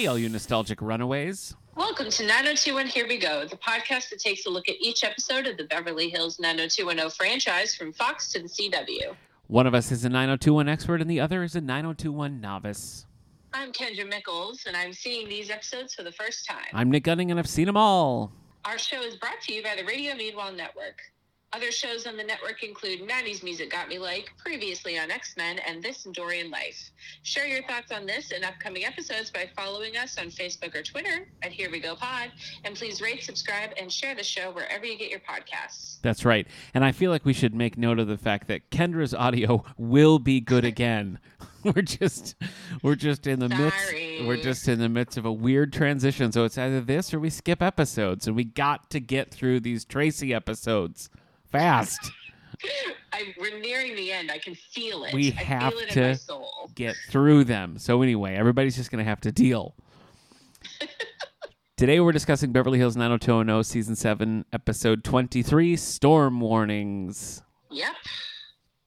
Hey, 0.00 0.06
all 0.06 0.16
you 0.16 0.30
nostalgic 0.30 0.80
runaways. 0.80 1.54
Welcome 1.76 2.08
to 2.08 2.22
90210 2.22 2.86
Here 2.86 3.06
We 3.06 3.18
Go, 3.18 3.44
the 3.46 3.58
podcast 3.58 4.08
that 4.08 4.18
takes 4.18 4.46
a 4.46 4.48
look 4.48 4.66
at 4.66 4.76
each 4.80 5.04
episode 5.04 5.46
of 5.46 5.58
the 5.58 5.64
Beverly 5.64 6.08
Hills 6.08 6.38
90210 6.40 7.10
franchise 7.10 7.74
from 7.74 7.92
Fox 7.92 8.32
to 8.32 8.38
the 8.40 8.48
CW. 8.48 9.14
One 9.48 9.66
of 9.66 9.74
us 9.74 9.92
is 9.92 10.06
a 10.06 10.08
9021 10.08 10.70
expert 10.70 11.02
and 11.02 11.10
the 11.10 11.20
other 11.20 11.42
is 11.42 11.54
a 11.54 11.60
9021 11.60 12.40
novice. 12.40 13.04
I'm 13.52 13.72
Kendra 13.72 14.08
Mickles, 14.08 14.64
and 14.66 14.74
I'm 14.74 14.94
seeing 14.94 15.28
these 15.28 15.50
episodes 15.50 15.92
for 15.92 16.02
the 16.02 16.12
first 16.12 16.46
time. 16.46 16.64
I'm 16.72 16.90
Nick 16.90 17.04
Gunning 17.04 17.30
and 17.30 17.38
I've 17.38 17.46
seen 17.46 17.66
them 17.66 17.76
all. 17.76 18.32
Our 18.64 18.78
show 18.78 19.02
is 19.02 19.16
brought 19.16 19.42
to 19.48 19.52
you 19.52 19.62
by 19.62 19.76
the 19.76 19.84
Radio 19.84 20.14
Meanwhile 20.14 20.54
Network. 20.54 20.98
Other 21.52 21.72
shows 21.72 22.06
on 22.06 22.16
the 22.16 22.22
network 22.22 22.62
include 22.62 23.00
90s 23.00 23.42
Music 23.42 23.72
Got 23.72 23.88
Me 23.88 23.98
Like, 23.98 24.30
previously 24.38 25.00
on 25.00 25.10
X 25.10 25.34
Men, 25.36 25.58
and 25.66 25.82
This 25.82 26.06
and 26.06 26.14
Dorian 26.14 26.48
Life. 26.48 26.92
Share 27.24 27.48
your 27.48 27.64
thoughts 27.64 27.90
on 27.90 28.06
this 28.06 28.30
and 28.30 28.44
upcoming 28.44 28.84
episodes 28.84 29.32
by 29.32 29.50
following 29.56 29.96
us 29.96 30.16
on 30.16 30.26
Facebook 30.26 30.76
or 30.76 30.82
Twitter 30.82 31.26
at 31.42 31.50
Here 31.50 31.68
We 31.68 31.80
Go 31.80 31.96
Pod. 31.96 32.30
And 32.62 32.76
please 32.76 33.00
rate, 33.00 33.24
subscribe, 33.24 33.70
and 33.76 33.90
share 33.90 34.14
the 34.14 34.22
show 34.22 34.52
wherever 34.52 34.86
you 34.86 34.96
get 34.96 35.10
your 35.10 35.18
podcasts. 35.18 36.00
That's 36.02 36.24
right. 36.24 36.46
And 36.72 36.84
I 36.84 36.92
feel 36.92 37.10
like 37.10 37.24
we 37.24 37.32
should 37.32 37.52
make 37.52 37.76
note 37.76 37.98
of 37.98 38.06
the 38.06 38.18
fact 38.18 38.46
that 38.46 38.70
Kendra's 38.70 39.12
audio 39.12 39.64
will 39.76 40.20
be 40.20 40.40
good 40.40 40.64
again. 40.64 41.18
we're 41.64 41.82
just 41.82 42.36
we're 42.80 42.94
just 42.94 43.26
in 43.26 43.40
the 43.40 43.48
midst 43.48 43.92
we're 44.24 44.40
just 44.40 44.68
in 44.68 44.78
the 44.78 44.88
midst 44.88 45.18
of 45.18 45.24
a 45.24 45.32
weird 45.32 45.72
transition. 45.72 46.30
So 46.30 46.44
it's 46.44 46.56
either 46.56 46.80
this 46.80 47.12
or 47.12 47.18
we 47.18 47.28
skip 47.28 47.60
episodes 47.60 48.28
and 48.28 48.36
we 48.36 48.44
got 48.44 48.88
to 48.90 49.00
get 49.00 49.32
through 49.32 49.60
these 49.60 49.84
Tracy 49.84 50.32
episodes 50.32 51.10
fast. 51.50 52.10
I, 53.12 53.34
we're 53.40 53.58
nearing 53.58 53.96
the 53.96 54.12
end. 54.12 54.30
I 54.30 54.38
can 54.38 54.54
feel 54.54 55.04
it. 55.04 55.14
We 55.14 55.32
I 55.32 55.42
have 55.42 55.72
feel 55.72 55.82
it 55.82 55.90
to 55.90 56.02
in 56.02 56.08
my 56.08 56.14
soul. 56.14 56.70
get 56.74 56.94
through 57.08 57.44
them. 57.44 57.78
So 57.78 58.02
anyway, 58.02 58.34
everybody's 58.34 58.76
just 58.76 58.90
going 58.90 59.02
to 59.02 59.08
have 59.08 59.20
to 59.22 59.32
deal. 59.32 59.74
Today 61.76 61.98
we're 62.00 62.12
discussing 62.12 62.52
Beverly 62.52 62.78
Hills 62.78 62.96
90210 62.96 63.64
season 63.64 63.96
7 63.96 64.44
episode 64.52 65.02
23 65.02 65.76
Storm 65.76 66.38
Warnings. 66.40 67.42
Yep. 67.70 67.94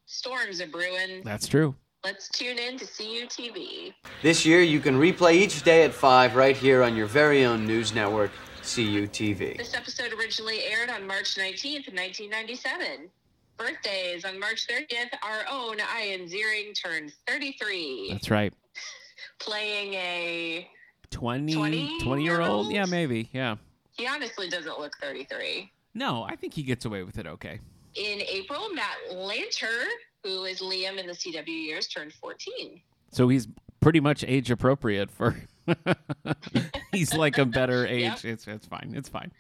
Storms 0.06 0.62
are 0.62 0.68
brewing. 0.68 1.24
That's 1.24 1.48
true. 1.48 1.76
Let's 2.04 2.30
tune 2.30 2.60
in 2.60 2.78
to 2.78 2.86
CUTV. 2.86 3.94
This 4.22 4.46
year, 4.46 4.62
you 4.62 4.80
can 4.80 5.00
replay 5.00 5.34
each 5.36 5.64
day 5.64 5.84
at 5.86 5.94
5 5.94 6.36
right 6.36 6.56
here 6.56 6.84
on 6.84 6.96
your 6.96 7.08
very 7.08 7.46
own 7.46 7.66
news 7.66 7.96
network, 7.96 8.30
CUTV. 8.64 9.58
This 9.58 9.74
episode 9.74 10.14
originally 10.14 10.64
aired 10.64 10.90
on 10.90 11.06
March 11.06 11.36
19th, 11.36 11.92
1997. 11.94 13.10
Birthdays 13.58 14.26
on 14.26 14.40
March 14.40 14.68
30th, 14.68 15.10
our 15.22 15.44
own 15.52 15.78
Ian 16.02 16.28
Ziering 16.28 16.74
turned 16.74 17.14
33, 17.28 18.10
That's 18.14 18.32
right. 18.32 18.54
playing 19.40 19.94
a. 19.94 20.68
20 21.12 21.54
20 21.54 22.00
20 22.00 22.24
year 22.24 22.42
old? 22.42 22.72
Yeah, 22.72 22.86
maybe. 22.86 23.30
Yeah. 23.34 23.58
He 23.92 24.08
honestly 24.08 24.50
doesn't 24.50 24.80
look 24.80 24.94
33. 25.00 25.72
No, 25.94 26.24
I 26.24 26.36
think 26.36 26.54
he 26.54 26.64
gets 26.64 26.86
away 26.86 27.04
with 27.04 27.20
it 27.20 27.28
okay. 27.28 27.60
In 27.96 28.22
April, 28.22 28.74
Matt 28.74 28.96
Lanter, 29.12 29.84
who 30.24 30.46
is 30.46 30.62
Liam 30.62 30.98
in 30.98 31.06
the 31.06 31.14
CW 31.14 31.48
years, 31.48 31.88
turned 31.88 32.14
14. 32.14 32.82
So 33.12 33.28
he's 33.28 33.48
pretty 33.82 34.00
much 34.00 34.24
age 34.28 34.50
appropriate 34.50 35.12
for 35.12 35.36
He's 36.92 37.14
like 37.14 37.38
a 37.38 37.46
better 37.46 37.86
age. 37.88 38.24
Yep. 38.24 38.26
It's 38.26 38.48
it's 38.48 38.66
fine. 38.66 38.94
It's 38.96 39.10
fine. 39.10 39.32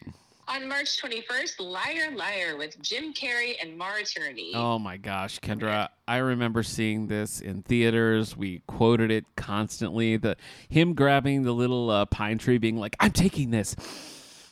On 0.45 0.67
March 0.67 1.01
21st, 1.01 1.59
Liar 1.59 2.15
Liar 2.15 2.57
with 2.57 2.79
Jim 2.81 3.13
Carrey 3.13 3.53
and 3.61 3.77
Maura 3.77 4.03
Tierney. 4.03 4.51
Oh 4.53 4.77
my 4.77 4.97
gosh, 4.97 5.39
Kendra, 5.39 5.87
I 6.05 6.17
remember 6.17 6.63
seeing 6.63 7.07
this 7.07 7.39
in 7.39 7.61
theaters. 7.63 8.35
We 8.35 8.61
quoted 8.67 9.09
it 9.09 9.23
constantly. 9.37 10.17
The 10.17 10.35
him 10.67 10.95
grabbing 10.95 11.43
the 11.43 11.53
little 11.53 11.89
uh, 11.89 12.05
pine 12.05 12.39
tree, 12.39 12.57
being 12.57 12.75
like, 12.77 12.97
"I'm 12.99 13.11
taking 13.11 13.51
this," 13.51 13.75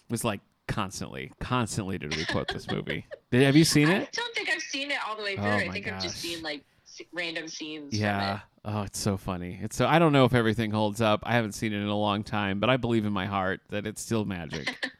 was 0.09 0.23
like 0.23 0.39
constantly, 0.69 1.31
constantly 1.41 1.97
did 1.97 2.15
we 2.15 2.23
quote 2.25 2.47
this 2.47 2.71
movie. 2.71 3.05
Did, 3.29 3.41
have 3.45 3.57
you 3.57 3.65
seen 3.65 3.89
it? 3.89 4.01
I 4.01 4.07
don't 4.13 4.33
think 4.33 4.49
I've 4.49 4.61
seen 4.61 4.91
it 4.91 4.97
all 5.05 5.17
the 5.17 5.23
way 5.23 5.35
through. 5.35 5.45
Oh 5.45 5.55
I 5.55 5.69
think 5.69 5.91
I've 5.91 6.01
just 6.01 6.17
seen 6.17 6.41
like 6.41 6.63
random 7.13 7.47
scenes. 7.47 7.97
Yeah. 7.97 8.39
Oh, 8.63 8.81
it's 8.83 8.99
so 8.99 9.17
funny. 9.17 9.59
It's 9.61 9.75
so 9.75 9.87
I 9.87 9.97
don't 9.99 10.13
know 10.13 10.25
if 10.25 10.33
everything 10.33 10.71
holds 10.71 11.01
up. 11.01 11.21
I 11.23 11.33
haven't 11.33 11.53
seen 11.53 11.73
it 11.73 11.77
in 11.77 11.87
a 11.87 11.97
long 11.97 12.23
time, 12.23 12.59
but 12.59 12.69
I 12.69 12.77
believe 12.77 13.05
in 13.05 13.13
my 13.13 13.25
heart 13.25 13.61
that 13.69 13.85
it's 13.87 14.01
still 14.01 14.25
magic. 14.25 14.67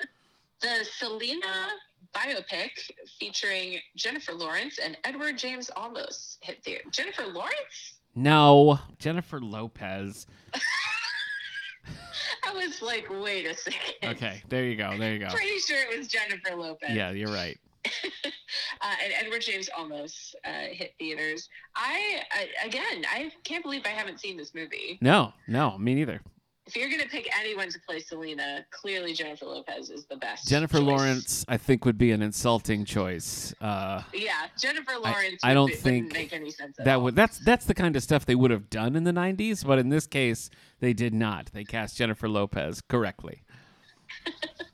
The 0.61 0.85
Selena 0.85 1.69
biopic 2.15 2.69
featuring 3.17 3.79
Jennifer 3.95 4.31
Lawrence 4.31 4.77
and 4.77 4.95
Edward 5.03 5.35
James 5.39 5.71
Olmos 5.75 6.37
hit 6.41 6.63
theater. 6.63 6.83
Jennifer 6.91 7.25
Lawrence? 7.25 7.95
no, 8.13 8.77
Jennifer 8.99 9.41
Lopez. 9.41 10.27
I 12.43 12.53
was 12.53 12.81
like, 12.83 13.07
wait 13.09 13.45
a 13.47 13.55
second. 13.55 14.11
Okay, 14.17 14.43
there 14.49 14.65
you 14.65 14.75
go. 14.75 14.95
There 14.97 15.13
you 15.13 15.19
go. 15.19 15.29
Pretty 15.29 15.57
sure 15.59 15.77
it 15.91 15.97
was 15.97 16.07
Jennifer 16.07 16.55
Lopez. 16.55 16.91
Yeah, 16.91 17.09
you're 17.11 17.33
right. 17.33 17.59
uh, 18.25 18.95
and 19.03 19.13
Edward 19.19 19.41
James 19.41 19.69
Olmos 19.77 20.33
uh, 20.45 20.67
hit 20.71 20.93
theaters. 20.99 21.49
I, 21.75 22.21
I 22.31 22.67
again, 22.67 23.05
I 23.11 23.31
can't 23.43 23.63
believe 23.63 23.81
I 23.85 23.89
haven't 23.89 24.19
seen 24.19 24.37
this 24.37 24.53
movie. 24.53 24.97
No, 25.01 25.33
no, 25.47 25.77
me 25.77 25.95
neither. 25.95 26.21
If 26.67 26.75
you're 26.75 26.89
gonna 26.89 27.09
pick 27.09 27.27
anyone 27.37 27.69
to 27.69 27.79
play 27.87 27.99
Selena, 27.99 28.63
clearly 28.69 29.13
Jennifer 29.13 29.45
Lopez 29.45 29.89
is 29.89 30.05
the 30.05 30.15
best. 30.15 30.47
Jennifer 30.47 30.77
choice. 30.77 30.85
Lawrence, 30.85 31.45
I 31.47 31.57
think, 31.57 31.85
would 31.85 31.97
be 31.97 32.11
an 32.11 32.21
insulting 32.21 32.85
choice. 32.85 33.53
Uh, 33.59 34.03
Yeah, 34.13 34.45
Jennifer 34.59 34.93
Lawrence. 35.01 35.41
I 35.43 35.49
would 35.49 35.53
don't 35.55 35.73
think 35.73 36.13
make 36.13 36.31
any 36.33 36.51
sense. 36.51 36.77
At 36.79 36.85
that 36.85 36.95
all. 36.95 37.01
would 37.03 37.15
that's 37.15 37.39
that's 37.39 37.65
the 37.65 37.73
kind 37.73 37.95
of 37.95 38.03
stuff 38.03 38.25
they 38.25 38.35
would 38.35 38.51
have 38.51 38.69
done 38.69 38.95
in 38.95 39.03
the 39.03 39.11
'90s, 39.11 39.65
but 39.65 39.79
in 39.79 39.89
this 39.89 40.05
case, 40.05 40.49
they 40.79 40.93
did 40.93 41.13
not. 41.13 41.47
They 41.51 41.63
cast 41.63 41.97
Jennifer 41.97 42.29
Lopez 42.29 42.81
correctly. 42.87 43.41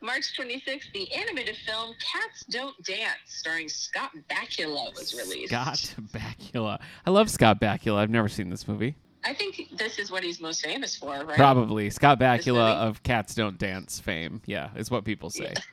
March 0.00 0.36
26th, 0.38 0.92
the 0.92 1.12
animated 1.12 1.56
film 1.66 1.94
Cats 2.12 2.44
Don't 2.50 2.74
Dance, 2.84 3.18
starring 3.26 3.68
Scott 3.68 4.10
Bakula, 4.30 4.94
was 4.94 5.14
released. 5.14 5.48
Scott 5.50 5.94
Bakula. 6.12 6.80
I 7.06 7.10
love 7.10 7.30
Scott 7.30 7.60
Bakula. 7.60 7.98
I've 7.98 8.10
never 8.10 8.28
seen 8.28 8.50
this 8.50 8.66
movie. 8.66 8.94
I 9.24 9.32
think 9.34 9.68
this 9.76 9.98
is 9.98 10.10
what 10.10 10.24
he's 10.24 10.40
most 10.40 10.64
famous 10.64 10.96
for, 10.96 11.24
right? 11.24 11.36
Probably 11.36 11.90
Scott 11.90 12.18
Bakula 12.18 12.74
of 12.74 13.02
Cats 13.02 13.34
Don't 13.34 13.58
Dance 13.58 14.00
fame. 14.00 14.42
Yeah, 14.46 14.70
is 14.76 14.90
what 14.90 15.04
people 15.04 15.30
say. 15.30 15.54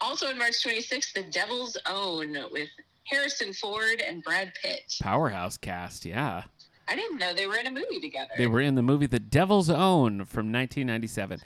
Also 0.00 0.26
on 0.26 0.36
March 0.36 0.64
26th, 0.64 1.12
The 1.12 1.22
Devil's 1.22 1.76
Own 1.88 2.36
with 2.50 2.68
Harrison 3.04 3.52
Ford 3.52 4.02
and 4.04 4.22
Brad 4.24 4.52
Pitt. 4.60 4.96
Powerhouse 5.00 5.56
cast. 5.56 6.04
Yeah, 6.04 6.42
I 6.88 6.96
didn't 6.96 7.18
know 7.18 7.32
they 7.32 7.46
were 7.46 7.56
in 7.56 7.66
a 7.66 7.70
movie 7.70 8.00
together. 8.00 8.30
they 8.36 8.46
were 8.46 8.60
in 8.60 8.74
the 8.74 8.82
movie 8.82 9.06
The 9.06 9.20
Devil's 9.20 9.70
Own 9.70 10.24
from 10.24 10.52
1997. 10.52 11.40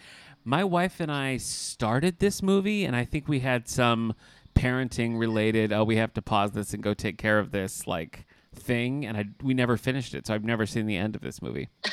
My 0.44 0.64
wife 0.64 1.00
and 1.00 1.10
I 1.10 1.36
started 1.36 2.18
this 2.18 2.42
movie, 2.42 2.84
and 2.84 2.94
I 2.96 3.04
think 3.04 3.28
we 3.28 3.40
had 3.40 3.68
some 3.68 4.14
parenting 4.54 5.18
related. 5.18 5.72
Oh, 5.72 5.84
we 5.84 5.96
have 5.96 6.14
to 6.14 6.22
pause 6.22 6.52
this 6.52 6.72
and 6.72 6.82
go 6.82 6.94
take 6.94 7.18
care 7.18 7.38
of 7.38 7.50
this 7.50 7.86
like 7.86 8.26
thing, 8.54 9.04
and 9.04 9.16
I 9.16 9.24
we 9.42 9.54
never 9.54 9.76
finished 9.76 10.14
it, 10.14 10.26
so 10.26 10.34
I've 10.34 10.44
never 10.44 10.64
seen 10.66 10.86
the 10.86 10.96
end 10.96 11.14
of 11.16 11.22
this 11.22 11.42
movie. 11.42 11.68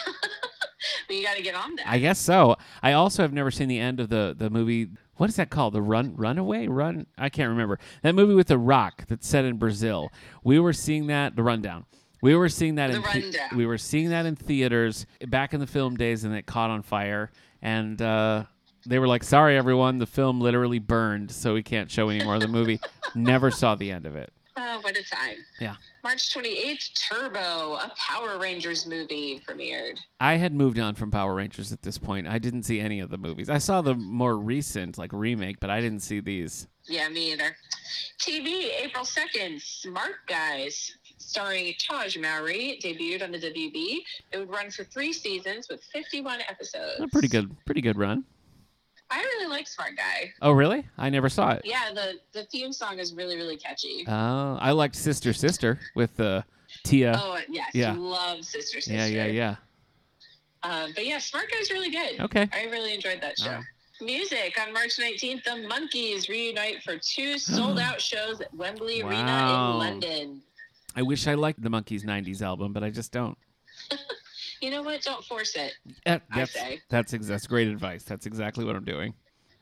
But 1.08 1.18
you 1.18 1.24
got 1.24 1.36
to 1.36 1.44
get 1.44 1.56
on 1.56 1.76
that. 1.76 1.88
I 1.88 2.00
guess 2.00 2.20
so. 2.20 2.56
I 2.82 2.94
also 2.94 3.24
have 3.24 3.34
never 3.34 3.52
seen 3.52 3.68
the 3.68 3.80
end 3.80 4.00
of 4.00 4.10
the 4.10 4.34
the 4.38 4.50
movie. 4.50 4.90
What 5.16 5.30
is 5.30 5.36
that 5.36 5.50
called? 5.50 5.74
The 5.74 5.82
Run 5.82 6.16
Runaway 6.16 6.68
Run? 6.68 7.08
I 7.18 7.30
can't 7.30 7.50
remember 7.50 7.80
that 8.04 8.16
movie 8.16 8.34
with 8.34 8.48
the 8.48 8.58
Rock 8.58 9.06
that's 9.08 9.28
set 9.28 9.46
in 9.46 9.58
Brazil. 9.58 10.12
We 10.44 10.60
were 10.60 10.74
seeing 10.74 11.08
that 11.08 11.36
the 11.36 11.44
Rundown. 11.44 11.86
We 12.24 12.36
were 12.36 12.48
seeing 12.48 12.76
that 12.76 12.90
The 12.90 12.96
in 12.96 13.02
Rundown. 13.02 13.58
we 13.58 13.66
were 13.66 13.78
seeing 13.78 14.10
that 14.12 14.26
in 14.26 14.38
theaters 14.38 15.06
back 15.28 15.54
in 15.54 15.60
the 15.60 15.68
film 15.68 15.98
days, 15.98 16.24
and 16.24 16.34
it 16.34 16.46
caught 16.46 16.70
on 16.70 16.82
fire. 16.82 17.32
And 17.62 18.02
uh, 18.02 18.46
they 18.86 18.98
were 18.98 19.10
like, 19.10 19.26
"Sorry, 19.26 19.58
everyone, 19.58 19.98
the 19.98 20.06
film 20.06 20.40
literally 20.40 20.80
burned, 20.80 21.32
so 21.32 21.54
we 21.54 21.64
can't 21.64 21.92
show 21.92 22.08
any 22.08 22.24
more 22.24 22.36
of 22.36 22.42
the 22.42 22.48
movie." 22.48 22.80
never 23.16 23.52
saw 23.52 23.76
the 23.76 23.92
end 23.92 24.06
of 24.06 24.16
it. 24.16 24.32
Oh, 24.56 24.80
what 24.82 24.96
a 24.96 25.04
time. 25.04 25.36
Yeah. 25.60 25.76
March 26.04 26.34
28th, 26.34 26.94
Turbo, 27.10 27.74
a 27.74 27.92
Power 27.98 28.38
Rangers 28.40 28.86
movie 28.86 29.42
premiered. 29.46 30.00
I 30.20 30.36
had 30.36 30.54
moved 30.54 30.80
on 30.80 30.96
from 30.96 31.12
Power 31.12 31.34
Rangers 31.36 31.74
at 31.74 31.82
this 31.82 31.98
point. 31.98 32.28
I 32.28 32.38
didn't 32.40 32.64
see 32.64 32.80
any 32.80 33.00
of 33.02 33.10
the 33.10 33.18
movies. 33.18 33.50
I 33.50 33.58
saw 33.58 33.82
the 33.82 33.96
more 33.96 34.38
recent, 34.38 34.98
like 34.98 35.12
remake, 35.12 35.60
but 35.60 35.70
I 35.70 35.82
didn't 35.82 36.02
see 36.02 36.20
these. 36.22 36.68
Yeah, 36.88 37.10
me 37.10 37.34
either. 37.34 37.56
TV, 38.20 38.70
April 38.82 39.06
2nd, 39.06 39.62
Smart 39.62 40.26
Guys, 40.28 40.96
starring 41.24 41.74
Tahj 41.74 42.22
Mowry, 42.22 42.80
debuted 42.84 43.24
on 43.24 43.32
the 43.32 43.40
WB. 43.40 44.00
It 44.32 44.38
would 44.38 44.50
run 44.50 44.70
for 44.72 44.84
three 44.84 45.14
seasons 45.14 45.68
with 45.70 45.84
51 45.84 46.40
episodes. 46.50 47.00
A 47.00 47.08
pretty 47.08 47.28
good, 47.28 47.56
pretty 47.66 47.82
good 47.82 47.98
run. 47.98 48.24
I 49.10 49.20
really 49.20 49.50
like 49.50 49.68
Smart 49.68 49.96
Guy. 49.96 50.34
Oh, 50.42 50.52
really? 50.52 50.86
I 50.98 51.10
never 51.10 51.30
saw 51.30 51.52
it. 51.52 51.62
Yeah, 51.66 51.92
the, 51.94 52.14
the 52.32 52.46
theme 52.46 52.74
song 52.74 53.00
is 53.00 53.14
really, 53.14 53.36
really 53.36 53.58
catchy. 53.58 54.06
Uh, 54.08 54.56
I 54.56 54.72
liked 54.72 54.96
Sister 54.96 55.34
Sister 55.34 55.80
with 55.96 56.20
uh, 56.20 56.42
Tia. 56.84 57.20
oh, 57.22 57.38
yes. 57.50 57.70
yeah. 57.74 57.94
Love 57.96 58.44
Sister 58.44 58.82
Sister. 58.82 58.94
yeah, 58.94 59.06
yeah, 59.06 59.26
yeah. 59.26 59.56
Um, 60.64 60.92
but 60.96 61.06
yeah, 61.06 61.20
Smart 61.20 61.46
Guy's 61.52 61.70
really 61.70 61.92
good. 61.92 62.22
Okay. 62.22 62.50
I 62.54 62.66
really 62.72 62.94
enjoyed 62.94 63.22
that 63.22 63.38
show. 63.38 63.60
Oh. 63.60 63.64
Music 64.04 64.58
on 64.60 64.74
March 64.74 64.98
19th, 64.98 65.44
the 65.44 65.68
Monkees 65.70 66.28
reunite 66.28 66.82
for 66.84 66.98
two 66.98 67.38
sold 67.38 67.80
out 67.80 68.02
shows 68.02 68.42
at 68.42 68.54
Wembley 68.54 69.02
Arena 69.02 69.72
in 69.72 69.78
London. 69.78 70.42
I 70.96 71.02
wish 71.02 71.28
I 71.28 71.34
liked 71.34 71.62
the 71.62 71.70
Monkees 71.70 72.04
'90s 72.04 72.42
album, 72.42 72.74
but 72.74 72.84
I 72.84 72.90
just 72.90 73.12
don't. 73.12 73.38
you 74.62 74.70
know 74.70 74.84
what? 74.84 75.02
Don't 75.02 75.24
force 75.24 75.56
it. 75.56 75.74
Uh, 76.06 76.20
I 76.32 76.40
that's, 76.40 76.54
say. 76.54 76.82
that's 76.90 77.14
ex- 77.14 77.28
that's 77.28 77.48
great 77.48 77.68
advice. 77.68 78.04
That's 78.04 78.26
exactly 78.26 78.66
what 78.66 78.76
I'm 78.76 78.86
doing. 78.86 79.14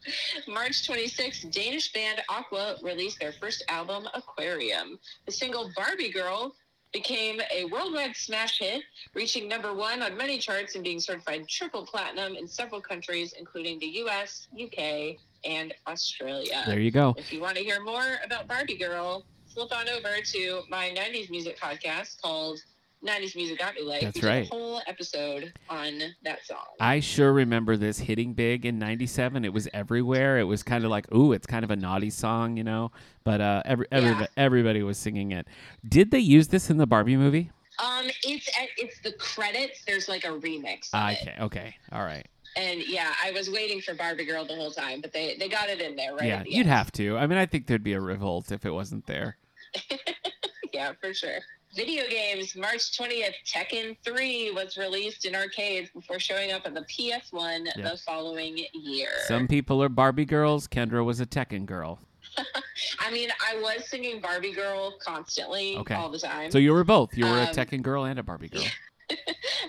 March 0.48 0.88
26th, 0.88 1.51
Danish 1.51 1.94
band 1.94 2.22
Aqua 2.30 2.78
released 2.81 3.19
their 3.19 3.33
first 3.33 3.63
album, 3.68 4.07
Aquarium. 4.13 4.98
The 5.25 5.31
single 5.31 5.69
Barbie 5.75 6.12
Girl 6.12 6.56
became 6.92 7.39
a 7.54 7.66
worldwide 7.66 8.16
smash 8.16 8.60
hit, 8.60 8.81
reaching 9.13 9.48
number 9.48 9.74
one 9.74 10.01
on 10.01 10.18
many 10.18 10.38
charts 10.38 10.75
and 10.75 10.84
being 10.84 11.00
certified 11.00 11.48
triple 11.48 11.86
platinum 11.86 12.36
in 12.36 12.48
several 12.48 12.81
countries, 12.81 13.34
including 13.38 13.80
the 13.80 13.88
US, 14.04 14.48
UK, 14.62 15.18
and 15.45 15.74
Australia. 15.88 16.63
There 16.66 16.80
you 16.80 16.92
go. 16.92 17.16
If 17.18 17.31
you 17.31 17.39
want 17.39 17.56
to 17.57 17.63
hear 17.63 17.81
more 17.81 18.18
about 18.25 18.48
Barbie 18.48 18.77
Girl, 18.77 19.25
flip 19.53 19.75
on 19.75 19.89
over 19.89 20.21
to 20.24 20.62
my 20.69 20.89
90s 20.89 21.30
music 21.30 21.59
podcast 21.59 22.21
called 22.21 22.59
90s 23.06 23.36
Music 23.36 23.57
Got 23.57 23.75
Me 23.75 23.81
Like. 23.83 24.01
That's 24.01 24.24
right. 24.24 24.45
a 24.45 24.50
whole 24.50 24.81
episode 24.88 25.51
on 25.69 26.01
that 26.24 26.45
song. 26.45 26.65
I 26.80 27.00
sure 27.00 27.33
remember 27.33 27.75
this 27.75 27.98
hitting 27.98 28.33
big 28.33 28.65
in 28.65 28.77
'97. 28.77 29.44
It 29.44 29.53
was 29.53 29.68
everywhere. 29.74 30.39
It 30.39 30.44
was 30.44 30.62
kind 30.62 30.86
of 30.86 30.92
like, 30.92 31.12
ooh, 31.13 31.33
it's 31.33 31.48
kind 31.48 31.63
of 31.63 31.71
a 31.71 31.75
naughty 31.75 32.12
song, 32.12 32.57
you 32.57 32.63
know. 32.63 32.92
But 33.24 33.42
uh, 33.42 33.63
every, 33.65 33.88
everybody, 33.92 34.27
everybody 34.38 34.83
was 34.83 34.98
singing 34.98 35.31
it. 35.31 35.48
Did 35.88 36.12
they 36.12 36.19
use 36.19 36.50
this 36.50 36.69
in 36.69 36.77
the 36.77 36.88
Barbie 36.88 37.18
movie? 37.18 37.50
Um, 37.80 38.06
it's 38.24 38.50
it's 38.77 39.00
the 39.01 39.13
credits. 39.13 39.83
There's 39.86 40.07
like 40.07 40.24
a 40.24 40.30
remix. 40.30 40.89
It. 40.94 41.21
okay, 41.21 41.36
okay, 41.39 41.75
all 41.92 42.03
right. 42.03 42.27
And 42.57 42.83
yeah, 42.86 43.13
I 43.24 43.31
was 43.31 43.50
waiting 43.50 43.81
for 43.81 43.94
Barbie 43.94 44.25
Girl 44.25 44.45
the 44.45 44.56
whole 44.56 44.71
time, 44.71 45.01
but 45.01 45.13
they 45.13 45.36
they 45.38 45.50
got 45.50 45.69
it 45.69 45.81
in 45.81 45.95
there 45.95 46.13
right. 46.13 46.27
yeah, 46.27 46.44
the 46.44 46.51
you'd 46.51 46.62
end. 46.62 46.69
have 46.69 46.92
to. 46.94 47.18
I 47.18 47.25
mean, 47.25 47.39
I 47.39 47.45
think 47.48 47.65
there'd 47.65 47.83
be 47.83 47.94
a 47.94 48.01
revolt 48.01 48.51
if 48.51 48.65
it 48.65 48.71
wasn't 48.71 49.07
there. 49.07 49.38
yeah, 50.74 50.92
for 51.00 51.14
sure. 51.14 51.40
Video 51.74 52.04
games, 52.10 52.56
March 52.56 52.98
20th, 52.98 53.34
Tekken 53.48 53.96
3 54.04 54.52
was 54.52 54.78
released 54.78 55.26
in 55.26 55.36
arcades 55.36 55.90
before 55.94 56.20
showing 56.20 56.52
up 56.52 56.66
on 56.66 56.74
the 56.74 56.82
PS1 56.82 57.68
Yeah. 57.78 57.90
the 57.92 57.98
following 58.06 58.60
year. 58.74 59.10
Some 59.28 59.48
people 59.48 59.82
are 59.82 59.88
Barbie 59.90 60.26
girls. 60.26 60.68
Kendra 60.68 61.06
was 61.06 61.22
a 61.22 61.26
Tekken 61.26 61.66
girl. 61.66 62.00
I 63.00 63.12
mean, 63.12 63.30
I 63.50 63.56
was 63.62 63.90
singing 63.90 64.22
Barbie 64.22 64.54
Girl 64.54 64.94
constantly 65.04 65.76
Okay. 65.78 65.96
all 65.96 66.10
the 66.10 66.20
time, 66.20 66.50
So 66.52 66.60
you 66.60 66.72
were 66.72 66.84
both. 66.86 67.18
You 67.18 67.26
were 67.26 67.40
a 67.40 67.48
Um, 67.48 67.54
Tekken 67.56 67.82
girl 67.82 68.06
and 68.06 68.20
a 68.20 68.24
Barbie 68.24 68.48
girl. 68.48 68.64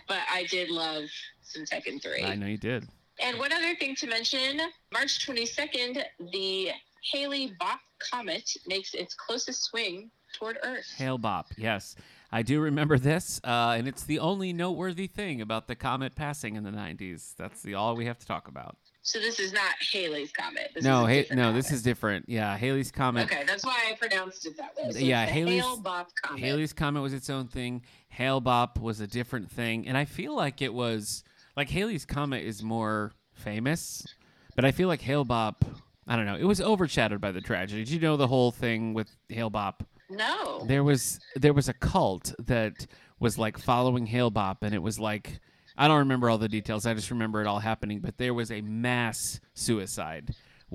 but 0.08 0.18
I 0.30 0.44
did 0.50 0.70
love 0.70 1.04
some 1.42 1.64
Tekken 1.64 2.00
3. 2.02 2.22
I 2.24 2.34
know 2.36 2.46
you 2.46 2.58
did. 2.58 2.86
And 3.20 3.38
one 3.38 3.52
other 3.52 3.74
thing 3.76 3.94
to 3.96 4.06
mention 4.06 4.60
March 4.92 5.26
22nd, 5.26 6.02
the 6.32 6.70
Haley 7.12 7.54
Bop 7.58 7.80
Comet 8.10 8.50
makes 8.66 8.94
its 8.94 9.14
closest 9.14 9.64
swing 9.64 10.10
toward 10.38 10.58
Earth. 10.62 10.86
Hale-Bopp. 10.96 11.46
Yes, 11.56 11.94
I 12.30 12.42
do 12.42 12.60
remember 12.60 12.98
this, 12.98 13.40
uh, 13.44 13.74
and 13.76 13.86
it's 13.86 14.04
the 14.04 14.18
only 14.18 14.52
noteworthy 14.52 15.06
thing 15.06 15.40
about 15.40 15.68
the 15.68 15.74
comet 15.74 16.14
passing 16.14 16.56
in 16.56 16.64
the 16.64 16.70
'90s. 16.70 17.34
That's 17.36 17.62
the 17.62 17.74
all 17.74 17.94
we 17.94 18.06
have 18.06 18.18
to 18.18 18.26
talk 18.26 18.48
about. 18.48 18.76
So 19.04 19.18
this 19.18 19.40
is 19.40 19.52
not 19.52 19.74
Halley's 19.92 20.30
Comet. 20.30 20.70
This 20.74 20.84
no, 20.84 21.00
is 21.00 21.04
a 21.04 21.08
hey, 21.08 21.20
different 21.22 21.42
no, 21.42 21.52
this 21.52 21.72
is 21.72 21.82
different. 21.82 22.28
Yeah, 22.28 22.56
Halley's 22.56 22.92
comet. 22.92 23.24
Okay, 23.24 23.42
that's 23.44 23.66
why 23.66 23.76
I 23.90 23.96
pronounced 23.96 24.46
it 24.46 24.56
that 24.58 24.76
way. 24.76 24.92
So 24.92 24.98
Yeah, 25.00 25.26
Halley's- 25.26 25.64
Comet. 25.64 26.40
Halley's 26.40 26.72
Comet 26.72 27.00
was 27.02 27.12
its 27.12 27.28
own 27.28 27.48
thing. 27.48 27.82
Hale-Bopp 28.10 28.80
was 28.80 29.00
a 29.00 29.08
different 29.08 29.50
thing, 29.50 29.88
and 29.88 29.98
I 29.98 30.04
feel 30.04 30.36
like 30.36 30.62
it 30.62 30.72
was 30.72 31.24
like 31.56 31.68
Halley's 31.70 32.04
Comet 32.06 32.44
is 32.44 32.62
more 32.62 33.12
famous, 33.34 34.06
but 34.54 34.64
I 34.64 34.70
feel 34.70 34.86
like 34.86 35.00
Hale-Bopp. 35.00 35.56
I 36.06 36.16
don't 36.16 36.26
know. 36.26 36.36
It 36.36 36.44
was 36.44 36.60
overshadowed 36.60 37.20
by 37.20 37.30
the 37.32 37.40
tragedy. 37.40 37.84
Did 37.84 37.90
you 37.92 38.00
know 38.00 38.16
the 38.16 38.26
whole 38.26 38.50
thing 38.50 38.92
with 38.94 39.08
Hale-Bopp? 39.28 39.80
No. 40.10 40.64
There 40.66 40.82
was 40.84 41.20
there 41.36 41.52
was 41.52 41.68
a 41.68 41.72
cult 41.72 42.34
that 42.40 42.86
was 43.20 43.38
like 43.38 43.56
following 43.56 44.06
Hale-Bopp, 44.06 44.58
and 44.62 44.74
it 44.74 44.82
was 44.82 44.98
like 44.98 45.40
I 45.78 45.88
don't 45.88 45.98
remember 45.98 46.28
all 46.28 46.38
the 46.38 46.48
details. 46.48 46.84
I 46.86 46.92
just 46.94 47.10
remember 47.10 47.40
it 47.40 47.46
all 47.46 47.60
happening. 47.60 48.00
But 48.00 48.18
there 48.18 48.34
was 48.34 48.50
a 48.50 48.60
mass 48.60 49.40
suicide 49.54 50.34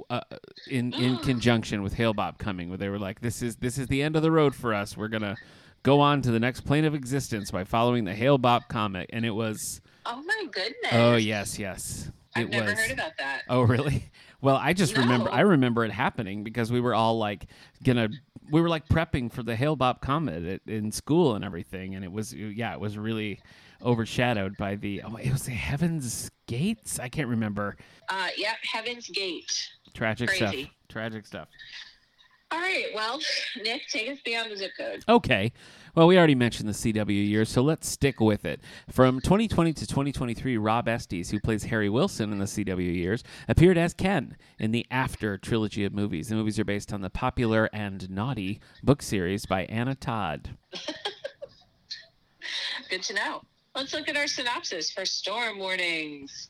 uh, 0.09 0.21
in 0.69 0.93
in 0.93 1.17
conjunction 1.23 1.83
with 1.83 1.93
Hale-Bopp 1.93 2.37
coming, 2.39 2.69
where 2.69 2.77
they 2.79 2.89
were 2.89 2.97
like, 2.97 3.19
"This 3.19 3.41
is 3.43 3.57
this 3.57 3.77
is 3.77 3.87
the 3.87 4.01
end 4.01 4.15
of 4.15 4.21
the 4.23 4.31
road 4.31 4.55
for 4.55 4.73
us. 4.73 4.97
We're 4.97 5.07
gonna 5.09 5.35
go 5.83 5.99
on 5.99 6.21
to 6.23 6.31
the 6.31 6.39
next 6.39 6.61
plane 6.61 6.85
of 6.85 6.95
existence 6.95 7.51
by 7.51 7.63
following 7.63 8.05
the 8.05 8.15
Hale-Bopp 8.15 8.69
comet." 8.69 9.07
And 9.13 9.23
it 9.25 9.31
was 9.31 9.81
Oh 10.05 10.23
my 10.25 10.45
goodness. 10.51 10.91
oh 10.93 11.15
yes 11.17 11.59
yes 11.59 12.09
I've 12.35 12.47
it 12.47 12.51
never 12.51 12.71
was. 12.71 12.79
heard 12.79 12.91
about 12.91 13.11
that. 13.19 13.41
Oh, 13.49 13.61
really? 13.61 14.05
Well, 14.41 14.55
I 14.55 14.73
just 14.73 14.95
remember 14.95 15.31
I 15.31 15.41
remember 15.41 15.83
it 15.83 15.91
happening 15.91 16.43
because 16.43 16.71
we 16.71 16.79
were 16.79 16.93
all 16.93 17.17
like 17.17 17.47
gonna 17.83 18.09
we 18.51 18.61
were 18.61 18.69
like 18.69 18.87
prepping 18.87 19.31
for 19.31 19.43
the 19.43 19.55
Hale-Bopp 19.55 20.01
Comet 20.01 20.45
at, 20.45 20.61
in 20.71 20.91
school 20.91 21.35
and 21.35 21.43
everything, 21.43 21.95
and 21.95 22.03
it 22.03 22.11
was 22.11 22.33
yeah, 22.33 22.73
it 22.73 22.79
was 22.79 22.97
really 22.97 23.39
overshadowed 23.83 24.55
by 24.57 24.75
the 24.75 25.01
oh, 25.03 25.15
it 25.15 25.31
was 25.31 25.43
the 25.43 25.51
Heaven's 25.51 26.29
Gates. 26.45 26.99
I 26.99 27.09
can't 27.09 27.27
remember. 27.27 27.77
Uh, 28.09 28.27
yeah, 28.37 28.53
Heaven's 28.61 29.07
Gate. 29.09 29.69
Tragic 29.93 30.29
stuff. 30.29 30.55
Tragic 30.87 31.25
stuff. 31.25 31.47
All 32.49 32.59
right, 32.59 32.85
well, 32.95 33.19
Nick, 33.61 33.87
take 33.89 34.09
us 34.09 34.19
beyond 34.23 34.51
the 34.51 34.55
zip 34.55 34.71
code. 34.77 35.03
Okay. 35.09 35.51
Well, 35.95 36.07
we 36.07 36.17
already 36.17 36.35
mentioned 36.35 36.69
the 36.69 36.73
CW 36.73 37.27
year, 37.27 37.43
so 37.43 37.61
let's 37.61 37.89
stick 37.89 38.21
with 38.21 38.45
it. 38.45 38.61
From 38.89 39.19
2020 39.19 39.73
to 39.73 39.85
2023, 39.85 40.55
Rob 40.57 40.87
Estes, 40.87 41.29
who 41.31 41.41
plays 41.41 41.63
Harry 41.63 41.89
Wilson 41.89 42.31
in 42.31 42.37
the 42.37 42.45
CW 42.45 42.95
years, 42.95 43.23
appeared 43.49 43.77
as 43.77 43.93
Ken 43.93 44.37
in 44.59 44.71
the 44.71 44.85
After 44.89 45.37
trilogy 45.37 45.83
of 45.83 45.93
movies. 45.93 46.29
The 46.29 46.35
movies 46.35 46.57
are 46.57 46.63
based 46.63 46.93
on 46.93 47.01
the 47.01 47.09
popular 47.09 47.69
and 47.73 48.09
naughty 48.09 48.61
book 48.81 49.01
series 49.01 49.45
by 49.45 49.65
Anna 49.65 49.95
Todd. 49.95 50.55
Good 52.89 53.03
to 53.03 53.13
know. 53.13 53.41
Let's 53.75 53.93
look 53.93 54.07
at 54.07 54.15
our 54.15 54.27
synopsis 54.27 54.89
for 54.89 55.05
storm 55.05 55.59
warnings. 55.59 56.49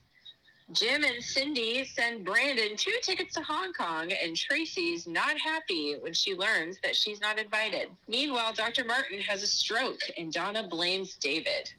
Jim 0.74 1.06
and 1.06 1.24
Cindy 1.24 1.86
send 1.86 2.26
Brandon 2.26 2.76
two 2.76 2.96
tickets 3.02 3.34
to 3.36 3.42
Hong 3.42 3.72
Kong, 3.72 4.12
and 4.12 4.36
Tracy's 4.36 5.08
not 5.08 5.40
happy 5.40 5.96
when 6.02 6.14
she 6.14 6.36
learns 6.36 6.78
that 6.84 6.94
she's 6.94 7.22
not 7.22 7.40
invited. 7.40 7.88
Meanwhile, 8.10 8.52
Dr. 8.54 8.84
Martin 8.84 9.22
has 9.22 9.44
a 9.44 9.48
stroke, 9.48 10.02
and 10.18 10.34
Donna 10.34 10.68
blames 10.68 11.16
David. 11.16 11.72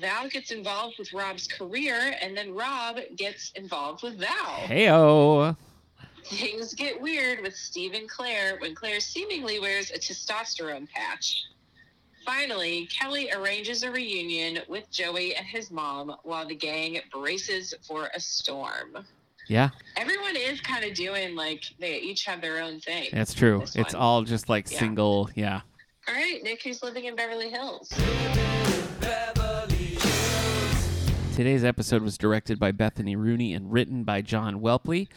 Val 0.00 0.28
gets 0.28 0.52
involved 0.52 0.96
with 0.98 1.12
Rob's 1.12 1.48
career, 1.48 2.16
and 2.20 2.36
then 2.36 2.54
Rob 2.54 2.98
gets 3.16 3.50
involved 3.56 4.04
with 4.04 4.18
Val. 4.18 4.60
Heyo. 4.66 5.56
Things 6.24 6.72
get 6.72 7.00
weird 7.00 7.42
with 7.42 7.56
Steve 7.56 7.94
and 7.94 8.08
Clare 8.08 8.56
when 8.60 8.76
Clare 8.76 9.00
seemingly 9.00 9.58
wears 9.58 9.90
a 9.90 9.98
testosterone 9.98 10.88
patch. 10.90 11.44
Finally, 12.24 12.86
Kelly 12.86 13.30
arranges 13.32 13.82
a 13.82 13.90
reunion 13.90 14.58
with 14.68 14.90
Joey 14.90 15.34
and 15.34 15.46
his 15.46 15.70
mom 15.70 16.14
while 16.22 16.46
the 16.46 16.54
gang 16.54 16.98
braces 17.12 17.74
for 17.86 18.08
a 18.14 18.20
storm. 18.20 18.96
Yeah, 19.46 19.68
Everyone 19.98 20.36
is 20.36 20.60
kind 20.62 20.84
of 20.86 20.94
doing 20.94 21.34
like 21.36 21.64
they 21.78 21.98
each 22.00 22.24
have 22.24 22.40
their 22.40 22.62
own 22.62 22.80
thing. 22.80 23.08
that's 23.12 23.34
true. 23.34 23.60
It's 23.74 23.76
one. 23.92 23.94
all 23.96 24.22
just 24.22 24.48
like 24.48 24.70
Yeah. 24.70 24.78
single, 24.78 25.28
yeah. 25.34 25.60
All 26.08 26.14
right, 26.14 26.42
Nick, 26.42 26.62
who's 26.62 26.82
living 26.82 27.04
in 27.04 27.14
Beverly 27.14 27.50
Hills? 27.50 27.90
Today's 31.34 31.64
episode 31.64 32.02
was 32.02 32.16
directed 32.16 32.58
by 32.60 32.70
Bethany 32.72 33.16
Rooney 33.16 33.52
and 33.54 33.70
written 33.72 34.04
by 34.04 34.22
John 34.22 34.60
Whelpley. 34.60 35.08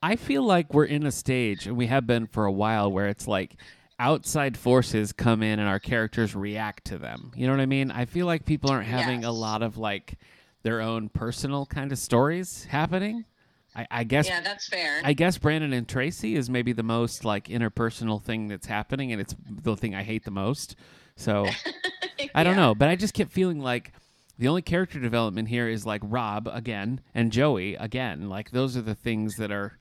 I 0.00 0.14
feel 0.16 0.44
like 0.44 0.72
we're 0.72 0.84
in 0.84 1.04
a 1.04 1.10
stage, 1.10 1.66
and 1.66 1.76
we 1.76 1.88
have 1.88 2.06
been 2.06 2.26
for 2.28 2.44
a 2.46 2.52
while, 2.52 2.90
where 2.92 3.08
it's 3.08 3.26
like 3.26 3.56
outside 3.98 4.56
forces 4.56 5.12
come 5.12 5.42
in 5.42 5.58
and 5.58 5.68
our 5.68 5.80
characters 5.80 6.34
react 6.34 6.84
to 6.86 6.98
them. 6.98 7.32
You 7.34 7.46
know 7.46 7.52
what 7.52 7.60
I 7.60 7.66
mean? 7.66 7.90
I 7.90 8.04
feel 8.04 8.26
like 8.26 8.44
people 8.44 8.70
aren't 8.70 8.86
having 8.86 9.24
a 9.24 9.32
lot 9.32 9.62
of 9.62 9.76
like 9.76 10.18
their 10.62 10.80
own 10.80 11.08
personal 11.08 11.66
kind 11.66 11.92
of 11.92 11.98
stories 11.98 12.64
happening. 12.64 13.24
I, 13.74 13.86
I 13.90 14.04
guess 14.04 14.28
Yeah, 14.28 14.40
that's 14.40 14.68
fair. 14.68 15.00
I 15.04 15.12
guess 15.12 15.38
Brandon 15.38 15.72
and 15.72 15.88
Tracy 15.88 16.36
is 16.36 16.48
maybe 16.48 16.72
the 16.72 16.82
most 16.82 17.24
like 17.24 17.48
interpersonal 17.48 18.22
thing 18.22 18.48
that's 18.48 18.66
happening, 18.66 19.12
and 19.12 19.20
it's 19.20 19.34
the 19.48 19.76
thing 19.76 19.94
I 19.94 20.02
hate 20.02 20.24
the 20.24 20.30
most. 20.30 20.76
So 21.16 21.46
I 22.34 22.44
don't 22.44 22.56
know, 22.56 22.74
but 22.74 22.88
I 22.88 22.96
just 22.96 23.14
kept 23.14 23.32
feeling 23.32 23.60
like 23.60 23.92
the 24.38 24.48
only 24.48 24.62
character 24.62 25.00
development 25.00 25.48
here 25.48 25.68
is 25.68 25.84
like 25.84 26.00
Rob 26.04 26.48
again 26.52 27.00
and 27.14 27.32
Joey 27.32 27.74
again. 27.74 28.28
Like 28.28 28.50
those 28.50 28.76
are 28.76 28.82
the 28.82 28.94
things 28.94 29.36
that 29.36 29.50
are 29.50 29.77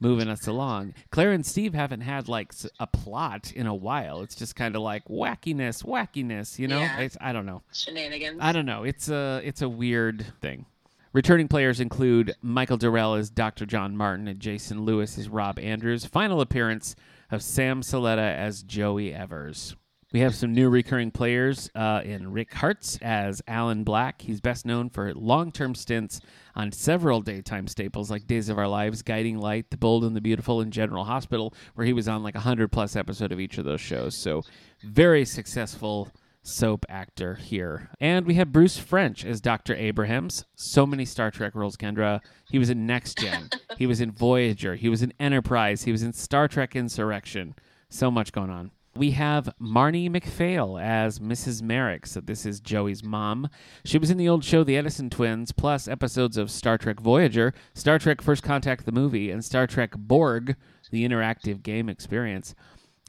moving 0.00 0.28
us 0.28 0.46
along. 0.46 0.94
Clare 1.10 1.32
and 1.32 1.44
Steve 1.44 1.74
haven't 1.74 2.02
had 2.02 2.28
like 2.28 2.52
a 2.80 2.86
plot 2.86 3.52
in 3.52 3.66
a 3.66 3.74
while. 3.74 4.22
It's 4.22 4.34
just 4.34 4.56
kind 4.56 4.76
of 4.76 4.82
like 4.82 5.04
wackiness, 5.06 5.84
wackiness. 5.84 6.58
You 6.58 6.68
know, 6.68 6.80
Yeah. 6.80 6.98
it's, 7.00 7.16
I 7.20 7.32
don't 7.32 7.46
know. 7.46 7.62
Shenanigans. 7.72 8.38
I 8.40 8.52
don't 8.52 8.66
know. 8.66 8.84
It's 8.84 9.08
a 9.08 9.40
it's 9.44 9.62
a 9.62 9.68
weird 9.68 10.26
thing. 10.40 10.66
Returning 11.12 11.48
players 11.48 11.80
include 11.80 12.34
Michael 12.42 12.76
Durrell 12.76 13.14
as 13.14 13.30
Dr. 13.30 13.64
John 13.64 13.96
Martin 13.96 14.28
and 14.28 14.38
Jason 14.38 14.84
Lewis 14.84 15.16
as 15.16 15.28
Rob 15.30 15.58
Andrews. 15.58 16.04
Final 16.04 16.42
appearance 16.42 16.94
of 17.30 17.42
Sam 17.42 17.80
Saletta 17.80 18.36
as 18.36 18.62
Joey 18.62 19.14
Evers. 19.14 19.76
We 20.16 20.22
have 20.22 20.34
some 20.34 20.54
new 20.54 20.70
recurring 20.70 21.10
players 21.10 21.70
uh, 21.74 22.00
in 22.02 22.32
Rick 22.32 22.54
Hearst 22.54 23.02
as 23.02 23.42
Alan 23.46 23.84
Black. 23.84 24.22
He's 24.22 24.40
best 24.40 24.64
known 24.64 24.88
for 24.88 25.12
long 25.12 25.52
term 25.52 25.74
stints 25.74 26.20
on 26.54 26.72
several 26.72 27.20
daytime 27.20 27.68
staples 27.68 28.10
like 28.10 28.26
Days 28.26 28.48
of 28.48 28.56
Our 28.56 28.66
Lives, 28.66 29.02
Guiding 29.02 29.36
Light, 29.36 29.68
The 29.70 29.76
Bold 29.76 30.04
and 30.04 30.16
the 30.16 30.22
Beautiful, 30.22 30.62
and 30.62 30.72
General 30.72 31.04
Hospital, 31.04 31.52
where 31.74 31.86
he 31.86 31.92
was 31.92 32.08
on 32.08 32.22
like 32.22 32.34
a 32.34 32.38
100 32.38 32.72
plus 32.72 32.96
episode 32.96 33.30
of 33.30 33.40
each 33.40 33.58
of 33.58 33.66
those 33.66 33.82
shows. 33.82 34.14
So, 34.14 34.42
very 34.82 35.26
successful 35.26 36.10
soap 36.42 36.86
actor 36.88 37.34
here. 37.34 37.90
And 38.00 38.24
we 38.24 38.36
have 38.36 38.52
Bruce 38.52 38.78
French 38.78 39.22
as 39.22 39.42
Dr. 39.42 39.76
Abrahams. 39.76 40.46
So 40.54 40.86
many 40.86 41.04
Star 41.04 41.30
Trek 41.30 41.54
roles, 41.54 41.76
Kendra. 41.76 42.22
He 42.50 42.58
was 42.58 42.70
in 42.70 42.86
Next 42.86 43.18
Gen, 43.18 43.50
he 43.76 43.86
was 43.86 44.00
in 44.00 44.12
Voyager, 44.12 44.76
he 44.76 44.88
was 44.88 45.02
in 45.02 45.12
Enterprise, 45.20 45.82
he 45.82 45.92
was 45.92 46.02
in 46.02 46.14
Star 46.14 46.48
Trek 46.48 46.74
Insurrection. 46.74 47.54
So 47.90 48.10
much 48.10 48.32
going 48.32 48.48
on. 48.48 48.70
We 48.96 49.10
have 49.12 49.52
Marnie 49.60 50.10
McPhail 50.10 50.82
as 50.82 51.18
Mrs. 51.18 51.62
Merrick. 51.62 52.06
So 52.06 52.20
this 52.20 52.46
is 52.46 52.60
Joey's 52.60 53.04
mom. 53.04 53.48
She 53.84 53.98
was 53.98 54.10
in 54.10 54.16
the 54.16 54.28
old 54.28 54.44
show 54.44 54.64
The 54.64 54.76
Edison 54.76 55.10
Twins, 55.10 55.52
plus 55.52 55.86
episodes 55.86 56.36
of 56.36 56.50
Star 56.50 56.78
Trek 56.78 57.00
Voyager, 57.00 57.52
Star 57.74 57.98
Trek 57.98 58.22
First 58.22 58.42
Contact 58.42 58.86
the 58.86 58.92
movie, 58.92 59.30
and 59.30 59.44
Star 59.44 59.66
Trek 59.66 59.92
Borg, 59.96 60.56
the 60.90 61.06
interactive 61.06 61.62
game 61.62 61.88
experience 61.88 62.54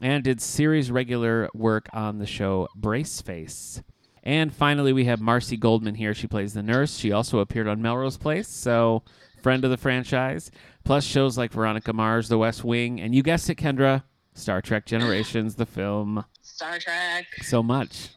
and 0.00 0.22
did 0.24 0.40
series 0.40 0.90
regular 0.90 1.48
work 1.54 1.88
on 1.92 2.18
the 2.18 2.26
show 2.26 2.68
Braceface. 2.78 3.82
And 4.22 4.52
finally, 4.52 4.92
we 4.92 5.06
have 5.06 5.20
Marcy 5.20 5.56
Goldman 5.56 5.94
here. 5.94 6.14
She 6.14 6.26
plays 6.26 6.54
the 6.54 6.62
nurse. 6.62 6.96
She 6.96 7.12
also 7.12 7.38
appeared 7.38 7.68
on 7.68 7.82
Melrose 7.82 8.18
Place, 8.18 8.48
so 8.48 9.02
friend 9.42 9.64
of 9.64 9.70
the 9.70 9.76
franchise. 9.76 10.50
Plus 10.84 11.04
shows 11.04 11.38
like 11.38 11.52
Veronica 11.52 11.92
Mars, 11.92 12.28
The 12.28 12.38
West 12.38 12.64
Wing, 12.64 13.00
and 13.00 13.14
you 13.14 13.22
guessed 13.22 13.50
it, 13.50 13.56
Kendra, 13.56 14.02
Star 14.38 14.60
Trek 14.62 14.86
Generations, 14.86 15.54
the 15.56 15.66
film. 15.66 16.24
Star 16.42 16.78
Trek. 16.78 17.26
So 17.42 17.62
much. 17.62 18.10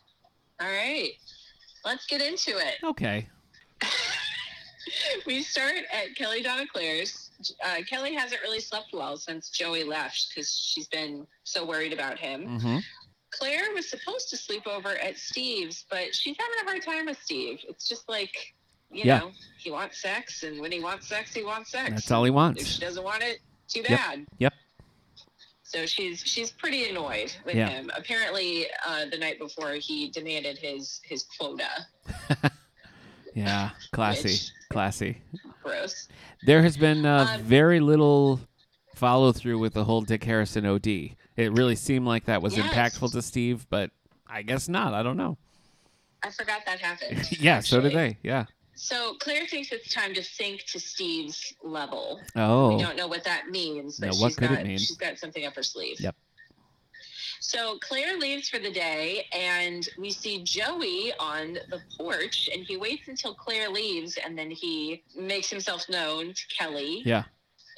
All 0.61 0.67
right. 0.67 1.11
Let's 1.83 2.05
get 2.05 2.21
into 2.21 2.51
it. 2.51 2.75
Okay. 2.83 3.27
we 5.25 5.41
start 5.41 5.75
at 5.91 6.15
Kelly 6.15 6.41
Donna 6.43 6.65
Clare's. 6.71 7.29
Uh, 7.65 7.77
Kelly 7.89 8.13
hasn't 8.13 8.41
really 8.41 8.59
slept 8.59 8.89
well 8.93 9.17
since 9.17 9.49
Joey 9.49 9.83
left 9.83 10.29
because 10.29 10.51
she's 10.51 10.87
been 10.87 11.25
so 11.43 11.65
worried 11.65 11.93
about 11.93 12.19
him. 12.19 12.47
Mm-hmm. 12.59 12.77
Clare 13.31 13.73
was 13.73 13.89
supposed 13.89 14.29
to 14.29 14.37
sleep 14.37 14.67
over 14.67 14.89
at 14.97 15.17
Steve's, 15.17 15.85
but 15.89 16.13
she's 16.13 16.35
having 16.37 16.55
a 16.61 16.69
hard 16.69 16.83
time 16.83 17.05
with 17.05 17.17
Steve. 17.23 17.59
It's 17.67 17.87
just 17.87 18.07
like, 18.09 18.33
you 18.91 19.03
Yeah. 19.05 19.19
know, 19.19 19.31
he 19.57 19.71
wants 19.71 20.01
sex, 20.01 20.43
and 20.43 20.59
when 20.59 20.71
he 20.71 20.81
wants 20.81 21.07
sex, 21.07 21.33
he 21.33 21.43
wants 21.43 21.71
sex. 21.71 21.89
That's 21.91 22.11
all 22.11 22.23
he 22.25 22.29
wants. 22.31 22.61
If 22.61 22.67
she 22.67 22.81
doesn't 22.81 23.03
want 23.03 23.23
it, 23.23 23.39
too 23.69 23.81
bad. 23.83 23.89
Yep. 23.91 23.99
bad. 23.99 24.25
Yep. 24.39 24.53
So 25.73 25.85
she's 25.85 26.19
she's 26.19 26.51
pretty 26.51 26.89
annoyed 26.89 27.31
with 27.45 27.55
Yeah. 27.55 27.69
him. 27.69 27.89
Apparently, 27.95 28.67
uh, 28.85 29.05
the 29.09 29.17
night 29.17 29.39
before 29.39 29.71
he 29.75 30.09
demanded 30.09 30.57
his 30.57 30.99
his 31.03 31.23
quota. 31.37 31.69
Yeah. 33.33 33.69
Classy. 33.93 34.23
Which- 34.29 34.51
Classy. 34.69 35.21
Gross. 35.63 36.09
There 36.45 36.61
has 36.63 36.75
been 36.75 37.05
uh, 37.05 37.35
Um, 37.35 37.41
very 37.43 37.79
little 37.79 38.41
follow 38.95 39.31
through 39.31 39.57
with 39.59 39.73
the 39.73 39.85
whole 39.85 40.01
Dick 40.01 40.23
Harrison 40.25 40.65
OD. 40.65 40.87
It 41.37 41.51
really 41.53 41.77
seemed 41.77 42.05
like 42.05 42.25
that 42.25 42.41
was 42.41 42.57
Yes. 42.57 42.73
impactful 42.73 43.13
to 43.13 43.21
Steve, 43.21 43.65
but 43.69 43.89
I 44.27 44.41
guess 44.41 44.67
not. 44.67 44.93
I 44.93 45.01
don't 45.01 45.15
know. 45.15 45.37
I 46.23 46.29
forgot 46.31 46.65
that 46.65 46.79
happened. 46.79 47.25
yeah, 47.39 47.61
so 47.61 47.79
did 47.79 47.93
they. 47.93 48.17
Yeah. 48.21 48.45
So 48.75 49.15
Clare 49.19 49.45
thinks 49.45 49.71
it's 49.71 49.93
time 49.93 50.13
to 50.13 50.23
sink 50.23 50.63
to 50.67 50.79
Steve's 50.79 51.53
level. 51.63 52.19
Oh. 52.35 52.75
We 52.75 52.81
don't 52.81 52.95
know 52.97 53.07
what 53.07 53.23
that 53.25 53.49
means, 53.49 53.99
but 53.99 54.07
No, 54.07 54.11
she's 54.13 54.21
what 54.21 54.37
could 54.37 54.51
it 54.51 54.65
mean? 54.65 54.77
she's 54.77 54.97
got 54.97 55.17
something 55.19 55.45
up 55.45 55.55
her 55.55 55.63
sleeve. 55.63 55.99
Yep. 55.99 56.15
So 57.39 57.77
Clare 57.79 58.17
leaves 58.17 58.49
for 58.49 58.59
the 58.59 58.71
day, 58.71 59.25
and 59.33 59.87
we 59.97 60.11
see 60.11 60.43
Joey 60.43 61.11
on 61.19 61.55
the 61.69 61.81
porch, 61.97 62.49
and 62.53 62.63
he 62.63 62.77
waits 62.77 63.07
until 63.07 63.33
Clare 63.33 63.69
leaves, 63.69 64.17
and 64.23 64.37
then 64.37 64.51
he 64.51 65.03
makes 65.17 65.49
himself 65.49 65.89
known 65.89 66.33
to 66.33 66.41
Kelly. 66.57 67.01
Yeah. 67.03 67.23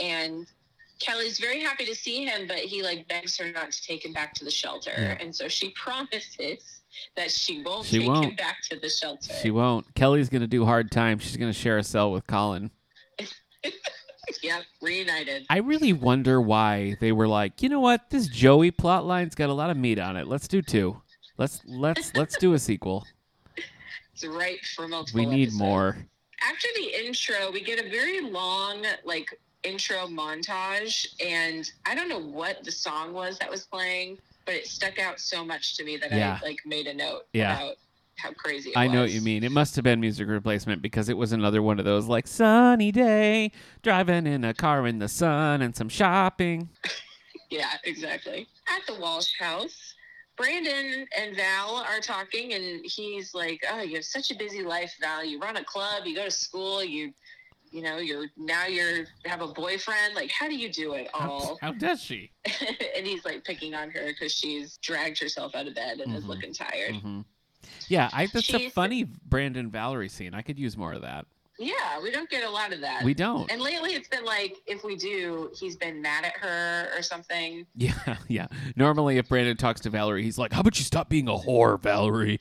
And 0.01 0.45
Kelly's 0.99 1.39
very 1.39 1.61
happy 1.61 1.85
to 1.85 1.95
see 1.95 2.25
him, 2.25 2.45
but 2.47 2.57
he 2.59 2.83
like 2.83 3.07
begs 3.07 3.37
her 3.37 3.51
not 3.51 3.71
to 3.71 3.81
take 3.83 4.05
him 4.05 4.13
back 4.13 4.33
to 4.35 4.45
the 4.45 4.51
shelter, 4.51 4.93
Yeah. 4.95 5.17
and 5.19 5.35
so 5.35 5.47
she 5.47 5.69
promises 5.71 6.81
that 7.15 7.31
she 7.31 7.61
won't 7.63 7.85
She 7.85 7.99
take 7.99 8.07
him 8.07 8.13
won't. 8.13 8.37
back 8.37 8.61
to 8.69 8.79
the 8.79 8.89
shelter. 8.89 9.33
She 9.41 9.51
won't. 9.51 9.93
Kelly's 9.95 10.29
gonna 10.29 10.47
do 10.47 10.65
hard 10.65 10.91
time. 10.91 11.19
She's 11.19 11.37
gonna 11.37 11.53
share 11.53 11.77
a 11.77 11.83
cell 11.83 12.11
with 12.11 12.27
Colin. 12.27 12.71
Yep, 14.41 14.63
reunited. 14.81 15.45
I 15.49 15.57
really 15.59 15.91
wonder 15.93 16.41
why 16.41 16.95
they 17.01 17.11
were 17.11 17.27
like, 17.27 17.61
you 17.61 17.67
know 17.69 17.81
what, 17.81 18.09
this 18.09 18.27
Joey 18.27 18.71
plot 18.71 19.05
line's 19.05 19.35
got 19.35 19.49
a 19.49 19.53
lot 19.53 19.69
of 19.69 19.77
meat 19.77 19.99
on 19.99 20.15
it. 20.17 20.27
Let's 20.27 20.47
do 20.47 20.61
two. 20.61 21.01
Let's 21.37 21.61
let's 21.67 22.15
let's 22.15 22.37
do 22.37 22.53
a 22.53 22.59
sequel. 22.59 23.05
It's 24.13 24.25
right 24.25 24.59
for 24.75 24.87
multiple. 24.87 25.19
We 25.19 25.25
need 25.25 25.43
episodes. 25.49 25.59
more. 25.59 25.97
after 26.47 26.67
the 26.75 27.05
intro, 27.05 27.51
we 27.51 27.61
get 27.63 27.83
a 27.83 27.89
very 27.89 28.21
long 28.21 28.83
like 29.03 29.27
intro 29.63 30.05
montage, 30.07 31.07
and 31.25 31.69
I 31.87 31.95
don't 31.95 32.07
know 32.09 32.19
what 32.21 32.63
the 32.63 32.71
song 32.71 33.11
was 33.13 33.39
that 33.39 33.49
was 33.49 33.65
playing, 33.65 34.19
but 34.45 34.55
it 34.55 34.67
stuck 34.67 34.99
out 34.99 35.19
so 35.19 35.43
much 35.45 35.75
to 35.77 35.83
me 35.83 35.97
that 35.97 36.11
Yeah. 36.11 36.39
I 36.41 36.45
like 36.45 36.59
made 36.65 36.87
a 36.87 36.93
note 36.93 37.23
Yeah. 37.33 37.57
about 37.57 37.75
how 38.17 38.31
crazy. 38.33 38.69
It 38.69 38.77
I 38.77 38.87
know 38.87 39.01
what 39.01 39.11
you 39.11 39.21
mean. 39.21 39.43
It 39.43 39.51
must 39.51 39.75
have 39.75 39.83
been 39.83 39.99
music 39.99 40.27
replacement 40.27 40.81
because 40.81 41.09
it 41.09 41.17
was 41.17 41.31
another 41.31 41.61
one 41.61 41.79
of 41.79 41.85
those 41.85 42.05
like 42.07 42.27
sunny 42.27 42.91
day, 42.91 43.51
driving 43.81 44.27
in 44.27 44.43
a 44.43 44.53
car 44.53 44.85
in 44.87 44.99
the 44.99 45.07
sun 45.07 45.61
and 45.61 45.75
some 45.75 45.89
shopping. 45.89 46.69
Yeah, 47.49 47.69
exactly. 47.83 48.47
At 48.67 48.81
the 48.87 48.99
Walsh 48.99 49.29
house, 49.39 49.93
Brandon 50.37 51.05
and 51.15 51.35
Val 51.35 51.75
are 51.87 51.99
talking, 51.99 52.53
and 52.53 52.81
he's 52.83 53.35
like, 53.35 53.63
"Oh, 53.71 53.81
you 53.81 53.95
have 53.95 54.05
such 54.05 54.31
a 54.31 54.35
busy 54.35 54.63
life, 54.63 54.91
Val. 54.99 55.23
You 55.23 55.39
run 55.39 55.57
a 55.57 55.63
club, 55.63 56.07
you 56.07 56.15
go 56.15 56.25
to 56.25 56.31
school, 56.31 56.83
you." 56.83 57.13
You 57.73 57.81
know, 57.81 57.97
you're 57.97 58.27
now 58.37 58.67
you're 58.67 59.05
have 59.25 59.41
a 59.41 59.47
boyfriend. 59.47 60.13
Like, 60.13 60.29
how 60.29 60.47
do 60.47 60.55
you 60.55 60.71
do 60.71 60.93
it 60.93 61.09
all? 61.13 61.57
how 61.59 61.71
does 61.71 62.01
she? 62.03 62.31
and 62.95 63.05
he's 63.05 63.25
like 63.25 63.43
picking 63.43 63.73
on 63.73 63.89
her 63.89 64.07
because 64.07 64.31
she's 64.31 64.77
dragged 64.77 65.19
herself 65.19 65.55
out 65.55 65.65
of 65.67 65.73
bed 65.73 65.99
and 65.99 66.15
is 66.15 66.23
Mhm. 66.23 66.27
looking 66.27 66.53
tired. 66.53 66.95
hmm 66.97 67.21
Yeah, 67.87 68.11
I, 68.13 68.27
that's 68.27 68.53
a 68.53 68.69
funny 68.69 69.05
Brandon 69.05 69.71
Valerie 69.71 70.07
scene. 70.09 70.35
I 70.35 70.43
could 70.43 70.59
use 70.59 70.77
more 70.77 70.93
of 70.93 71.01
that. 71.01 71.25
Yeah, 71.57 71.99
we 72.01 72.11
don't 72.11 72.29
get 72.29 72.43
a 72.43 72.49
lot 72.49 72.73
of 72.73 72.81
that. 72.81 73.03
We 73.03 73.15
don't. 73.15 73.49
and 73.51 73.59
lately, 73.61 73.93
it's 73.95 74.07
been 74.07 74.25
like 74.25 74.57
if 74.67 74.83
we 74.83 74.95
do, 74.95 75.49
he's 75.55 75.75
been 75.75 75.99
mad 75.99 76.25
at 76.25 76.37
her 76.37 76.89
or 76.95 77.01
something. 77.01 77.65
Yeah, 77.75 77.93
yeah. 78.27 78.47
Normally, 78.75 79.17
if 79.17 79.29
Brandon 79.29 79.57
talks 79.57 79.81
to 79.81 79.89
Valerie, 79.89 80.21
he's 80.23 80.37
like, 80.37 80.53
"How 80.53 80.59
about 80.61 80.77
you 80.77 80.85
stop 80.85 81.09
being 81.09 81.27
a 81.27 81.33
whore, 81.33 81.79
Valerie?" 81.81 82.39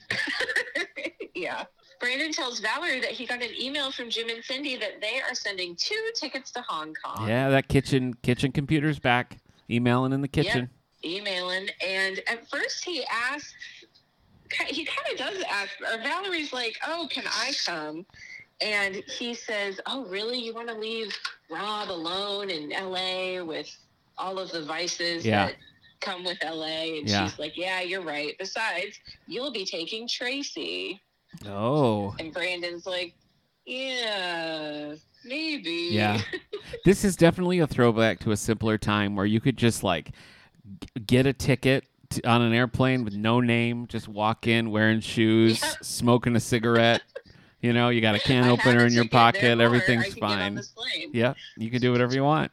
yeah. 1.35 1.65
Brandon 2.03 2.33
tells 2.33 2.59
Valerie 2.59 2.99
that 2.99 3.11
he 3.11 3.25
got 3.25 3.41
an 3.41 3.51
email 3.57 3.89
from 3.89 4.09
Jim 4.09 4.27
and 4.27 4.43
Cindy 4.43 4.75
that 4.75 4.99
they 4.99 5.21
are 5.21 5.33
sending 5.33 5.73
two 5.77 6.09
tickets 6.19 6.51
to 6.51 6.61
Hong 6.67 6.93
Kong. 7.01 7.29
Yeah, 7.29 7.47
that 7.49 7.69
kitchen 7.69 8.13
kitchen 8.15 8.51
computer's 8.51 8.99
back. 8.99 9.37
Emailing 9.69 10.11
in 10.11 10.21
the 10.21 10.27
kitchen. 10.27 10.69
Emailing, 11.05 11.69
and 11.85 12.19
at 12.27 12.49
first 12.49 12.83
he 12.83 13.05
asks, 13.09 13.53
he 14.67 14.83
kind 14.83 15.07
of 15.13 15.17
does 15.17 15.43
ask, 15.49 15.69
or 15.79 16.03
Valerie's 16.03 16.51
like, 16.51 16.77
"Oh, 16.85 17.07
can 17.09 17.23
I 17.25 17.53
come?" 17.65 18.05
And 18.59 18.95
he 19.17 19.33
says, 19.33 19.79
"Oh, 19.85 20.03
really? 20.07 20.37
You 20.37 20.53
want 20.53 20.67
to 20.67 20.75
leave 20.75 21.17
Rob 21.49 21.89
alone 21.89 22.49
in 22.49 22.73
L.A. 22.73 23.41
with 23.41 23.73
all 24.17 24.39
of 24.39 24.51
the 24.51 24.61
vices 24.63 25.25
Yeah. 25.25 25.45
that 25.47 25.55
come 26.01 26.25
with 26.25 26.37
L.A.?" 26.41 26.99
And 26.99 27.09
Yeah. 27.09 27.23
she's 27.23 27.39
like, 27.39 27.55
"Yeah, 27.55 27.79
you're 27.79 28.03
right. 28.03 28.35
Besides, 28.37 28.99
you'll 29.25 29.51
be 29.51 29.63
taking 29.63 30.05
Tracy." 30.05 31.01
Oh, 31.47 32.15
And 32.19 32.33
Brandon's 32.33 32.85
like, 32.85 33.15
"Yeah, 33.65 34.95
maybe." 35.25 35.89
yeah. 35.91 36.21
this 36.85 37.03
is 37.03 37.15
definitely 37.15 37.59
a 37.59 37.67
throwback 37.67 38.19
to 38.21 38.31
a 38.31 38.37
simpler 38.37 38.77
time 38.77 39.15
where 39.15 39.25
you 39.25 39.39
could 39.39 39.57
just 39.57 39.83
like 39.83 40.11
g- 40.81 41.01
get 41.05 41.25
a 41.25 41.33
ticket 41.33 41.85
on 42.25 42.41
an 42.41 42.53
airplane 42.53 43.03
with 43.03 43.15
no 43.15 43.39
name, 43.39 43.87
just 43.87 44.07
walk 44.07 44.45
in 44.47 44.69
wearing 44.71 44.99
shoes, 44.99 45.61
Yeah. 45.61 45.73
smoking 45.81 46.35
a 46.35 46.39
cigarette. 46.39 47.01
You 47.61 47.71
know, 47.73 47.89
you 47.89 48.01
got 48.01 48.15
a 48.15 48.19
can 48.19 48.47
opener 48.49 48.85
in 48.85 48.91
your 48.93 49.07
pocket, 49.07 49.59
everything's 49.59 50.05
I 50.05 50.09
can 50.09 50.13
get 50.15 50.23
on 50.23 50.55
fine. 50.57 51.09
Yeah, 51.13 51.33
you 51.57 51.71
can 51.71 51.81
do 51.81 51.91
whatever 51.91 52.13
you 52.13 52.23
want. 52.23 52.51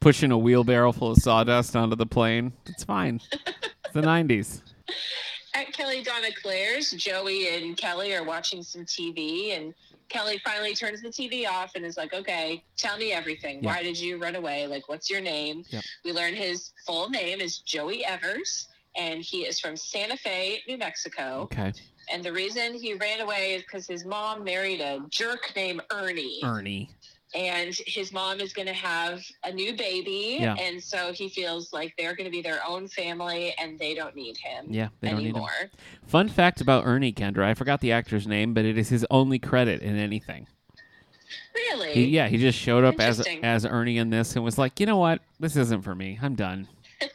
Pushing 0.00 0.30
a 0.32 0.38
wheelbarrow 0.38 0.92
full 0.92 1.10
of 1.12 1.18
sawdust 1.18 1.74
onto 1.76 1.96
the 1.96 2.06
plane, 2.06 2.52
it's 2.66 2.84
fine. 2.84 3.20
it's 3.32 3.94
the 3.94 4.02
90s. 4.02 4.60
At 5.54 5.72
Kelly 5.72 6.02
Donna 6.02 6.28
Clare's, 6.42 6.92
Joey 6.92 7.48
and 7.48 7.76
Kelly 7.76 8.14
are 8.14 8.24
watching 8.24 8.62
some 8.62 8.84
TV, 8.84 9.56
and 9.56 9.74
Kelly 10.08 10.40
finally 10.44 10.74
turns 10.74 11.02
the 11.02 11.08
TV 11.08 11.46
off 11.46 11.74
and 11.74 11.84
is 11.84 11.96
like, 11.96 12.12
"Okay, 12.12 12.62
tell 12.76 12.96
me 12.96 13.12
everything. 13.12 13.62
Yeah. 13.62 13.74
Why 13.74 13.82
did 13.82 13.98
you 13.98 14.16
run 14.18 14.36
away? 14.36 14.66
Like, 14.66 14.88
what's 14.88 15.10
your 15.10 15.20
name?" 15.20 15.64
Yep. 15.70 15.84
We 16.04 16.12
learn 16.12 16.34
his 16.34 16.72
full 16.86 17.08
name 17.10 17.40
is 17.40 17.58
Joey 17.58 18.04
Evers, 18.04 18.68
and 18.96 19.22
he 19.22 19.46
is 19.46 19.58
from 19.58 19.76
Santa 19.76 20.16
Fe, 20.16 20.62
New 20.68 20.78
Mexico. 20.78 21.42
Okay. 21.42 21.72
And 22.12 22.24
the 22.24 22.32
reason 22.32 22.74
he 22.74 22.94
ran 22.94 23.20
away 23.20 23.54
is 23.54 23.62
because 23.62 23.86
his 23.86 24.04
mom 24.04 24.42
married 24.42 24.80
a 24.80 25.00
jerk 25.10 25.52
named 25.54 25.82
Ernie. 25.92 26.40
Ernie. 26.42 26.90
And 27.34 27.74
his 27.86 28.12
mom 28.12 28.40
is 28.40 28.52
going 28.52 28.66
to 28.66 28.72
have 28.74 29.22
a 29.44 29.52
new 29.52 29.76
baby 29.76 30.38
Yeah. 30.40 30.54
and 30.58 30.82
so 30.82 31.12
he 31.12 31.28
feels 31.28 31.72
like 31.72 31.94
they're 31.96 32.14
going 32.16 32.24
to 32.24 32.30
be 32.30 32.42
their 32.42 32.60
own 32.66 32.88
family 32.88 33.54
and 33.58 33.78
they 33.78 33.94
don't 33.94 34.16
need 34.16 34.36
him 34.36 34.66
Yeah, 34.68 34.88
they 35.00 35.10
don't 35.10 35.18
need 35.18 35.26
him. 35.28 35.36
anymore 35.36 35.70
Fun 36.06 36.28
fact 36.28 36.60
about 36.60 36.86
Ernie 36.86 37.12
Kendra, 37.12 37.44
I 37.44 37.54
forgot 37.54 37.80
the 37.80 37.92
actor's 37.92 38.26
name, 38.26 38.52
but 38.54 38.64
it 38.64 38.76
is 38.76 38.88
his 38.88 39.06
only 39.10 39.38
credit 39.38 39.80
in 39.82 39.96
anything. 39.96 40.48
really 41.54 41.92
He, 41.92 42.04
yeah, 42.06 42.26
he 42.28 42.36
just 42.36 42.58
showed 42.58 42.82
up 42.84 42.98
as 42.98 43.24
as 43.42 43.64
Ernie 43.64 43.98
in 43.98 44.10
this 44.10 44.34
and 44.34 44.44
was 44.44 44.58
like, 44.58 44.80
you 44.80 44.86
know 44.86 44.96
what, 44.96 45.20
this 45.38 45.54
isn't 45.56 45.82
for 45.82 45.94
me. 45.94 46.18
I'm 46.20 46.34
done. 46.34 46.66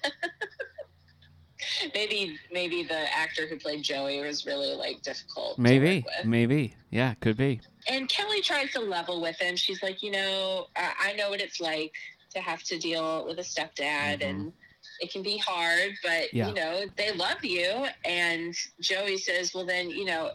maybe 1.93 2.37
maybe 2.51 2.83
the 2.83 3.13
actor 3.15 3.47
who 3.47 3.57
played 3.57 3.83
Joey 3.83 4.21
was 4.21 4.45
really 4.45 4.73
like 4.75 5.01
difficult. 5.01 5.55
to 5.55 5.61
Maybe, 5.61 6.05
maybe. 6.23 6.73
Yeah, 6.89 7.13
could 7.15 7.37
be. 7.37 7.59
And 7.87 8.09
Kelly 8.09 8.41
tries 8.41 8.71
to 8.73 8.79
level 8.79 9.21
with 9.21 9.37
him. 9.39 9.55
She's 9.55 9.81
like, 9.83 10.01
you 10.01 10.11
know, 10.11 10.67
I, 10.75 10.91
I 11.09 11.13
know 11.13 11.29
what 11.29 11.41
it's 11.41 11.59
like 11.59 11.93
to 12.33 12.39
have 12.41 12.63
to 12.63 12.77
deal 12.79 13.25
with 13.25 13.37
a 13.39 13.43
stepdad, 13.43 14.23
and 14.23 14.51
it 14.99 15.11
can 15.11 15.21
be 15.23 15.37
hard, 15.37 15.91
but 16.03 16.09
Mm-hmm. 16.11 16.37
Yeah. 16.37 16.47
you 16.49 16.53
know, 16.53 16.81
they 16.97 17.11
love 17.13 17.43
you. 17.43 17.85
And 18.05 18.55
Joey 18.81 19.17
says, 19.17 19.53
well, 19.53 19.65
then, 19.65 19.89
you 19.89 20.05
know, 20.05 20.31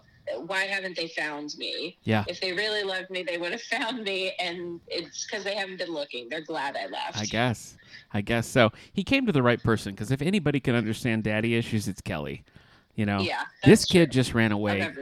why 0.46 0.64
haven't 0.64 0.96
they 0.96 1.08
found 1.08 1.54
me? 1.58 1.96
Yeah. 2.04 2.24
If 2.28 2.40
they 2.40 2.52
really 2.52 2.84
loved 2.84 3.10
me, 3.10 3.22
they 3.24 3.36
would 3.38 3.50
have 3.52 3.62
found 3.62 4.04
me, 4.04 4.32
and 4.38 4.80
it's 4.86 5.26
because 5.26 5.42
they 5.44 5.54
haven't 5.56 5.78
been 5.78 5.92
looking. 5.92 6.28
They're 6.28 6.40
glad 6.44 6.76
I 6.76 6.86
left. 6.86 7.18
I 7.18 7.24
guess. 7.24 7.76
I 8.12 8.20
guess 8.20 8.46
so. 8.46 8.70
He 8.92 9.02
came 9.02 9.26
to 9.26 9.32
the 9.32 9.42
right 9.42 9.60
person 9.62 9.92
because 9.92 10.10
if 10.12 10.22
anybody 10.22 10.60
can 10.60 10.74
understand 10.76 11.24
daddy 11.24 11.56
issues, 11.56 11.88
it's 11.88 12.00
Kelly. 12.00 12.44
You 12.96 13.06
know, 13.06 13.20
Yeah, 13.20 13.42
this 13.64 13.80
that's 13.80 13.84
kid 13.86 14.06
true. 14.12 14.20
just 14.20 14.34
ran 14.34 14.52
away. 14.52 14.92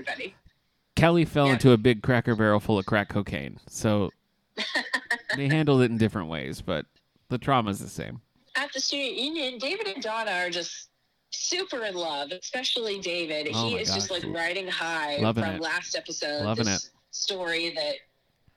Kelly 0.99 1.25
fell 1.25 1.47
Yeah. 1.47 1.53
into 1.55 1.71
a 1.73 1.77
big 1.77 2.03
cracker 2.03 2.35
barrel 2.35 2.61
full 2.61 2.79
of 2.79 2.87
crack 2.87 3.09
cocaine. 3.09 3.59
So 3.69 4.11
they 5.37 5.49
handled 5.49 5.83
it 5.83 5.91
in 5.91 5.99
different 5.99 6.29
ways, 6.29 6.61
but 6.61 6.87
the 7.29 7.39
trauma 7.39 7.71
is 7.71 7.79
the 7.79 7.89
same. 7.89 8.21
At 8.57 8.73
the 8.73 8.81
student 8.81 9.17
union, 9.17 9.59
David 9.59 9.87
and 9.87 10.03
Donna 10.03 10.33
are 10.33 10.51
just 10.51 10.89
super 11.31 11.85
in 11.85 11.95
love, 11.95 12.31
especially 12.33 12.99
David. 13.01 13.49
Oh 13.55 13.69
he 13.69 13.77
is 13.77 13.95
just 13.95 14.09
gosh. 14.09 14.25
like 14.25 14.35
riding 14.35 14.67
high 14.67 15.19
Loving 15.19 15.45
from 15.45 15.55
it. 15.57 15.61
last 15.63 15.95
episode. 15.97 16.45
Loving 16.45 16.65
this 16.67 16.91
story 17.11 17.71
that 17.75 17.95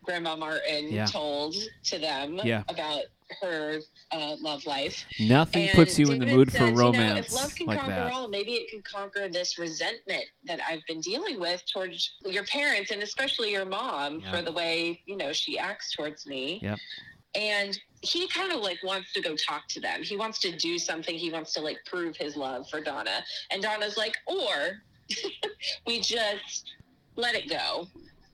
Grandma 0.04 0.36
Martin 0.36 0.92
Yeah. 0.92 1.06
told 1.06 1.56
to 1.86 2.00
them 2.00 2.40
Yeah. 2.44 2.64
about 2.70 3.04
her 3.42 3.80
uh, 4.12 4.36
love 4.42 4.66
life. 4.66 5.06
Nothing 5.20 5.68
And 5.70 5.76
puts 5.76 5.98
you 5.98 6.12
in 6.12 6.20
the 6.20 6.26
David 6.26 6.38
mood 6.38 6.52
for 6.52 6.58
says, 6.58 6.70
You 6.70 6.76
know, 6.76 6.82
romance 6.82 7.28
if 7.28 7.34
love 7.34 7.56
can 7.56 7.68
like 7.68 7.80
conquer 7.80 7.96
that. 7.96 8.14
all, 8.14 8.28
maybe 8.28 8.54
it 8.54 8.70
can 8.70 8.82
conquer 8.82 9.30
this 9.30 9.58
resentment 9.58 10.26
that 10.46 10.60
I've 10.68 10.82
been 10.88 11.02
dealing 11.02 11.40
with 11.40 11.64
towards 11.72 12.12
your 12.26 12.44
parents 12.46 12.92
and 12.92 13.02
especially 13.04 13.52
your 13.52 13.66
mom 13.66 14.20
Yeah. 14.20 14.32
for 14.32 14.42
the 14.42 14.52
way 14.52 15.02
you 15.06 15.16
know 15.18 15.32
she 15.34 15.58
acts 15.58 15.94
towards 15.96 16.26
me. 16.26 16.60
Yep. 16.62 16.80
And 17.36 17.80
he 18.02 18.28
kind 18.28 18.52
of 18.52 18.60
like 18.62 18.80
wants 18.84 19.14
to 19.14 19.22
go 19.22 19.36
talk 19.38 19.68
to 19.70 19.80
them. 19.80 20.04
He 20.04 20.18
wants 20.18 20.40
to 20.40 20.52
do 20.58 20.78
something. 20.78 21.16
He 21.16 21.32
wants 21.32 21.54
to 21.54 21.62
like 21.62 21.78
prove 21.86 22.18
his 22.18 22.36
love 22.36 22.68
for 22.70 22.82
Donna. 22.82 23.24
And 23.52 23.62
Donna's 23.64 23.96
like, 23.96 24.16
or 24.28 24.82
we 25.88 26.02
just 26.02 26.72
let 27.16 27.36
it 27.36 27.50
go. 27.50 27.88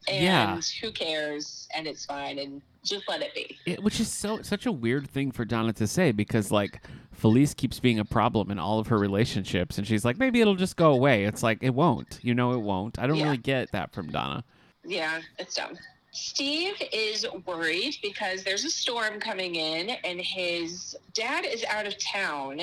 And 0.07 0.24
Yeah. 0.24 0.60
who 0.81 0.91
cares? 0.91 1.67
And 1.75 1.86
it's 1.86 2.05
fine. 2.05 2.39
And 2.39 2.62
just 2.88 3.08
let 3.08 3.22
it 3.22 3.34
be. 3.34 3.58
It, 3.65 3.84
which 3.84 4.00
is 4.00 4.12
so 4.12 4.41
such 4.41 4.65
a 4.65 4.72
weird 4.72 5.10
thing 5.10 5.32
for 5.32 5.46
Donna 5.46 5.74
to 5.74 5.88
say 5.88 6.12
because 6.12 6.51
like 6.51 6.82
Felice 7.12 7.53
keeps 7.53 7.79
being 7.79 8.00
a 8.00 8.06
problem 8.06 8.51
in 8.51 8.60
all 8.60 8.79
of 8.79 8.88
her 8.88 8.98
relationships, 8.98 9.77
and 9.77 9.86
she's 9.88 10.06
like, 10.06 10.17
maybe 10.17 10.41
it'll 10.41 10.56
just 10.56 10.75
go 10.77 10.91
away. 10.91 11.24
It's 11.25 11.44
like 11.44 11.60
it 11.62 11.74
won't. 11.74 12.20
You 12.22 12.34
know, 12.36 12.53
it 12.53 12.62
won't. 12.62 13.00
I 13.00 13.08
don't 13.08 13.17
Yeah. 13.17 13.25
really 13.25 13.38
get 13.38 13.72
that 13.72 13.91
from 13.94 14.08
Donna. 14.12 14.44
Yeah, 14.86 15.22
it's 15.38 15.56
dumb. 15.56 15.77
Steve 16.12 16.74
is 16.91 17.27
worried 17.46 17.96
because 18.01 18.44
there's 18.44 18.65
a 18.65 18.72
storm 18.72 19.20
coming 19.20 19.53
in 19.56 19.89
and 20.03 20.20
his 20.20 20.96
dad 21.13 21.46
is 21.46 21.63
out 21.65 21.86
of 21.86 21.96
town 22.00 22.62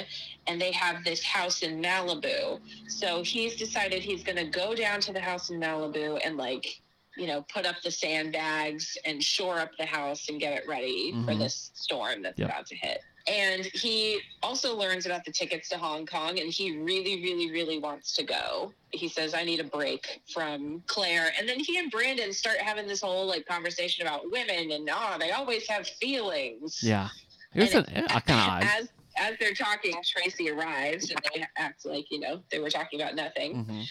and 0.48 0.60
they 0.60 0.72
have 0.72 1.04
this 1.04 1.22
house 1.22 1.62
in 1.62 1.80
Malibu. 1.80 2.58
So 2.88 3.22
he's 3.22 3.54
decided 3.54 4.02
he's 4.02 4.24
going 4.24 4.38
to 4.38 4.46
go 4.46 4.74
down 4.74 5.00
to 5.02 5.12
the 5.12 5.20
house 5.20 5.50
in 5.50 5.60
Malibu 5.60 6.18
and 6.24 6.36
like, 6.36 6.80
you 7.16 7.26
know, 7.26 7.42
put 7.52 7.66
up 7.66 7.76
the 7.82 7.90
sandbags 7.90 8.96
and 9.04 9.22
shore 9.22 9.58
up 9.58 9.70
the 9.78 9.86
house 9.86 10.28
and 10.28 10.40
get 10.40 10.52
it 10.52 10.66
ready 10.68 11.12
for 11.24 11.34
Mhm. 11.34 11.38
this 11.38 11.70
storm 11.74 12.22
that's 12.22 12.38
Yep. 12.38 12.48
about 12.48 12.66
to 12.66 12.76
hit. 12.76 13.02
And 13.26 13.64
he 13.72 14.20
also 14.42 14.76
learns 14.76 15.06
about 15.06 15.24
the 15.24 15.32
tickets 15.32 15.70
to 15.70 15.78
Hong 15.78 16.04
Kong 16.04 16.38
and 16.40 16.52
he 16.52 16.76
really, 16.76 17.22
really, 17.22 17.50
really 17.50 17.78
wants 17.78 18.12
to 18.16 18.22
go. 18.22 18.74
He 18.90 19.08
says, 19.08 19.32
I 19.32 19.44
need 19.44 19.60
a 19.60 19.64
break 19.64 20.20
from 20.32 20.82
Clare. 20.86 21.32
And 21.38 21.48
then 21.48 21.58
he 21.58 21.78
and 21.78 21.90
Brandon 21.90 22.32
start 22.34 22.58
having 22.58 22.86
this 22.86 23.00
whole 23.00 23.26
like 23.26 23.46
conversation 23.46 24.06
about 24.06 24.30
women 24.30 24.72
and 24.72 24.88
oh, 24.92 25.16
they 25.18 25.30
always 25.32 25.66
have 25.68 25.86
feelings. 25.86 26.80
Yeah, 26.82 27.08
it 27.54 27.60
was 27.60 27.74
And 27.74 27.88
an, 27.88 28.04
kind 28.08 28.40
of 28.40 28.48
odd. 28.48 28.62
As 28.64 28.88
as 29.16 29.36
they're 29.38 29.54
talking, 29.54 29.94
Tracy 30.04 30.50
arrives 30.50 31.10
and 31.10 31.18
they 31.34 31.46
act 31.56 31.86
like, 31.86 32.10
you 32.10 32.20
know, 32.20 32.42
they 32.50 32.58
were 32.58 32.70
talking 32.70 33.00
about 33.00 33.14
nothing. 33.14 33.64
hmm 33.64 33.82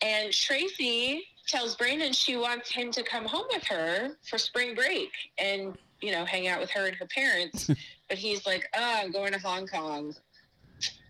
And 0.00 0.32
Tracy 0.32 1.24
tells 1.52 1.76
Brandon 1.76 2.12
she 2.12 2.36
wants 2.36 2.70
him 2.70 2.90
to 2.92 3.02
come 3.02 3.24
home 3.26 3.44
with 3.52 3.62
her 3.64 4.16
for 4.28 4.38
spring 4.38 4.74
break 4.74 5.10
and, 5.38 5.76
you 6.00 6.10
know, 6.10 6.24
hang 6.24 6.48
out 6.48 6.60
with 6.60 6.70
her 6.70 6.86
and 6.86 6.96
her 6.96 7.06
parents. 7.06 7.70
but 8.08 8.18
he's 8.18 8.44
like, 8.46 8.68
oh, 8.76 8.94
I'm 9.02 9.12
going 9.12 9.32
to 9.32 9.38
Hong 9.38 9.66
Kong. 9.68 10.14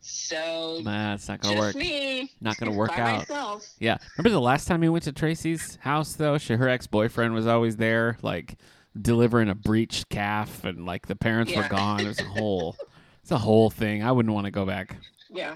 So 0.01 0.81
Nah, 0.83 1.15
it's 1.15 1.29
not 1.29 1.41
gonna 1.41 1.59
work. 1.59 1.77
me. 1.77 2.33
Not 2.41 2.57
gonna 2.57 2.73
work 2.77 2.99
out. 2.99 3.21
Myself. 3.29 3.69
Yeah. 3.79 3.99
Remember 4.19 4.35
the 4.35 4.41
last 4.41 4.67
time 4.67 4.81
we 4.81 4.89
went 4.89 5.05
to 5.05 5.13
Tracy's 5.13 5.77
house 5.81 6.15
though? 6.15 6.39
She, 6.39 6.55
her 6.55 6.69
ex 6.69 6.89
boyfriend 6.89 7.35
was 7.35 7.47
always 7.47 7.77
there, 7.77 8.19
like 8.21 8.57
delivering 9.01 9.49
a 9.49 9.55
breached 9.55 10.09
calf, 10.09 10.65
and 10.65 10.85
like 10.85 11.07
the 11.07 11.15
parents 11.17 11.55
were 11.55 11.69
gone. 11.69 12.01
It 12.01 12.09
was 12.09 12.19
a 12.19 12.25
whole, 12.37 12.77
it's 13.23 13.31
a 13.31 13.39
whole 13.39 13.71
thing. 13.71 14.03
I 14.03 14.11
wouldn't 14.11 14.35
want 14.35 14.47
to 14.47 14.51
go 14.51 14.67
back. 14.67 14.97
Yeah. 15.31 15.55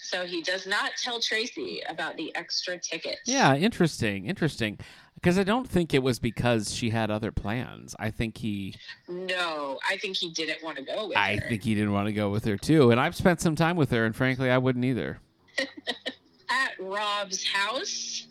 So 0.00 0.24
he 0.24 0.42
does 0.42 0.66
not 0.66 0.92
tell 1.02 1.20
Tracy 1.20 1.82
about 1.88 2.16
the 2.16 2.34
extra 2.36 2.78
tickets. 2.78 3.20
Yeah, 3.26 3.54
interesting, 3.56 4.26
interesting. 4.26 4.78
Because 5.14 5.36
I 5.36 5.42
don't 5.42 5.68
think 5.68 5.92
it 5.92 6.02
was 6.02 6.20
because 6.20 6.72
she 6.72 6.90
had 6.90 7.10
other 7.10 7.32
plans. 7.32 7.96
I 7.98 8.10
think 8.12 8.38
he, 8.38 8.76
No, 9.08 9.80
I 9.88 9.96
think 9.96 10.16
he 10.16 10.30
didn't 10.30 10.62
want 10.62 10.76
to 10.76 10.84
go 10.84 11.08
with 11.08 11.16
I 11.16 11.34
her. 11.36 11.48
think 11.48 11.64
he 11.64 11.74
didn't 11.74 11.92
want 11.92 12.06
to 12.06 12.12
go 12.12 12.30
with 12.30 12.44
her 12.44 12.56
too. 12.56 12.92
And 12.92 13.00
I've 13.00 13.16
spent 13.16 13.40
some 13.40 13.56
time 13.56 13.76
with 13.76 13.90
her, 13.90 14.04
and 14.06 14.14
frankly, 14.14 14.48
I 14.48 14.58
wouldn't 14.58 14.84
either. 14.84 15.18
at 16.50 16.70
Rob's 16.78 17.44
house. 17.44 18.28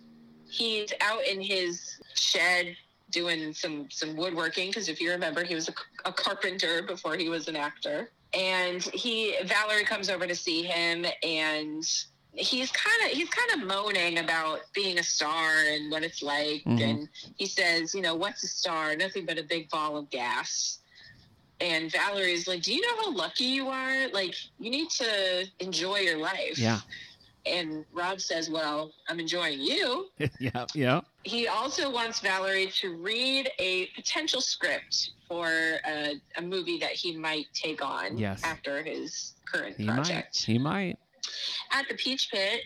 He's 0.49 0.93
out 1.01 1.25
in 1.27 1.41
his 1.41 1.99
shed 2.15 2.75
doing 3.11 3.53
some 3.53 3.87
some 3.89 4.15
woodworking 4.15 4.69
because 4.69 4.87
if 4.89 4.99
you 5.01 5.11
remember, 5.11 5.43
he 5.43 5.55
was 5.55 5.69
a, 5.69 5.73
a 6.05 6.13
carpenter 6.13 6.81
before 6.83 7.15
he 7.17 7.27
was 7.29 7.47
an 7.49 7.55
actor. 7.57 8.09
And 8.33 8.83
he 8.83 9.35
Valerie 9.45 9.85
comes 9.85 10.09
over 10.09 10.27
to 10.27 10.35
see 10.35 10.63
him, 10.63 11.05
and 11.23 11.83
he's 12.33 12.71
kind 12.71 13.03
of 13.05 13.17
he's 13.17 13.29
kind 13.29 13.61
of 13.61 13.67
moaning 13.67 14.19
about 14.19 14.59
being 14.73 14.99
a 14.99 15.03
star 15.03 15.51
and 15.67 15.91
what 15.91 16.03
it's 16.03 16.21
like. 16.21 16.63
Mhm. 16.65 16.81
And 16.81 17.09
he 17.37 17.45
says, 17.45 17.95
you 17.95 18.01
know, 18.01 18.15
what's 18.15 18.43
a 18.43 18.47
star? 18.47 18.95
Nothing 18.95 19.25
but 19.25 19.37
a 19.37 19.43
big 19.43 19.69
ball 19.69 19.97
of 19.97 20.09
gas. 20.09 20.79
And 21.59 21.91
Valerie's 21.91 22.47
like, 22.47 22.61
do 22.61 22.73
you 22.73 22.81
know 22.81 23.03
how 23.03 23.11
lucky 23.15 23.45
you 23.45 23.67
are? 23.69 24.07
Like, 24.09 24.35
you 24.59 24.69
need 24.69 24.91
to 24.91 25.45
enjoy 25.59 25.97
your 25.99 26.19
life. 26.19 26.59
Yeah, 26.59 26.81
And 27.47 27.85
Rob 27.93 28.19
says, 28.21 28.49
Well, 28.49 28.91
I'm 29.09 29.19
enjoying 29.19 29.59
you. 29.61 30.07
yeah, 30.39 30.65
yeah. 30.73 31.01
He 31.23 31.47
also 31.47 31.91
wants 31.91 32.19
Valerie 32.19 32.71
to 32.81 32.95
read 32.97 33.49
a 33.59 33.87
potential 33.95 34.41
script 34.41 35.11
for 35.27 35.47
a, 35.47 36.13
a 36.37 36.41
movie 36.41 36.77
that 36.79 36.91
he 36.91 37.17
might 37.17 37.45
take 37.53 37.83
on 37.83 38.17
Yes. 38.17 38.41
after 38.43 38.83
his 38.83 39.33
current 39.51 39.75
He 39.77 39.85
might. 39.85 39.95
project. 39.95 40.43
He 40.45 40.57
might. 40.57 40.97
At 41.71 41.87
the 41.89 41.95
Peach 41.95 42.29
Pit, 42.31 42.61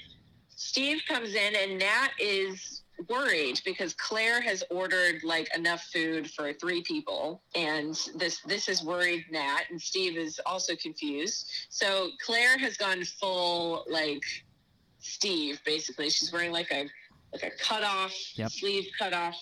Steve 0.56 1.02
comes 1.08 1.34
in 1.34 1.56
and 1.56 1.80
Nat 1.80 2.10
is 2.20 2.84
worried 3.10 3.60
because 3.66 3.96
Clare 3.96 4.40
has 4.42 4.64
ordered 4.70 5.24
like 5.24 5.50
enough 5.58 5.82
food 5.92 6.30
for 6.30 6.54
three 6.54 6.84
people 6.84 7.42
and 7.56 7.98
this 8.16 8.42
this 8.46 8.68
has 8.68 8.84
worried 8.84 9.26
Nat 9.32 9.62
and 9.72 9.82
Steve 9.82 10.18
is 10.18 10.40
also 10.46 10.76
confused. 10.76 11.48
So 11.70 12.10
Clare 12.24 12.60
has 12.60 12.78
gone 12.78 13.04
full 13.04 13.86
like 13.90 14.22
Steve 15.02 15.60
basically. 15.66 16.10
She's 16.10 16.32
wearing 16.32 16.52
like 16.52 16.72
a 16.72 16.88
like 17.34 17.44
a 17.44 17.52
cut 17.64 17.84
off 17.84 18.14
Yep. 18.36 18.52
sleeve 18.52 18.88
cut 18.98 19.14
off 19.14 19.36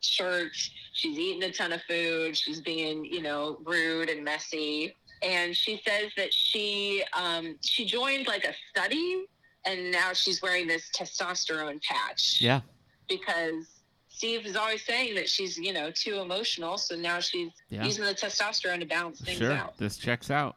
shirt. 0.00 0.52
She's 0.92 1.18
eating 1.18 1.42
a 1.44 1.52
ton 1.52 1.72
of 1.72 1.82
food. 1.82 2.36
She's 2.36 2.60
being, 2.60 3.04
you 3.04 3.22
know, 3.22 3.58
rude 3.64 4.08
and 4.08 4.24
messy. 4.24 4.94
And 5.22 5.56
she 5.56 5.80
says 5.86 6.10
that 6.16 6.32
she 6.32 7.02
um, 7.14 7.56
she 7.62 7.84
joined 7.86 8.26
like 8.26 8.44
a 8.44 8.52
study, 8.70 9.24
and 9.64 9.90
now 9.90 10.12
she's 10.12 10.42
wearing 10.42 10.66
this 10.66 10.90
testosterone 10.94 11.82
patch 11.82 12.38
Yeah, 12.40 12.60
because 13.08 13.64
Steve 14.08 14.44
is 14.46 14.56
always 14.56 14.84
saying 14.84 15.14
that 15.16 15.28
she's, 15.28 15.56
you 15.58 15.72
know, 15.72 15.90
too 15.90 16.16
emotional. 16.20 16.76
So 16.78 16.96
now 16.96 17.20
she's 17.20 17.50
Yeah. 17.70 17.84
using 17.84 18.04
the 18.04 18.14
testosterone 18.14 18.80
to 18.80 18.86
balance 18.86 19.20
things 19.20 19.40
out. 19.40 19.44
sure. 19.44 19.52
out. 19.52 19.78
This 19.78 19.96
checks 19.96 20.30
out. 20.30 20.56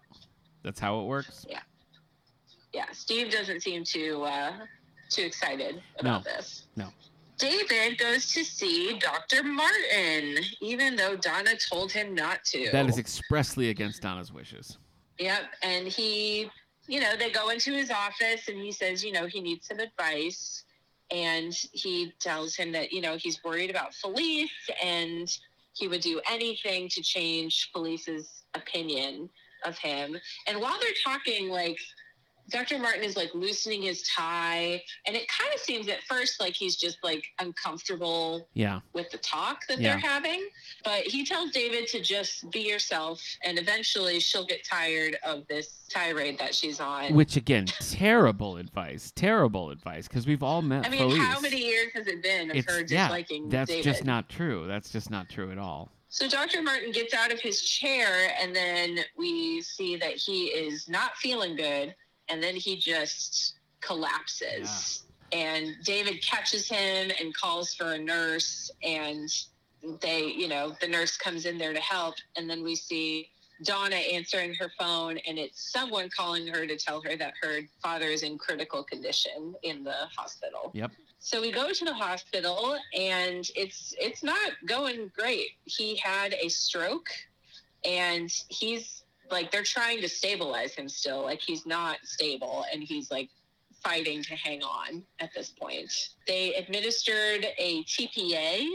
That's 0.64 0.80
how 0.80 1.00
it 1.00 1.06
works. 1.06 1.46
Yeah, 1.50 1.62
Steve 2.92 3.32
doesn't 3.32 3.62
seem 3.62 3.84
too 3.84 4.24
uh, 4.24 4.54
too 5.10 5.24
excited 5.24 5.82
about 6.00 6.24
this. 6.24 6.64
no. 6.76 6.90
David 7.40 7.98
goes 7.98 8.34
to 8.34 8.44
see 8.44 9.00
Dr. 9.00 9.44
Martin, 9.44 10.44
even 10.62 10.98
though 10.98 11.16
Donna 11.16 11.52
told 11.70 11.90
him 11.90 12.14
not 12.14 12.44
to. 12.46 12.70
That 12.74 12.90
is 12.90 12.98
expressly 12.98 13.70
against 13.70 14.02
Donna's 14.02 14.34
wishes. 14.34 14.78
Yep. 15.20 15.44
And 15.64 15.88
he, 15.88 16.52
you 16.88 17.00
know, 17.00 17.16
they 17.18 17.30
go 17.30 17.50
into 17.50 17.72
his 17.72 17.92
office 17.92 18.50
and 18.50 18.58
he 18.58 18.74
says, 18.74 19.06
you 19.06 19.14
know, 19.14 19.26
he 19.26 19.40
needs 19.40 19.68
some 19.68 19.80
advice. 19.80 20.66
And 21.12 21.58
he 21.72 22.14
tells 22.20 22.56
him 22.56 22.74
that, 22.74 22.92
you 22.92 23.00
know, 23.00 23.16
he's 23.16 23.42
worried 23.44 23.70
about 23.70 23.94
Felice 23.96 24.50
and 24.84 25.30
he 25.74 25.88
would 25.88 26.02
do 26.02 26.20
anything 26.30 26.90
to 26.90 27.02
change 27.02 27.72
Felice's 27.72 28.44
opinion 28.54 29.30
of 29.66 29.78
him. 29.78 30.18
And 30.48 30.62
while 30.62 30.78
they're 30.80 30.92
talking, 31.04 31.50
like, 31.50 31.80
Dr. 32.50 32.80
Martin 32.80 33.04
is 33.04 33.16
like 33.16 33.30
loosening 33.34 33.82
his 33.84 34.04
tie, 34.04 34.82
and 35.06 35.16
it 35.16 35.28
kind 35.28 35.54
of 35.54 35.60
seems 35.60 35.88
at 35.88 36.02
first 36.04 36.40
like 36.40 36.54
he's 36.54 36.76
just 36.76 36.98
like 37.04 37.24
uncomfortable 37.40 38.48
Yeah. 38.54 38.80
with 38.94 39.10
the 39.12 39.18
talk 39.20 39.66
that 39.68 39.80
Yeah. 39.80 39.92
they're 39.92 40.00
having. 40.00 40.48
But 40.84 41.04
he 41.04 41.26
tells 41.26 41.52
David 41.52 41.88
to 41.90 42.02
just 42.02 42.50
be 42.52 42.62
yourself, 42.62 43.22
and 43.44 43.60
eventually 43.60 44.20
she'll 44.20 44.46
get 44.46 44.64
tired 44.66 45.18
of 45.24 45.48
this 45.48 45.86
tirade 45.90 46.38
that 46.40 46.54
she's 46.56 46.80
on. 46.80 47.14
Which 47.14 47.36
again, 47.36 47.66
terrible 47.66 48.58
advice. 48.58 49.12
Terrible 49.16 49.72
advice 49.72 50.08
because 50.08 50.26
we've 50.28 50.44
all 50.44 50.62
met 50.62 50.86
I 50.86 50.90
mean, 50.90 51.00
Felice. 51.00 51.20
how 51.20 51.40
many 51.40 51.64
years 51.66 51.92
has 51.94 52.08
it 52.08 52.22
been 52.24 52.52
of 52.52 52.58
It's 52.58 52.72
her 52.72 52.82
yeah. 52.88 53.08
disliking 53.08 53.50
That's 53.50 53.70
David? 53.70 53.84
just 53.84 54.04
not 54.06 54.30
true. 54.30 54.66
That's 54.68 54.92
just 54.92 55.10
not 55.10 55.30
true 55.30 55.52
at 55.52 55.58
all. 55.58 55.90
So 56.12 56.28
Dr. 56.28 56.64
Martin 56.64 56.92
gets 56.92 57.14
out 57.14 57.32
of 57.32 57.40
his 57.40 57.62
chair, 57.62 58.34
and 58.42 58.56
then 58.56 59.00
we 59.16 59.62
see 59.62 59.96
that 59.98 60.14
he 60.16 60.46
is 60.48 60.90
not 60.90 61.16
feeling 61.18 61.56
good, 61.56 61.94
and 62.30 62.42
then 62.42 62.56
he 62.56 62.76
just 62.78 63.56
collapses. 63.82 65.04
And 65.32 65.76
David 65.84 66.24
catches 66.24 66.68
him 66.68 67.12
and 67.20 67.34
calls 67.36 67.74
for 67.74 67.94
a 67.94 68.00
nurse, 68.00 68.72
and 68.84 69.30
they, 70.02 70.26
you 70.26 70.48
know, 70.48 70.76
the 70.82 70.88
nurse 70.88 71.18
comes 71.18 71.46
in 71.46 71.58
there 71.58 71.74
to 71.74 71.80
help, 71.80 72.16
and 72.36 72.50
then 72.50 72.64
we 72.64 72.76
see 72.76 73.30
Donna 73.64 73.96
answering 73.96 74.54
her 74.56 74.72
phone, 74.80 75.18
and 75.28 75.38
it's 75.38 75.72
someone 75.72 76.10
calling 76.16 76.48
her 76.48 76.66
to 76.66 76.78
tell 76.78 77.02
her 77.02 77.16
that 77.18 77.34
her 77.42 77.60
father 77.82 78.08
is 78.08 78.24
in 78.24 78.38
critical 78.38 78.84
condition 78.84 79.54
in 79.64 79.84
the 79.84 80.08
hospital. 80.16 80.72
Yep. 80.74 80.92
So 81.20 81.42
we 81.42 81.52
go 81.52 81.72
to 81.72 81.86
the 81.86 81.94
hospital 81.94 82.78
and 82.98 83.48
it's 83.56 83.94
it's 84.00 84.24
not 84.24 84.52
going 84.66 85.12
great. 85.14 85.50
He 85.66 85.98
had 85.98 86.34
a 86.34 86.48
stroke 86.48 87.10
and 87.86 88.32
he's 88.48 89.04
like 89.32 89.52
they're 89.52 89.64
trying 89.64 90.02
to 90.02 90.10
stabilize 90.10 90.74
him 90.74 90.90
still. 90.90 91.24
Like 91.24 91.42
he's 91.42 91.66
not 91.66 91.98
stable 92.04 92.66
and 92.72 92.82
he's 92.84 93.12
like 93.12 93.30
fighting 93.84 94.22
to 94.24 94.36
hang 94.36 94.62
on 94.64 95.04
at 95.20 95.30
this 95.36 95.50
point. 95.52 95.92
They 96.28 96.54
administered 96.56 97.46
a 97.58 97.84
TPA, 97.84 98.68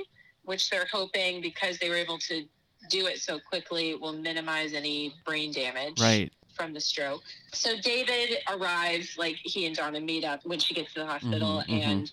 which 0.44 0.70
they're 0.70 0.86
hoping 0.90 1.40
because 1.40 1.78
they 1.78 1.88
were 1.90 1.96
able 1.96 2.18
to 2.18 2.44
do 2.90 3.06
it 3.06 3.18
so 3.20 3.38
quickly 3.38 3.94
will 3.94 4.12
minimize 4.12 4.74
any 4.74 5.14
brain 5.24 5.52
damage 5.52 6.00
Right. 6.00 6.30
from 6.54 6.72
the 6.74 6.80
stroke. 6.80 7.22
So 7.52 7.78
David 7.80 8.38
arrives, 8.50 9.16
like 9.18 9.36
he 9.42 9.66
and 9.66 9.74
Donna 9.74 10.00
meet 10.00 10.24
up 10.24 10.44
when 10.44 10.58
she 10.58 10.74
gets 10.74 10.92
to 10.94 11.00
the 11.00 11.06
hospital, 11.06 11.62
Mhm, 11.66 11.66
mhm. 11.68 11.82
and 11.82 12.12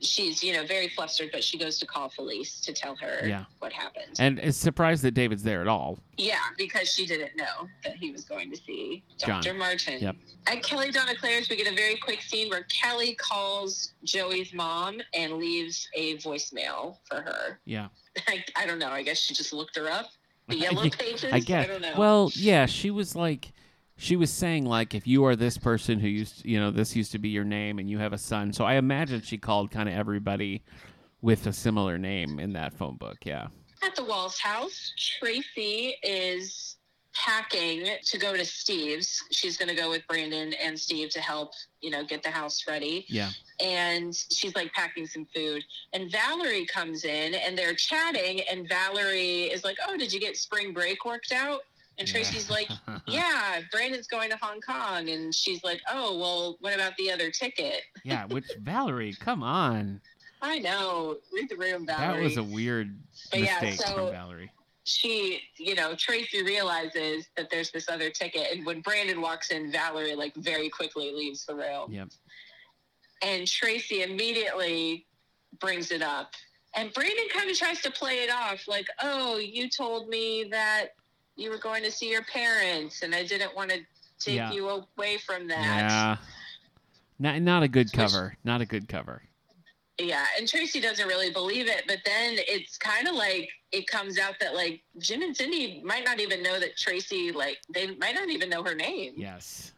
she's 0.00 0.42
you 0.42 0.52
know 0.52 0.64
very 0.66 0.88
flustered, 0.88 1.30
but 1.32 1.42
she 1.42 1.58
goes 1.58 1.78
to 1.78 1.86
call 1.86 2.08
Felice 2.08 2.60
to 2.60 2.72
tell 2.72 2.94
her 2.96 3.26
Yeah. 3.26 3.44
what 3.60 3.72
happened. 3.72 4.16
And 4.18 4.38
is 4.38 4.56
surprised 4.56 5.02
that 5.04 5.12
David's 5.12 5.42
there 5.42 5.60
at 5.60 5.68
all. 5.68 5.98
yeah, 6.18 6.38
because 6.58 6.92
she 6.92 7.06
didn't 7.06 7.36
know 7.36 7.68
that 7.84 7.96
he 7.96 8.10
was 8.10 8.24
going 8.24 8.50
to 8.50 8.56
see 8.56 9.02
John. 9.18 9.42
Dr. 9.42 9.54
Martin. 9.54 10.00
Yep. 10.00 10.16
At 10.46 10.62
Kelly 10.62 10.90
Donna 10.90 11.14
Clare's, 11.14 11.48
we 11.48 11.56
get 11.56 11.70
a 11.70 11.74
very 11.74 11.96
quick 11.96 12.22
scene 12.22 12.48
where 12.50 12.64
Kelly 12.64 13.14
calls 13.16 13.92
Joey's 14.04 14.52
mom 14.54 15.00
and 15.14 15.34
leaves 15.34 15.88
a 15.94 16.16
voicemail 16.18 16.96
for 17.08 17.20
her. 17.22 17.58
Yeah. 17.64 17.88
I, 18.28 18.44
I 18.54 18.66
don't 18.66 18.78
know. 18.78 18.90
I 18.90 19.02
guess 19.02 19.18
she 19.18 19.34
just 19.34 19.52
looked 19.52 19.76
her 19.76 19.88
up. 19.90 20.06
The 20.48 20.56
yellow 20.58 20.88
pages. 20.88 21.32
I 21.32 21.40
guess. 21.40 21.66
don't 21.66 21.82
know. 21.82 21.94
Well, 21.98 22.30
yeah, 22.34 22.66
she 22.66 22.90
was 22.90 23.16
like, 23.16 23.52
she 23.96 24.16
was 24.16 24.30
saying 24.30 24.66
like, 24.66 24.94
if 24.94 25.06
you 25.06 25.24
are 25.24 25.34
this 25.34 25.56
person 25.56 25.98
who 25.98 26.08
used, 26.08 26.44
you 26.44 26.60
know, 26.60 26.70
this 26.70 26.94
used 26.94 27.12
to 27.12 27.18
be 27.18 27.30
your 27.30 27.44
name, 27.44 27.78
and 27.78 27.88
you 27.88 27.98
have 27.98 28.12
a 28.12 28.18
son. 28.18 28.52
So 28.52 28.64
I 28.64 28.74
imagine 28.74 29.22
she 29.22 29.38
called 29.38 29.70
kind 29.70 29.88
of 29.88 29.94
everybody 29.94 30.62
with 31.22 31.46
a 31.46 31.52
similar 31.52 31.98
name 31.98 32.38
in 32.38 32.52
that 32.52 32.74
phone 32.74 32.96
book. 32.96 33.16
Yeah. 33.24 33.48
At 33.82 33.96
the 33.96 34.04
Walsh 34.04 34.38
house, 34.38 34.92
Tracy 34.96 35.96
is 36.02 36.76
packing 37.14 37.86
to 38.04 38.18
go 38.18 38.36
to 38.36 38.44
Steve's. 38.44 39.22
She's 39.30 39.56
going 39.56 39.68
to 39.68 39.74
go 39.74 39.88
with 39.88 40.06
Brandon 40.06 40.52
and 40.62 40.78
Steve 40.78 41.08
to 41.10 41.20
help, 41.20 41.52
you 41.80 41.90
know, 41.90 42.04
get 42.04 42.22
the 42.22 42.30
house 42.30 42.64
ready. 42.68 43.06
Yeah. 43.08 43.30
And 43.60 44.14
she's 44.14 44.54
like 44.54 44.72
packing 44.74 45.06
some 45.06 45.26
food. 45.34 45.64
And 45.94 46.10
Valerie 46.12 46.66
comes 46.66 47.04
in 47.04 47.34
and 47.34 47.56
they're 47.56 47.74
chatting. 47.74 48.42
And 48.50 48.68
Valerie 48.68 49.44
is 49.44 49.64
like, 49.64 49.78
Oh, 49.88 49.96
did 49.96 50.12
you 50.12 50.20
get 50.20 50.36
spring 50.36 50.74
break 50.74 51.04
worked 51.06 51.32
out? 51.32 51.60
And 51.98 52.06
Tracy's 52.06 52.50
like, 52.50 52.68
Yeah, 53.06 53.60
Brandon's 53.72 54.06
going 54.06 54.30
to 54.30 54.36
Hong 54.36 54.60
Kong. 54.60 55.08
And 55.08 55.34
she's 55.34 55.64
like, 55.64 55.80
Oh, 55.90 56.18
well, 56.18 56.56
what 56.60 56.74
about 56.74 56.96
the 56.98 57.10
other 57.10 57.30
ticket? 57.30 57.82
yeah. 58.04 58.26
Which 58.26 58.44
Valerie, 58.60 59.14
come 59.18 59.42
on, 59.42 60.00
I 60.42 60.58
know. 60.58 61.16
Read 61.32 61.48
the 61.48 61.56
room, 61.56 61.86
Valerie. 61.86 62.14
that 62.16 62.22
was 62.22 62.36
a 62.36 62.42
weird 62.42 62.96
But 63.30 63.40
yeah, 63.40 63.58
mistake 63.62 63.86
so- 63.86 63.94
from 63.94 64.10
Valerie. 64.10 64.50
she, 64.84 65.40
you 65.56 65.74
know, 65.74 65.94
Tracy 65.96 66.42
realizes 66.42 67.26
that 67.36 67.48
there's 67.50 67.70
this 67.70 67.88
other 67.88 68.10
ticket. 68.10 68.52
And 68.52 68.64
when 68.66 68.82
Brandon 68.82 69.20
walks 69.22 69.50
in, 69.50 69.72
Valerie, 69.72 70.14
like, 70.14 70.34
very 70.36 70.68
quickly 70.68 71.12
leaves 71.12 71.44
the 71.46 71.54
room. 71.54 71.90
Yep. 71.90 72.08
And 73.22 73.46
Tracy 73.48 74.02
immediately 74.02 75.06
brings 75.58 75.90
it 75.90 76.02
up. 76.02 76.32
And 76.74 76.92
Brandon 76.92 77.24
kind 77.32 77.50
of 77.50 77.56
tries 77.56 77.80
to 77.82 77.90
play 77.90 78.16
it 78.24 78.30
off 78.30 78.68
like, 78.68 78.86
oh, 79.02 79.38
you 79.38 79.70
told 79.70 80.08
me 80.10 80.44
that 80.50 80.88
you 81.36 81.50
were 81.50 81.58
going 81.58 81.82
to 81.84 81.90
see 81.90 82.10
your 82.10 82.22
parents, 82.24 83.02
and 83.02 83.14
I 83.14 83.24
didn't 83.24 83.54
want 83.54 83.70
to 83.70 83.78
take 84.18 84.36
Yeah. 84.36 84.52
you 84.52 84.68
away 84.68 85.18
from 85.18 85.46
that. 85.48 85.60
Yeah. 85.90 86.16
Not 87.18 87.40
not 87.42 87.62
a 87.62 87.68
good 87.68 87.86
Which- 87.86 87.94
cover. 87.94 88.36
Not 88.44 88.60
a 88.60 88.66
good 88.66 88.88
cover. 88.88 89.22
Yeah, 89.98 90.26
and 90.38 90.46
Tracy 90.46 90.78
doesn't 90.78 91.08
really 91.08 91.30
believe 91.30 91.68
it, 91.68 91.84
but 91.88 92.00
then 92.04 92.36
it's 92.46 92.76
kind 92.76 93.08
of 93.08 93.14
like 93.14 93.48
it 93.72 93.86
comes 93.86 94.18
out 94.18 94.34
that 94.40 94.54
like 94.54 94.82
Jim 94.98 95.22
and 95.22 95.34
Cindy 95.34 95.80
might 95.82 96.04
not 96.04 96.20
even 96.20 96.42
know 96.42 96.60
that 96.60 96.76
Tracy 96.76 97.32
like 97.32 97.56
they 97.72 97.94
might 97.96 98.14
not 98.14 98.28
even 98.28 98.50
know 98.50 98.62
her 98.62 98.74
name. 98.74 99.14
Yes. 99.16 99.72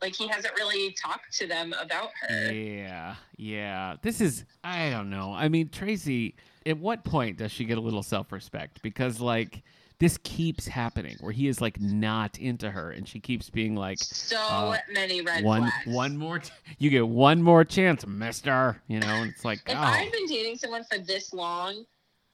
Like 0.00 0.14
he 0.14 0.26
hasn't 0.26 0.54
really 0.56 0.92
talked 1.00 1.36
to 1.36 1.46
them 1.46 1.74
about 1.78 2.08
her. 2.22 2.50
Yeah, 2.50 3.16
yeah. 3.36 3.96
This 4.00 4.22
is 4.22 4.46
I 4.64 4.88
don't 4.88 5.10
know. 5.10 5.34
I 5.34 5.48
mean, 5.50 5.68
Tracy, 5.68 6.34
at 6.64 6.78
what 6.78 7.04
point 7.04 7.36
does 7.36 7.52
she 7.52 7.66
get 7.66 7.76
a 7.76 7.80
little 7.82 8.02
self-respect? 8.02 8.80
Because 8.80 9.20
like 9.20 9.62
this 10.00 10.18
keeps 10.22 10.66
happening 10.68 11.16
where 11.20 11.32
he 11.32 11.48
is 11.48 11.60
like 11.60 11.80
not 11.80 12.38
into 12.38 12.70
her 12.70 12.90
and 12.92 13.08
she 13.08 13.18
keeps 13.18 13.50
being 13.50 13.74
like 13.74 13.98
So 13.98 14.36
Uh, 14.38 14.78
many 14.92 15.22
red 15.22 15.42
one 15.44 15.62
flags. 15.62 15.86
one 15.86 16.16
more 16.16 16.38
t- 16.38 16.50
you 16.78 16.88
get 16.90 17.06
one 17.08 17.42
more 17.42 17.64
chance, 17.64 18.06
mister, 18.06 18.80
you 18.86 19.00
know, 19.00 19.08
and 19.08 19.30
it's 19.30 19.44
like 19.44 19.60
If 19.66 19.76
oh. 19.76 19.80
I've 19.80 20.12
been 20.12 20.26
dating 20.26 20.56
someone 20.58 20.84
for 20.84 20.98
this 20.98 21.32
long, 21.32 21.84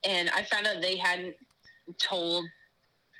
and 0.07 0.29
I 0.29 0.43
found 0.43 0.67
out 0.67 0.81
they 0.81 0.97
hadn't 0.97 1.35
told 1.97 2.45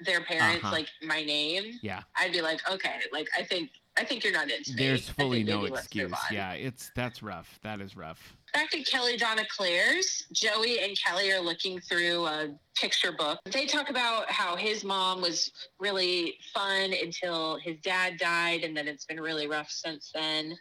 their 0.06 0.22
parents 0.22 0.64
Uh-huh. 0.64 0.74
like 0.74 0.90
my 1.02 1.24
name, 1.24 1.80
yeah. 1.82 2.02
I'd 2.18 2.32
be 2.32 2.42
like, 2.42 2.60
okay, 2.70 3.00
like 3.12 3.28
I 3.38 3.44
think 3.44 3.72
I 3.98 4.04
think 4.04 4.24
you're 4.26 4.34
not 4.34 4.52
into 4.52 4.72
me. 4.74 4.78
There's 4.78 5.08
fully 5.08 5.42
no 5.44 5.62
maybe 5.62 5.72
let's 5.74 5.96
move 5.96 6.12
excuse. 6.12 6.32
Yeah, 6.34 6.52
it's 6.52 6.92
that's 6.96 7.24
rough. 7.24 7.60
That 7.64 7.80
is 7.80 7.96
rough. 7.96 8.36
Back 8.56 8.74
at 8.74 8.86
Kelly 8.86 9.18
Donna 9.18 9.44
Clare's, 9.50 10.24
Joey 10.32 10.80
and 10.80 10.98
Kelly 10.98 11.30
are 11.34 11.41
looking 11.41 11.82
through 11.82 12.26
a 12.26 12.56
picture 12.74 13.12
book. 13.12 13.38
They 13.52 13.65
talk 13.65 13.89
about 13.89 14.32
how 14.32 14.56
his 14.56 14.86
mom 14.86 15.20
was 15.22 15.52
really 15.78 16.38
fun 16.54 16.94
until 16.94 17.58
his 17.60 17.76
dad 17.84 18.18
died, 18.18 18.63
and 18.63 18.76
then 18.76 18.88
it's 18.88 19.04
been 19.04 19.20
really 19.20 19.48
rough 19.48 19.70
since 19.70 20.10
then. 20.15 20.56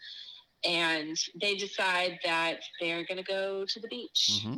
And 0.64 1.16
they 1.40 1.54
decide 1.54 2.18
that 2.24 2.58
they're 2.80 3.04
going 3.04 3.18
to 3.18 3.22
go 3.22 3.64
to 3.64 3.80
the 3.80 3.86
beach. 3.86 4.40
hmm 4.42 4.54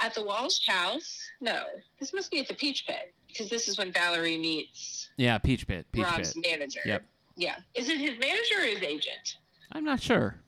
At 0.00 0.12
the 0.14 0.24
Walsh 0.24 0.66
house, 0.66 1.20
no, 1.40 1.62
this 2.00 2.12
must 2.12 2.32
be 2.32 2.40
at 2.40 2.48
the 2.48 2.54
Peach 2.54 2.88
Pit 2.88 3.14
because 3.28 3.48
this 3.48 3.68
is 3.68 3.78
when 3.78 3.92
Valerie 3.92 4.36
meets 4.38 5.10
Yeah, 5.16 5.38
Peach 5.38 5.64
Pit. 5.68 5.86
Peach 5.92 6.02
Rob's 6.04 6.34
Pit. 6.34 6.44
manager. 6.50 6.80
Yep. 6.84 7.04
Yeah. 7.36 7.56
Is 7.76 7.88
it 7.88 7.98
his 7.98 8.18
manager 8.18 8.56
or 8.58 8.64
his 8.64 8.82
agent? 8.82 9.36
I'm 9.70 9.84
not 9.84 10.00
sure. 10.00 10.40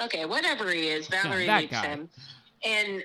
Okay, 0.00 0.24
whatever 0.24 0.70
he 0.70 0.88
is, 0.88 1.06
Valerie 1.08 1.46
that 1.46 1.60
meets 1.62 1.72
guy. 1.72 1.86
him. 1.86 2.08
And 2.64 3.04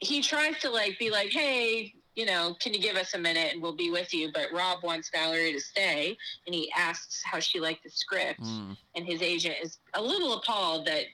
he 0.00 0.22
tries 0.22 0.58
to 0.60 0.70
like 0.70 0.98
be 0.98 1.10
like, 1.10 1.30
hey, 1.30 1.92
you 2.14 2.26
know, 2.26 2.54
can 2.60 2.74
you 2.74 2.80
give 2.80 2.96
us 2.96 3.14
a 3.14 3.18
minute 3.18 3.52
and 3.52 3.62
we'll 3.62 3.76
be 3.76 3.90
with 3.90 4.12
you? 4.12 4.30
But 4.32 4.48
Rob 4.52 4.82
wants 4.82 5.10
Valerie 5.10 5.52
to 5.52 5.60
stay 5.60 6.16
and 6.46 6.54
he 6.54 6.70
asks 6.76 7.22
how 7.24 7.38
she 7.38 7.60
liked 7.60 7.84
the 7.84 7.90
script. 7.90 8.40
Mm, 8.40 8.76
And 8.96 9.06
his 9.06 9.22
agent 9.22 9.56
is 9.62 9.78
a 9.94 10.02
little 10.02 10.34
appalled 10.34 10.86
that 10.86 11.04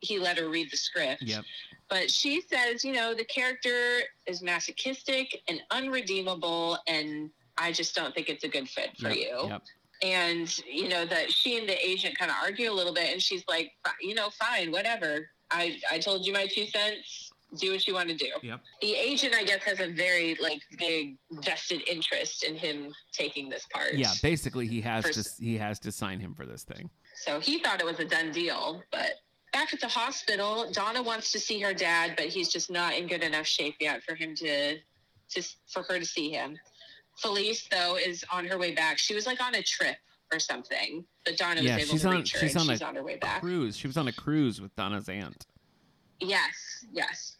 he 0.00 0.18
let 0.18 0.38
her 0.38 0.48
read 0.48 0.70
the 0.70 0.76
script. 0.76 1.22
yep. 1.22 1.44
But 1.88 2.10
she 2.10 2.40
says, 2.40 2.84
you 2.84 2.92
know, 2.92 3.14
the 3.14 3.24
character 3.24 4.00
is 4.26 4.42
masochistic 4.42 5.42
and 5.48 5.60
unredeemable, 5.72 6.78
and 6.86 7.30
I 7.58 7.72
just 7.72 7.96
don't 7.96 8.14
think 8.14 8.28
it's 8.28 8.44
a 8.44 8.48
good 8.48 8.68
fit 8.68 8.90
for 8.98 9.08
yep, 9.08 9.16
you. 9.16 9.48
Yep. 9.48 9.62
And, 10.02 10.56
you 10.66 10.88
know, 10.88 11.04
that 11.04 11.30
she 11.30 11.58
and 11.58 11.68
the 11.68 11.76
agent 11.86 12.16
kind 12.18 12.30
of 12.30 12.36
argue 12.42 12.70
a 12.70 12.72
little 12.72 12.94
bit, 12.94 13.12
and 13.12 13.20
she's 13.20 13.44
like, 13.48 13.72
you 14.00 14.14
know, 14.14 14.30
fine, 14.30 14.72
whatever. 14.72 15.28
I, 15.50 15.78
I 15.90 15.98
told 15.98 16.26
you 16.26 16.32
my 16.32 16.46
two 16.46 16.66
cents. 16.66 17.32
Do 17.58 17.72
what 17.72 17.84
you 17.88 17.94
want 17.94 18.08
to 18.08 18.14
do. 18.14 18.28
Yep. 18.44 18.60
The 18.80 18.94
agent, 18.94 19.34
I 19.34 19.42
guess, 19.42 19.64
has 19.64 19.80
a 19.80 19.88
very, 19.88 20.36
like, 20.40 20.62
big 20.78 21.16
vested 21.32 21.82
interest 21.88 22.44
in 22.44 22.54
him 22.54 22.94
taking 23.12 23.48
this 23.48 23.66
part. 23.72 23.94
Yeah, 23.94 24.12
basically 24.22 24.68
he 24.68 24.80
has 24.82 25.04
First- 25.04 25.38
to 25.38 25.44
he 25.44 25.58
has 25.58 25.80
to 25.80 25.90
sign 25.90 26.20
him 26.20 26.32
for 26.32 26.46
this 26.46 26.62
thing. 26.62 26.88
So 27.16 27.40
he 27.40 27.58
thought 27.58 27.80
it 27.80 27.86
was 27.86 27.98
a 27.98 28.04
done 28.04 28.30
deal. 28.30 28.82
But 28.92 29.14
back 29.52 29.74
at 29.74 29.80
the 29.80 29.88
hospital, 29.88 30.70
Donna 30.70 31.02
wants 31.02 31.32
to 31.32 31.40
see 31.40 31.58
her 31.58 31.74
dad, 31.74 32.14
but 32.16 32.26
he's 32.26 32.50
just 32.50 32.70
not 32.70 32.94
in 32.94 33.08
good 33.08 33.24
enough 33.24 33.46
shape 33.46 33.74
yet 33.80 34.04
for 34.04 34.14
him 34.14 34.36
to, 34.36 34.76
just 35.28 35.56
for 35.66 35.82
her 35.82 35.98
to 35.98 36.06
see 36.06 36.30
him. 36.30 36.56
Felice, 37.20 37.68
though, 37.70 37.96
is 37.96 38.24
on 38.32 38.46
her 38.46 38.58
way 38.58 38.72
back. 38.74 38.98
She 38.98 39.14
was 39.14 39.26
like 39.26 39.40
on 39.42 39.54
a 39.54 39.62
trip 39.62 39.96
or 40.32 40.38
something. 40.38 41.04
But 41.24 41.36
Donna 41.36 41.60
Yeah, 41.60 41.76
was 41.76 41.84
able 41.84 41.92
she's 41.92 42.02
to 42.02 42.08
on- 42.08 42.16
reach 42.16 42.32
her, 42.32 42.38
she's 42.40 42.56
on 42.56 42.68
a 42.70 42.72
she's 42.74 42.82
on 42.82 42.94
her 42.94 43.02
way 43.02 43.16
back. 43.16 43.40
Cruise. 43.40 43.76
She 43.76 43.86
was 43.86 43.96
on 43.96 44.08
a 44.08 44.12
cruise 44.12 44.60
with 44.60 44.74
Donna's 44.76 45.08
aunt. 45.08 45.46
Yes, 46.20 46.84
yes. 46.92 47.36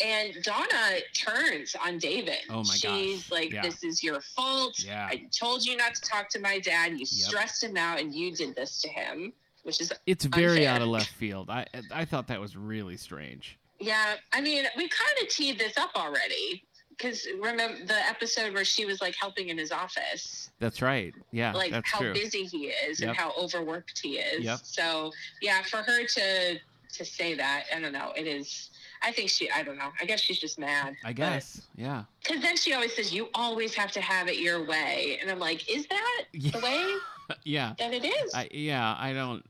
And 0.00 0.32
Donna 0.44 0.98
turns 1.14 1.74
on 1.84 1.98
David. 1.98 2.38
Oh 2.50 2.62
my 2.62 2.74
She's 2.74 3.22
gosh. 3.24 3.30
like, 3.32 3.52
Yeah. 3.52 3.62
"This 3.62 3.82
is 3.82 4.02
your 4.02 4.20
fault. 4.20 4.78
Yeah. 4.78 5.08
I 5.10 5.26
told 5.36 5.64
you 5.64 5.76
not 5.76 5.94
to 5.96 6.00
talk 6.02 6.28
to 6.30 6.38
my 6.38 6.60
dad. 6.60 6.98
You 6.98 7.04
stressed 7.06 7.64
him 7.64 7.76
out, 7.76 7.98
and 7.98 8.14
you 8.14 8.34
did 8.34 8.54
this 8.54 8.80
to 8.82 8.88
him." 8.88 9.32
Which 9.64 9.80
is, 9.80 9.92
It's 10.06 10.24
very 10.24 10.66
out 10.68 10.82
of 10.82 10.88
left 10.88 11.10
field. 11.10 11.50
I 11.50 11.66
I 11.90 12.04
thought 12.04 12.28
that 12.28 12.40
was 12.40 12.56
really 12.56 12.96
strange. 12.96 13.58
yeah. 13.80 14.14
I 14.32 14.40
mean, 14.40 14.64
we 14.76 14.88
kind 14.88 15.18
of 15.20 15.28
teed 15.28 15.58
this 15.58 15.76
up 15.76 15.90
already 15.96 16.64
because 16.98 17.26
remember 17.40 17.84
the 17.86 17.94
episode 18.08 18.52
where 18.52 18.64
she 18.64 18.84
was 18.84 19.00
like 19.00 19.14
helping 19.14 19.48
in 19.48 19.56
his 19.58 19.70
office, 19.72 20.50
That's 20.58 20.82
right. 20.82 21.14
Yeah, 21.32 21.52
like 21.52 21.72
how 21.86 22.00
true. 22.00 22.12
busy 22.12 22.44
he 22.44 22.66
is 22.66 23.00
Yep. 23.00 23.08
and 23.10 23.16
how 23.16 23.32
overworked 23.38 23.98
he 24.02 24.18
is. 24.18 24.44
Yep. 24.44 24.60
So 24.64 25.12
yeah, 25.40 25.62
for 25.62 25.78
her 25.78 26.04
to 26.04 26.58
to 26.94 27.04
say 27.04 27.34
that, 27.34 27.64
I 27.74 27.80
don't 27.80 27.92
know. 27.92 28.12
It 28.16 28.26
is. 28.26 28.70
I 29.02 29.12
think 29.12 29.30
she. 29.30 29.48
I 29.50 29.62
don't 29.62 29.76
know. 29.78 29.90
I 30.00 30.04
guess 30.04 30.20
she's 30.20 30.38
just 30.40 30.58
mad. 30.58 30.96
I 31.04 31.12
guess. 31.12 31.62
Yeah. 31.76 32.04
Because 32.24 32.42
then 32.42 32.56
she 32.56 32.72
always 32.74 32.94
says, 32.96 33.12
"You 33.14 33.28
always 33.34 33.72
have 33.74 33.92
to 33.92 34.00
have 34.00 34.26
it 34.28 34.38
your 34.38 34.64
way," 34.66 35.18
and 35.20 35.30
I'm 35.30 35.38
like, 35.38 35.70
"Is 35.72 35.86
that 35.86 36.22
Yeah. 36.32 36.50
the 36.50 36.58
way 36.60 36.94
Yeah. 37.44 37.74
that 37.78 37.92
it 37.94 38.04
is?" 38.04 38.34
I 38.34 38.48
yeah, 38.50 38.96
I 38.98 39.12
don't 39.12 39.44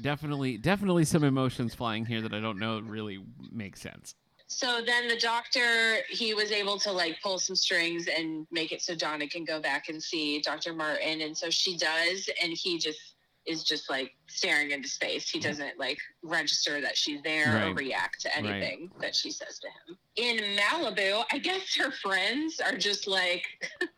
definitely 0.00 0.56
definitely 0.56 1.04
some 1.04 1.22
emotions 1.22 1.74
flying 1.74 2.06
here 2.06 2.22
that 2.22 2.32
I 2.32 2.40
don't 2.40 2.58
know 2.58 2.80
really 2.80 3.18
make 3.52 3.76
sense. 3.76 4.14
So 4.46 4.80
then 4.86 5.08
the 5.08 5.16
doctor, 5.16 5.96
he 6.08 6.34
was 6.34 6.52
able 6.52 6.78
to 6.80 6.92
like 6.92 7.16
pull 7.22 7.38
some 7.38 7.56
strings 7.56 8.06
and 8.06 8.46
make 8.50 8.72
it 8.72 8.82
so 8.82 8.94
Donna 8.94 9.26
can 9.28 9.44
go 9.44 9.60
back 9.60 9.88
and 9.88 10.02
see 10.02 10.40
Dr. 10.40 10.74
Martin, 10.74 11.20
and 11.22 11.36
so 11.36 11.50
she 11.50 11.76
does, 11.76 12.28
and 12.42 12.52
he 12.52 12.78
just 12.78 12.98
is 13.46 13.62
just 13.62 13.90
like 13.90 14.14
staring 14.26 14.70
into 14.70 14.88
space. 14.88 15.28
He 15.28 15.38
doesn't 15.38 15.78
like 15.78 15.98
register 16.22 16.80
that 16.80 16.96
she's 16.96 17.20
there 17.22 17.68
or 17.68 17.74
react 17.74 18.22
to 18.22 18.28
Right. 18.28 18.46
anything 18.46 18.90
that 19.00 19.14
she 19.14 19.30
says 19.30 19.58
to 19.58 19.68
him. 19.68 19.98
In 20.16 20.56
Malibu, 20.56 21.24
I 21.30 21.38
guess 21.38 21.74
her 21.76 21.90
friends 21.90 22.60
are 22.60 22.76
just 22.76 23.06
like. 23.06 23.44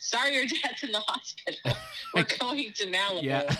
Sorry, 0.00 0.34
your 0.34 0.46
dad's 0.46 0.82
in 0.82 0.90
the 0.90 1.00
hospital. 1.00 1.72
We're 2.14 2.26
going 2.40 2.72
to 2.72 2.86
Malibu. 2.86 3.22
Yeah. 3.22 3.54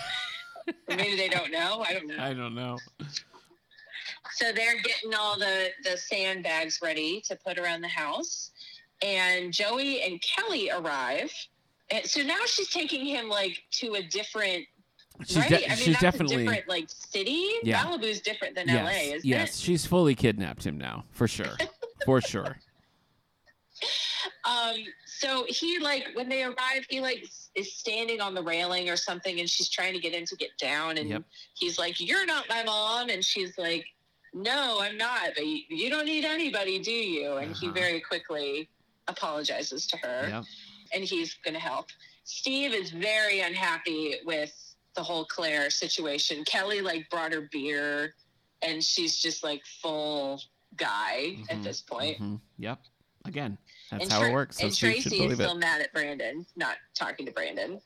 Maybe 0.88 1.14
they 1.14 1.28
don't 1.28 1.52
know. 1.52 1.85
I 1.87 1.92
don't 1.92 2.06
know. 2.09 2.16
I 2.18 2.32
don't 2.32 2.54
know. 2.54 2.78
So 4.37 4.53
they're 4.53 4.81
getting 4.83 5.14
all 5.18 5.38
the 5.38 5.70
the 5.83 5.96
sandbags 5.96 6.81
ready 6.83 7.22
to 7.22 7.37
put 7.37 7.59
around 7.59 7.81
the 7.81 7.88
house, 7.88 8.51
and 9.03 9.53
Joey 9.53 10.03
and 10.03 10.20
Kelly 10.22 10.70
arrive. 10.70 11.33
And 11.90 12.05
so 12.05 12.22
now 12.22 12.40
she's 12.46 12.68
taking 12.68 13.07
him 13.07 13.29
like 13.29 13.57
to 13.72 13.94
a 13.94 14.03
different. 14.03 14.64
She's, 15.25 15.37
right? 15.38 15.49
de- 15.49 15.64
I 15.64 15.68
mean, 15.70 15.77
she's 15.79 15.87
that's 15.87 16.01
definitely 16.01 16.35
a 16.35 16.38
different 16.40 16.68
like 16.68 16.90
city. 16.90 17.49
Yeah. 17.62 17.83
Malibu's 17.83 18.20
different 18.20 18.55
than 18.55 18.68
yes, 18.68 18.85
LA, 18.85 19.14
isn't 19.14 19.25
yes. 19.25 19.59
She's 19.59 19.87
fully 19.87 20.14
kidnapped 20.14 20.66
him 20.66 20.77
now, 20.77 21.05
for 21.12 21.27
sure, 21.27 21.57
for 22.05 22.20
sure. 22.20 22.59
Um. 24.44 24.77
So 25.05 25.44
he 25.49 25.79
like 25.79 26.07
when 26.14 26.29
they 26.29 26.42
arrive, 26.42 26.87
he 26.88 27.01
like 27.01 27.29
is 27.55 27.72
standing 27.75 28.20
on 28.20 28.33
the 28.35 28.42
railing 28.42 28.88
or 28.88 28.96
something, 28.96 29.40
and 29.40 29.49
she's 29.49 29.68
trying 29.68 29.92
to 29.94 29.99
get 29.99 30.12
him 30.12 30.25
to 30.27 30.37
get 30.37 30.51
down, 30.59 30.99
and 30.99 31.09
Yep. 31.11 31.22
he's 31.55 31.79
like, 31.79 32.01
"You're 32.01 32.27
not 32.27 32.49
my 32.49 32.62
mom," 32.64 33.09
and 33.09 33.25
she's 33.25 33.59
like, 33.59 33.85
"No, 34.37 34.81
I'm 34.81 34.96
not. 34.96 35.31
But 35.35 35.46
you, 35.46 35.88
don't 35.90 36.05
need 36.07 36.25
anybody, 36.25 36.79
do 36.79 36.92
you?" 36.92 37.35
And 37.38 37.57
he 37.57 37.66
Uh-huh. 37.66 37.75
very 37.75 38.01
quickly 38.01 38.68
apologizes 39.09 39.87
to 39.88 39.96
her, 39.99 40.29
Yep. 40.29 40.44
and 40.92 41.05
he's 41.05 41.35
going 41.44 41.55
to 41.55 41.61
help. 41.61 41.88
Steve 42.25 42.72
is 42.75 42.90
very 42.90 43.40
unhappy 43.40 44.16
with 44.25 44.53
the 44.94 45.03
whole 45.03 45.25
Clare 45.25 45.70
situation. 45.70 46.44
Kelly 46.44 46.81
like 46.81 47.09
brought 47.11 47.33
her 47.33 47.49
beer, 47.53 48.14
and 48.62 48.83
she's 48.83 49.18
just 49.20 49.42
like 49.44 49.62
full 49.83 50.40
guy 50.77 51.37
Mhm, 51.38 51.46
at 51.51 51.62
this 51.62 51.81
point. 51.83 52.18
mhm. 52.18 52.40
Yep. 52.59 52.81
Again, 53.27 53.59
that's 53.90 54.05
And 54.05 54.12
how 54.12 54.20
Tra- 54.20 54.29
it 54.31 54.33
works. 54.33 54.59
So 54.59 54.64
and 54.66 54.75
Steve 54.75 54.92
Tracy 55.03 55.25
is 55.25 55.35
still 55.35 55.53
it. 55.57 55.59
mad 55.59 55.81
at 55.81 55.92
Brandon, 55.92 56.46
not 56.57 56.77
talking 56.94 57.27
to 57.27 57.33
Brandon. 57.33 57.81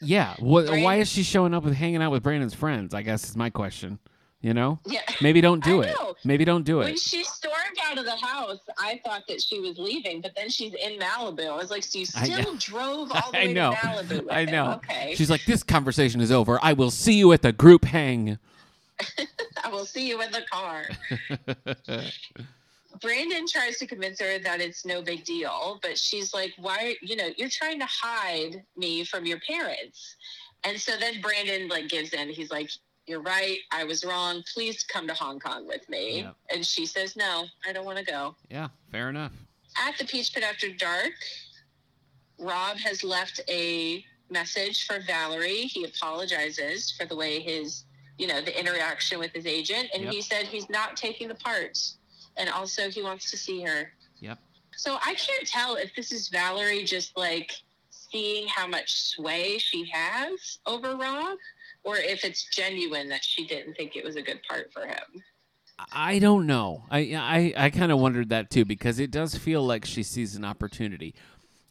Yeah. 0.00 0.34
What, 0.38 0.68
why 0.68 0.96
is 0.96 1.08
she 1.10 1.22
showing 1.22 1.54
up 1.54 1.64
with 1.64 1.74
hanging 1.74 2.02
out 2.02 2.10
with 2.12 2.22
Brandon's 2.22 2.54
friends? 2.54 2.92
I 2.94 3.02
guess 3.02 3.28
is 3.28 3.36
my 3.36 3.50
question. 3.50 3.98
You 4.42 4.54
know, 4.54 4.78
Yeah. 4.86 5.00
maybe 5.20 5.40
don't 5.40 5.64
do 5.72 5.80
it. 5.80 5.96
Maybe 6.24 6.44
don't 6.44 6.62
do 6.64 6.80
it 6.80 6.84
When 6.84 6.96
she 6.96 7.24
stormed 7.24 7.78
out 7.84 7.98
of 7.98 8.04
the 8.04 8.16
house, 8.16 8.58
I 8.78 9.00
thought 9.04 9.22
that 9.28 9.40
she 9.42 9.60
was 9.60 9.78
leaving, 9.78 10.20
but 10.20 10.34
then 10.36 10.50
she's 10.50 10.74
in 10.74 10.98
Malibu. 10.98 11.48
I 11.48 11.56
was 11.56 11.70
like, 11.70 11.82
so 11.82 11.98
you 11.98 12.06
still 12.06 12.54
drove 12.56 13.10
all 13.14 13.32
the 13.32 13.38
I 13.38 13.44
way 13.46 13.52
know. 13.54 13.70
to 13.72 13.76
Malibu? 13.78 14.30
I 14.30 14.40
him. 14.42 14.50
know. 14.52 14.72
Okay. 14.74 15.14
She's 15.16 15.30
like, 15.30 15.44
this 15.46 15.62
conversation 15.62 16.20
is 16.20 16.30
over. 16.30 16.58
I 16.62 16.74
will 16.74 16.90
see 16.90 17.14
you 17.14 17.32
at 17.32 17.42
the 17.42 17.52
group 17.52 17.84
hang. 17.86 18.38
I 19.64 19.68
will 19.68 19.84
see 19.86 20.06
you 20.08 20.20
in 20.22 20.30
the 20.32 20.42
car. 20.50 20.84
Brandon 23.02 23.46
tries 23.46 23.78
to 23.78 23.86
convince 23.86 24.20
her 24.20 24.38
that 24.38 24.60
it's 24.60 24.86
no 24.86 25.02
big 25.02 25.24
deal, 25.24 25.78
but 25.82 25.98
she's 25.98 26.32
like, 26.32 26.52
why, 26.56 26.94
you 27.02 27.14
know, 27.16 27.28
you're 27.36 27.50
trying 27.50 27.78
to 27.80 27.86
hide 27.86 28.62
me 28.76 29.04
from 29.04 29.26
your 29.26 29.38
parents. 29.40 30.16
And 30.64 30.80
so 30.80 30.92
then 30.98 31.20
Brandon 31.20 31.68
like 31.68 31.88
gives 31.88 32.12
in. 32.14 32.30
He's 32.30 32.50
like, 32.50 32.70
you're 33.06 33.22
right. 33.22 33.58
I 33.72 33.84
was 33.84 34.04
wrong. 34.04 34.42
Please 34.52 34.82
come 34.84 35.06
to 35.06 35.14
Hong 35.14 35.38
Kong 35.38 35.66
with 35.66 35.88
me. 35.88 36.22
Yep. 36.22 36.36
And 36.52 36.66
she 36.66 36.86
says, 36.86 37.16
no, 37.16 37.44
I 37.68 37.72
don't 37.72 37.84
want 37.84 37.98
to 37.98 38.04
go. 38.04 38.34
yeah, 38.50 38.68
fair 38.90 39.08
enough. 39.10 39.32
At 39.78 39.96
the 39.98 40.04
Peach 40.04 40.32
Pit 40.34 40.42
After 40.42 40.70
Dark, 40.72 41.12
Rob 42.38 42.76
has 42.78 43.02
left 43.04 43.40
a 43.48 44.04
message 44.30 44.86
for 44.86 44.98
Valerie. 45.06 45.62
He 45.62 45.84
apologizes 45.84 46.90
for 46.92 47.06
the 47.06 47.16
way 47.16 47.40
his, 47.40 47.84
you 48.18 48.26
know, 48.26 48.40
the 48.40 48.58
interaction 48.58 49.18
with 49.18 49.32
his 49.32 49.46
agent. 49.46 49.88
And 49.94 50.04
Yep. 50.04 50.12
he 50.12 50.20
said 50.22 50.46
he's 50.46 50.68
not 50.68 50.96
taking 50.96 51.28
the 51.28 51.34
part. 51.34 51.78
And 52.36 52.50
also, 52.50 52.90
he 52.90 53.02
wants 53.02 53.30
to 53.30 53.36
see 53.36 53.62
her. 53.62 53.92
Yep. 54.20 54.38
So 54.76 54.96
I 55.04 55.14
can't 55.14 55.46
tell 55.46 55.76
if 55.76 55.94
this 55.94 56.12
is 56.12 56.28
Valerie 56.28 56.84
just 56.84 57.16
like 57.16 57.52
seeing 57.90 58.46
how 58.48 58.66
much 58.66 58.92
sway 59.02 59.58
she 59.58 59.88
has 59.90 60.58
over 60.66 60.96
Rob 60.96 61.38
or 61.86 61.96
if 61.96 62.24
it's 62.24 62.44
genuine 62.50 63.08
that 63.08 63.24
she 63.24 63.46
didn't 63.46 63.74
think 63.74 63.96
it 63.96 64.04
was 64.04 64.16
a 64.16 64.22
good 64.22 64.40
part 64.46 64.70
for 64.72 64.84
him. 64.84 65.22
I 65.92 66.18
don't 66.18 66.46
know. 66.46 66.84
I 66.90 67.14
I, 67.14 67.66
I 67.66 67.70
kind 67.70 67.92
of 67.92 67.98
wondered 67.98 68.30
that 68.30 68.50
too 68.50 68.64
because 68.64 68.98
it 68.98 69.10
does 69.10 69.36
feel 69.36 69.64
like 69.64 69.84
she 69.84 70.02
sees 70.02 70.34
an 70.34 70.44
opportunity. 70.44 71.14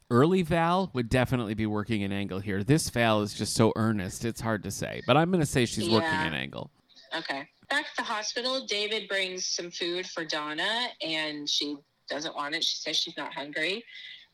Early 0.08 0.42
Val 0.42 0.90
would 0.94 1.08
definitely 1.08 1.54
be 1.54 1.66
working 1.66 2.02
an 2.04 2.12
angle 2.12 2.38
here. 2.38 2.62
This 2.62 2.88
Val 2.90 3.22
is 3.22 3.34
just 3.34 3.54
so 3.54 3.72
earnest; 3.76 4.24
it's 4.24 4.40
hard 4.40 4.62
to 4.62 4.70
say. 4.70 5.02
But 5.06 5.16
I'm 5.16 5.30
going 5.30 5.40
to 5.40 5.46
say 5.46 5.66
she's 5.66 5.90
working 5.90 6.08
an 6.08 6.34
angle. 6.34 6.70
Okay. 7.14 7.48
Back 7.68 7.86
at 7.86 7.96
the 7.98 8.04
hospital, 8.04 8.64
David 8.66 9.08
brings 9.08 9.46
some 9.46 9.72
food 9.72 10.06
for 10.06 10.24
Donna, 10.24 10.86
and 11.02 11.48
she 11.48 11.76
doesn't 12.08 12.36
want 12.36 12.54
it. 12.54 12.62
She 12.62 12.76
says 12.76 12.96
she's 12.96 13.16
not 13.16 13.34
hungry. 13.34 13.84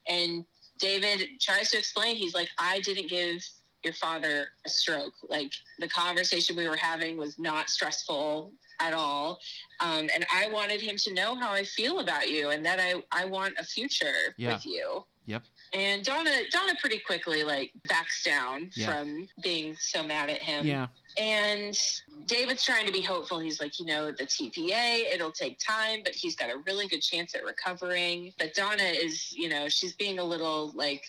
And 0.06 0.44
David 0.78 1.40
tries 1.40 1.70
to 1.70 1.78
explain. 1.78 2.16
He's 2.16 2.34
like, 2.34 2.50
I 2.58 2.80
didn't 2.80 3.08
give 3.08 3.42
your 3.84 3.94
father 3.94 4.48
a 4.64 4.68
stroke. 4.68 5.14
Like, 5.28 5.52
the 5.78 5.88
conversation 5.88 6.56
we 6.56 6.68
were 6.68 6.76
having 6.76 7.16
was 7.16 7.38
not 7.38 7.68
stressful 7.70 8.52
at 8.80 8.92
all. 8.92 9.38
Um, 9.80 10.08
and 10.14 10.26
I 10.34 10.48
wanted 10.50 10.80
him 10.80 10.96
to 10.98 11.14
know 11.14 11.34
how 11.34 11.52
I 11.52 11.64
feel 11.64 12.00
about 12.00 12.28
you 12.28 12.50
and 12.50 12.64
that 12.66 12.80
I, 12.80 13.02
I 13.12 13.24
want 13.26 13.54
a 13.58 13.64
future 13.64 14.34
Yeah. 14.36 14.54
with 14.54 14.66
you. 14.66 15.04
Yep. 15.26 15.42
And 15.72 16.04
Donna, 16.04 16.30
Donna 16.50 16.72
pretty 16.80 16.98
quickly 16.98 17.44
like 17.44 17.70
backs 17.88 18.24
down 18.24 18.70
Yeah. 18.74 18.86
from 18.86 19.28
being 19.42 19.76
so 19.78 20.02
mad 20.02 20.30
at 20.30 20.42
him. 20.42 20.66
Yeah. 20.66 20.88
And 21.16 21.78
David's 22.26 22.64
trying 22.64 22.86
to 22.86 22.92
be 22.92 23.02
hopeful. 23.02 23.38
He's 23.38 23.60
like, 23.60 23.78
you 23.78 23.86
know, 23.86 24.10
the 24.10 24.24
TPA, 24.24 25.12
it'll 25.14 25.30
take 25.30 25.58
time, 25.60 26.00
but 26.02 26.14
he's 26.14 26.34
got 26.34 26.50
a 26.50 26.58
really 26.66 26.88
good 26.88 27.02
chance 27.02 27.34
at 27.36 27.44
recovering. 27.44 28.32
But 28.38 28.54
Donna 28.54 28.82
is, 28.82 29.32
you 29.32 29.48
know, 29.48 29.68
she's 29.68 29.94
being 29.94 30.18
a 30.18 30.24
little 30.24 30.72
like, 30.74 31.04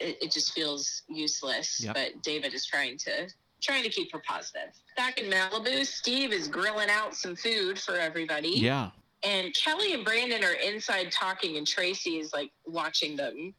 it, 0.00 0.18
it 0.22 0.32
just 0.32 0.52
feels 0.52 1.02
useless. 1.08 1.80
Yep. 1.82 1.94
But 1.94 2.22
David 2.22 2.54
is 2.54 2.66
trying 2.66 2.98
to 2.98 3.28
trying 3.62 3.82
to 3.82 3.88
keep 3.88 4.12
her 4.12 4.22
positive. 4.26 4.70
Back 4.96 5.18
in 5.18 5.30
Malibu, 5.30 5.84
Steve 5.86 6.32
is 6.32 6.46
grilling 6.46 6.90
out 6.90 7.14
some 7.14 7.34
food 7.34 7.78
for 7.78 7.96
everybody. 7.96 8.50
Yeah. 8.50 8.90
And 9.24 9.54
Kelly 9.54 9.94
and 9.94 10.04
Brandon 10.04 10.44
are 10.44 10.52
inside 10.52 11.10
talking, 11.10 11.56
and 11.56 11.66
Tracy 11.66 12.18
is 12.18 12.32
like 12.32 12.50
watching 12.66 13.16
them, 13.16 13.54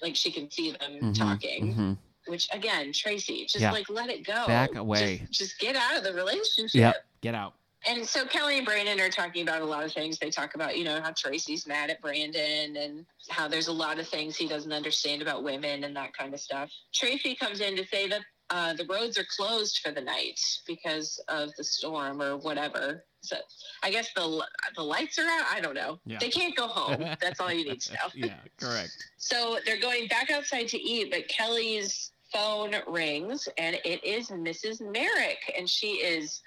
like 0.00 0.14
she 0.16 0.30
can 0.30 0.50
see 0.50 0.70
them 0.72 0.92
Mhm, 1.00 1.18
talking. 1.18 1.74
mhm. 1.74 1.98
Which 2.28 2.48
again, 2.52 2.92
Tracy, 2.92 3.42
just 3.46 3.60
Yeah. 3.60 3.72
like 3.72 3.90
let 3.90 4.08
it 4.08 4.24
go. 4.24 4.46
Back 4.46 4.76
away. 4.76 5.26
Just, 5.28 5.40
just 5.40 5.58
get 5.58 5.74
out 5.74 5.96
of 5.96 6.04
the 6.04 6.14
relationship. 6.14 6.74
Yep. 6.78 7.06
Get 7.20 7.34
out. 7.34 7.54
And 7.86 8.06
so 8.06 8.24
Kelly 8.26 8.58
and 8.58 8.66
Brandon 8.66 9.00
are 9.00 9.08
talking 9.08 9.42
about 9.42 9.60
a 9.60 9.64
lot 9.64 9.84
of 9.84 9.92
things. 9.92 10.18
They 10.18 10.30
talk 10.30 10.54
about, 10.54 10.76
you 10.76 10.84
know, 10.84 11.00
how 11.02 11.12
Tracy's 11.16 11.66
mad 11.66 11.90
at 11.90 12.00
Brandon 12.00 12.76
and 12.76 13.06
how 13.28 13.48
there's 13.48 13.68
a 13.68 13.72
lot 13.72 13.98
of 13.98 14.06
things 14.06 14.36
he 14.36 14.46
doesn't 14.46 14.72
understand 14.72 15.20
about 15.20 15.42
women 15.42 15.84
and 15.84 15.96
that 15.96 16.16
kind 16.16 16.32
of 16.32 16.40
stuff. 16.40 16.70
Tracy 16.94 17.34
comes 17.34 17.60
in 17.60 17.76
to 17.76 17.86
say 17.86 18.08
that 18.08 18.20
uh, 18.50 18.74
the 18.74 18.84
roads 18.84 19.18
are 19.18 19.24
closed 19.34 19.78
for 19.78 19.92
the 19.92 20.00
night 20.00 20.38
because 20.66 21.22
of 21.28 21.50
the 21.56 21.64
storm 21.64 22.20
or 22.20 22.36
whatever. 22.36 23.04
So 23.22 23.36
I 23.82 23.90
guess 23.90 24.12
the 24.14 24.44
the 24.76 24.82
lights 24.82 25.18
are 25.18 25.22
out. 25.22 25.46
I 25.50 25.60
don't 25.60 25.74
know. 25.74 25.98
Yeah. 26.04 26.18
They 26.18 26.28
can't 26.28 26.54
go 26.54 26.66
home. 26.66 27.00
That's 27.20 27.40
all 27.40 27.52
you 27.52 27.64
need 27.64 27.80
to 27.82 27.92
know. 27.94 28.10
yeah. 28.14 28.36
Correct. 28.60 28.90
So 29.16 29.58
they're 29.64 29.80
going 29.80 30.06
back 30.08 30.30
outside 30.30 30.68
to 30.68 30.78
eat, 30.80 31.10
but 31.10 31.28
Kelly's 31.28 32.12
phone 32.32 32.74
rings 32.86 33.48
and 33.58 33.78
it 33.84 34.04
is 34.04 34.28
Mrs. 34.28 34.80
Merrick, 34.80 35.52
and 35.56 35.68
she 35.68 35.92
is 35.92 36.42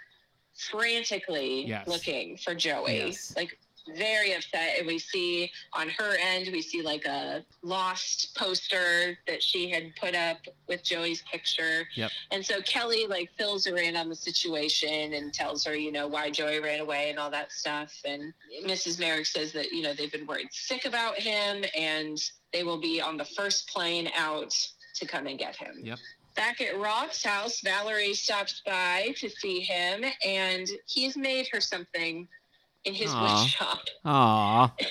frantically 0.55 1.65
Yes. 1.67 1.87
looking 1.87 2.37
for 2.37 2.55
Joey. 2.55 2.97
Yes. 2.97 3.33
Like 3.35 3.57
very 3.95 4.33
upset. 4.33 4.79
And 4.79 4.87
we 4.87 4.97
see 4.97 5.51
on 5.73 5.89
her 5.89 6.15
end, 6.19 6.49
we 6.51 6.61
see 6.61 6.81
like 6.81 7.05
a 7.05 7.45
lost 7.61 8.35
poster 8.35 9.17
that 9.27 9.43
she 9.43 9.69
had 9.69 9.95
put 9.95 10.15
up 10.15 10.37
with 10.67 10.83
Joey's 10.83 11.21
picture. 11.31 11.87
Yep. 11.95 12.11
And 12.31 12.45
so 12.45 12.61
Kelly 12.61 13.05
like 13.07 13.29
fills 13.37 13.65
her 13.67 13.77
in 13.77 13.95
on 13.95 14.09
the 14.09 14.15
situation 14.15 15.13
and 15.13 15.33
tells 15.33 15.63
her, 15.65 15.75
you 15.75 15.91
know, 15.91 16.07
why 16.07 16.31
Joey 16.31 16.59
ran 16.59 16.79
away 16.79 17.09
and 17.09 17.19
all 17.19 17.29
that 17.31 17.51
stuff. 17.51 17.93
And 18.05 18.33
Mrs. 18.65 18.99
Merrick 18.99 19.25
says 19.27 19.51
that, 19.53 19.71
you 19.71 19.81
know, 19.83 19.93
they've 19.93 20.11
been 20.11 20.25
worried 20.25 20.47
sick 20.51 20.85
about 20.85 21.19
him 21.19 21.63
and 21.77 22.17
they 22.53 22.63
will 22.63 22.79
be 22.81 23.01
on 23.01 23.17
the 23.17 23.25
first 23.25 23.69
plane 23.69 24.09
out 24.17 24.55
to 24.95 25.05
come 25.05 25.27
and 25.27 25.37
get 25.37 25.55
him. 25.55 25.81
Yep. 25.83 25.99
Back 26.35 26.59
at 26.61 26.77
Rob's 26.79 27.23
house, 27.23 27.61
Valerie 27.61 28.13
stops 28.13 28.61
by 28.65 29.13
to 29.17 29.29
see 29.29 29.61
him 29.61 30.03
and 30.25 30.67
he's 30.87 31.15
made 31.15 31.47
her 31.53 31.61
something 31.61 32.27
in 32.83 32.93
his 32.93 33.13
Aw. 33.13 33.21
wood 33.21 33.49
shop. 33.49 33.81
Aw. 34.05 34.73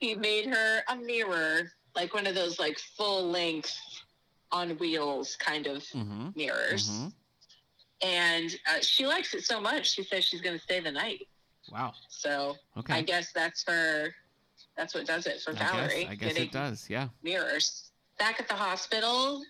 He 0.00 0.14
made 0.14 0.46
her 0.46 0.80
a 0.88 0.96
mirror, 0.96 1.70
like 1.96 2.12
one 2.12 2.26
of 2.26 2.34
those 2.34 2.58
like 2.58 2.78
full 2.78 3.30
length 3.30 3.74
on 4.52 4.70
wheels 4.76 5.36
kind 5.36 5.66
of 5.66 5.82
Mm-hmm. 5.94 6.28
mirrors. 6.36 6.88
hmm 6.88 7.08
And 8.02 8.54
uh, 8.68 8.80
she 8.82 9.06
likes 9.06 9.32
it 9.34 9.44
so 9.44 9.60
much, 9.60 9.92
she 9.92 10.02
says 10.02 10.24
she's 10.24 10.42
going 10.42 10.56
to 10.56 10.62
stay 10.62 10.80
the 10.80 10.90
night. 10.92 11.26
Wow. 11.72 11.94
So 12.08 12.56
Okay. 12.76 12.94
I 12.94 13.02
guess 13.02 13.32
that's 13.32 13.62
for 13.62 14.12
that's 14.76 14.94
what 14.94 15.06
does 15.06 15.26
it 15.26 15.40
for 15.40 15.52
I 15.52 15.54
guess, 15.54 15.70
Valerie. 15.72 16.06
I 16.10 16.14
guess 16.16 16.36
it 16.36 16.52
does. 16.52 16.90
Yeah. 16.90 17.08
Mirrors. 17.22 17.90
Back 18.18 18.40
at 18.40 18.48
the 18.48 18.54
hospital, 18.54 19.42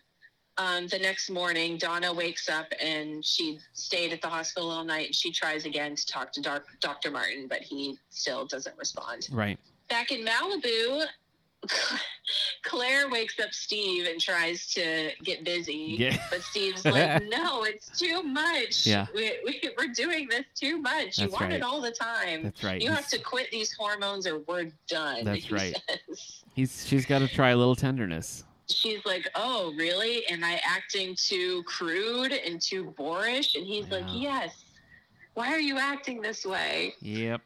um, 0.56 0.86
the 0.86 0.98
next 0.98 1.30
morning, 1.30 1.76
Donna 1.78 2.12
wakes 2.12 2.48
up 2.48 2.66
and 2.82 3.24
she 3.24 3.58
stayed 3.72 4.12
at 4.12 4.22
the 4.22 4.28
hospital 4.28 4.70
all 4.70 4.84
night. 4.84 5.06
And 5.06 5.14
she 5.14 5.32
tries 5.32 5.64
again 5.64 5.96
to 5.96 6.06
talk 6.06 6.32
to 6.32 6.40
Doc- 6.40 6.66
Dr. 6.80 7.10
Martin, 7.10 7.46
but 7.48 7.60
he 7.60 7.98
still 8.10 8.46
doesn't 8.46 8.76
respond. 8.78 9.28
Right. 9.32 9.58
Back 9.88 10.12
in 10.12 10.24
Malibu, 10.24 11.04
Clare 12.62 13.08
wakes 13.10 13.38
up 13.40 13.52
Steve 13.52 14.06
and 14.06 14.20
tries 14.20 14.66
to 14.72 15.10
get 15.22 15.44
busy. 15.44 15.96
Yeah. 15.98 16.16
But 16.30 16.42
Steve's 16.42 16.84
like, 16.84 17.22
no, 17.24 17.64
it's 17.64 17.98
too 17.98 18.22
much. 18.22 18.86
Yeah. 18.86 19.06
We, 19.14 19.32
we, 19.44 19.60
we're 19.76 19.92
doing 19.92 20.28
this 20.28 20.44
too 20.54 20.78
much. 20.80 21.18
you 21.18 21.28
want 21.30 21.44
right. 21.44 21.52
it 21.54 21.62
all 21.62 21.80
the 21.80 21.90
time. 21.90 22.44
That's 22.44 22.62
right. 22.62 22.80
You 22.80 22.90
He's- 22.90 23.00
have 23.00 23.08
to 23.10 23.18
quit 23.18 23.50
these 23.50 23.72
hormones 23.72 24.26
or 24.26 24.38
we're 24.40 24.70
done. 24.88 25.24
That's 25.24 25.50
right. 25.50 25.74
says. 25.88 26.42
He's 26.54 26.86
she's 26.86 27.04
got 27.06 27.18
to 27.18 27.28
try 27.28 27.50
a 27.50 27.56
little 27.56 27.74
tenderness. 27.76 28.44
She's 28.68 29.04
like, 29.04 29.28
oh, 29.34 29.72
really? 29.76 30.26
Am 30.28 30.42
I 30.42 30.60
acting 30.66 31.14
too 31.16 31.62
crude 31.64 32.32
and 32.32 32.60
too 32.60 32.94
boorish? 32.96 33.54
And 33.56 33.66
he's 33.66 33.88
like, 33.90 34.04
yes. 34.08 34.64
Why 35.34 35.48
are 35.52 35.60
you 35.60 35.78
acting 35.78 36.22
this 36.22 36.46
way? 36.46 36.94
Yep. 37.00 37.42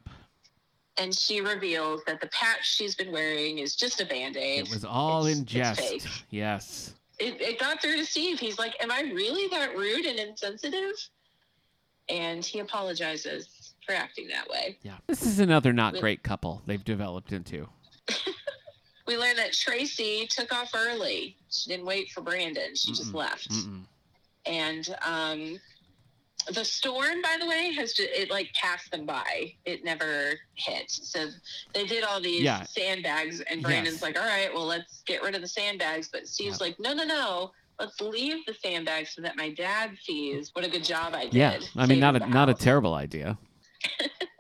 And 0.99 1.15
she 1.15 1.41
reveals 1.41 2.03
that 2.07 2.21
the 2.21 2.27
patch 2.29 2.69
she's 2.69 2.95
been 2.95 3.11
wearing 3.13 3.59
is 3.59 3.75
just 3.77 4.01
a 4.01 4.07
band 4.07 4.37
aid. 4.37 4.67
It 4.67 4.71
was 4.71 4.85
all 4.85 5.27
It's- 5.27 5.39
in 5.39 5.45
jest. 5.45 6.09
Yes. 6.31 6.95
it, 7.19 7.41
it 7.41 7.59
got 7.59 7.81
through 7.83 7.97
to 7.97 8.05
Steve. 8.07 8.39
He's 8.39 8.59
like, 8.59 8.75
Am 8.83 8.91
I 8.93 9.01
really 9.15 9.49
that 9.49 9.77
rude 9.77 10.07
and 10.07 10.19
insensitive? 10.19 10.93
And 12.09 12.45
he 12.45 12.61
apologizes 12.61 13.75
for 13.87 13.93
acting 13.95 14.29
that 14.29 14.49
way. 14.49 14.79
Yeah. 14.83 14.97
This 15.07 15.23
is 15.25 15.41
another 15.41 15.73
not 15.73 15.93
With- 15.95 16.03
great 16.03 16.23
couple 16.23 16.63
they've 16.67 16.85
developed 16.85 17.33
into. 17.33 17.69
We 19.09 19.17
learn 19.17 19.37
that 19.37 19.55
Tracy 19.55 20.27
took 20.29 20.55
off 20.55 20.71
early. 20.77 21.35
She 21.51 21.71
didn't 21.71 21.87
wait 21.87 22.11
for 22.11 22.21
Brandon, 22.21 22.77
she 22.77 22.93
just 22.93 23.11
Mm-mm. 23.13 23.15
left. 23.15 23.51
Mm-mm. 23.51 23.85
And 24.45 24.97
um, 25.03 25.59
the 26.53 26.63
storm, 26.65 27.23
by 27.23 27.39
the 27.41 27.47
way, 27.47 27.73
has 27.73 27.95
just, 27.95 28.11
it 28.11 28.31
like 28.31 28.53
passed 28.53 28.91
them 28.91 29.07
by. 29.07 29.55
It 29.65 29.83
never 29.83 30.35
hit. 30.57 30.91
So 30.91 31.27
they 31.73 31.87
did 31.87 32.05
all 32.05 32.21
these 32.21 32.43
Yeah. 32.43 32.63
sandbags, 32.65 33.41
and 33.41 33.63
Brandon's 33.63 33.97
Yes. 33.97 34.03
like, 34.03 34.19
"All 34.19 34.27
right, 34.27 34.53
well, 34.53 34.67
let's 34.67 35.03
get 35.07 35.23
rid 35.23 35.35
of 35.35 35.41
the 35.41 35.49
sandbags." 35.49 36.09
But 36.13 36.29
Steve's 36.29 36.61
like, 36.61 36.79
"No, 36.79 36.93
no, 36.93 37.05
no." 37.05 37.51
Let's 37.81 38.01
leave 38.01 38.45
the 38.47 38.55
sandbags 38.55 39.15
so 39.15 39.23
that 39.23 39.37
my 39.37 39.51
dad 39.51 39.97
sees 40.03 40.51
what 40.53 40.65
a 40.65 40.69
good 40.69 40.85
job 40.85 41.15
I 41.15 41.25
did. 41.25 41.33
Yeah. 41.33 41.59
I 41.77 41.87
mean, 41.87 42.01
not 42.01 42.17
a 42.17 42.19
the 42.19 42.27
not 42.27 42.49
a 42.51 42.55
terrible 42.55 42.95
idea. 42.95 43.39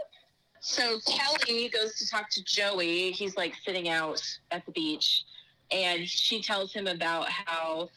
So 0.68 1.00
Kelly 1.06 1.70
goes 1.70 1.94
to 1.94 2.06
talk 2.06 2.28
to 2.28 2.44
Joey. 2.44 3.10
He's 3.12 3.38
like 3.38 3.54
sitting 3.64 3.88
out 3.88 4.22
at 4.50 4.66
the 4.66 4.72
beach, 4.72 5.24
and 5.70 6.06
she 6.06 6.42
tells 6.42 6.74
him 6.74 6.86
about 6.86 7.26
how 7.30 7.88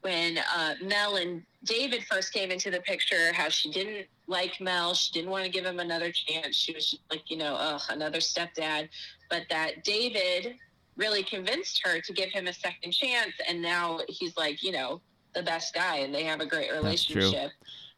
when 0.00 0.38
uh, 0.38 0.74
Mel 0.82 1.16
and 1.16 1.42
David 1.64 2.02
first 2.10 2.32
came 2.32 2.50
into 2.50 2.70
the 2.70 2.80
picture, 2.80 3.30
how 3.34 3.50
she 3.50 3.70
didn't 3.70 4.06
like 4.26 4.58
Mel. 4.58 4.94
She 4.94 5.12
didn't 5.12 5.30
want 5.30 5.44
to 5.44 5.50
give 5.50 5.66
him 5.66 5.80
another 5.80 6.10
chance. 6.10 6.56
She 6.56 6.72
was 6.72 6.92
just 6.92 7.02
like, 7.10 7.30
you 7.30 7.36
know, 7.36 7.56
ugh, 7.56 7.82
another 7.90 8.20
stepdad. 8.20 8.88
But 9.28 9.42
that 9.50 9.84
David 9.84 10.54
really 10.96 11.24
convinced 11.24 11.82
her 11.84 12.00
to 12.00 12.12
give 12.14 12.30
him 12.30 12.46
a 12.46 12.54
second 12.54 12.92
chance, 12.92 13.34
and 13.46 13.60
now 13.60 14.00
he's 14.08 14.34
like, 14.38 14.62
you 14.62 14.72
know, 14.72 15.02
the 15.34 15.42
best 15.42 15.74
guy, 15.74 15.96
and 15.96 16.14
they 16.14 16.24
have 16.24 16.40
a 16.40 16.46
great 16.46 16.72
relationship. 16.72 17.50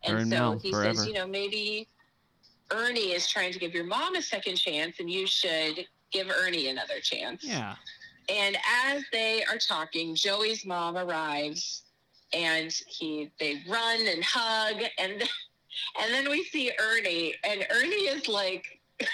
And 0.03 0.19
and 0.19 0.29
so 0.29 0.37
Mel, 0.37 0.59
he 0.59 0.73
forever. 0.73 0.95
says, 0.97 1.07
you 1.07 1.15
know, 1.15 1.29
maybe 1.29 1.87
Ernie 2.71 3.13
is 3.13 3.29
trying 3.29 3.53
to 3.53 3.59
give 3.59 3.75
your 3.75 3.85
mom 3.85 4.15
a 4.17 4.23
second 4.23 4.57
chance, 4.57 4.99
and 5.01 5.11
you 5.11 5.27
should 5.27 5.87
give 6.13 6.29
Ernie 6.31 6.69
another 6.69 7.01
chance. 7.01 7.43
Yeah. 7.45 7.75
And 8.29 8.57
as 8.85 9.03
they 9.13 9.45
are 9.45 9.59
talking, 9.59 10.15
Joey's 10.17 10.65
mom 10.67 10.97
arrives, 10.97 11.83
and 12.33 12.73
he 12.89 13.31
they 13.39 13.63
run 13.69 14.07
and 14.07 14.23
hug, 14.25 14.83
and 14.99 15.13
and 16.01 16.13
then 16.13 16.29
we 16.31 16.43
see 16.45 16.73
Ernie, 16.81 17.35
and 17.45 17.67
Ernie 17.71 17.95
is 18.09 18.27
like. 18.29 18.65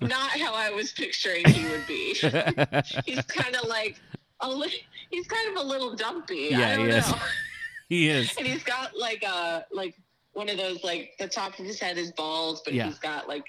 Not 0.00 0.30
how 0.30 0.54
I 0.54 0.70
was 0.70 0.92
picturing 0.92 1.44
he 1.48 1.64
would 1.66 1.86
be. 1.86 2.14
He's 3.06 3.22
kind 3.22 3.54
of 3.54 3.68
like 3.68 4.00
a 4.40 4.48
li- 4.50 4.82
he's 5.10 5.26
kind 5.26 5.56
of 5.56 5.64
a 5.64 5.66
little 5.66 5.94
dumpy. 5.94 6.54
I 6.54 6.58
Yeah, 6.58 6.76
don't 6.76 6.86
he 6.88 6.92
is. 6.92 7.14
he 7.88 8.08
is. 8.08 8.36
and 8.36 8.46
he's 8.46 8.62
got 8.64 8.96
like 8.98 9.22
a 9.22 9.64
like 9.72 9.94
one 10.34 10.48
of 10.48 10.56
those 10.58 10.84
like 10.84 11.12
the 11.18 11.28
top 11.28 11.58
of 11.58 11.64
his 11.64 11.80
head 11.80 11.96
is 11.98 12.12
bald, 12.12 12.60
but 12.64 12.74
Yeah. 12.74 12.86
he's 12.86 12.98
got 12.98 13.28
like 13.28 13.44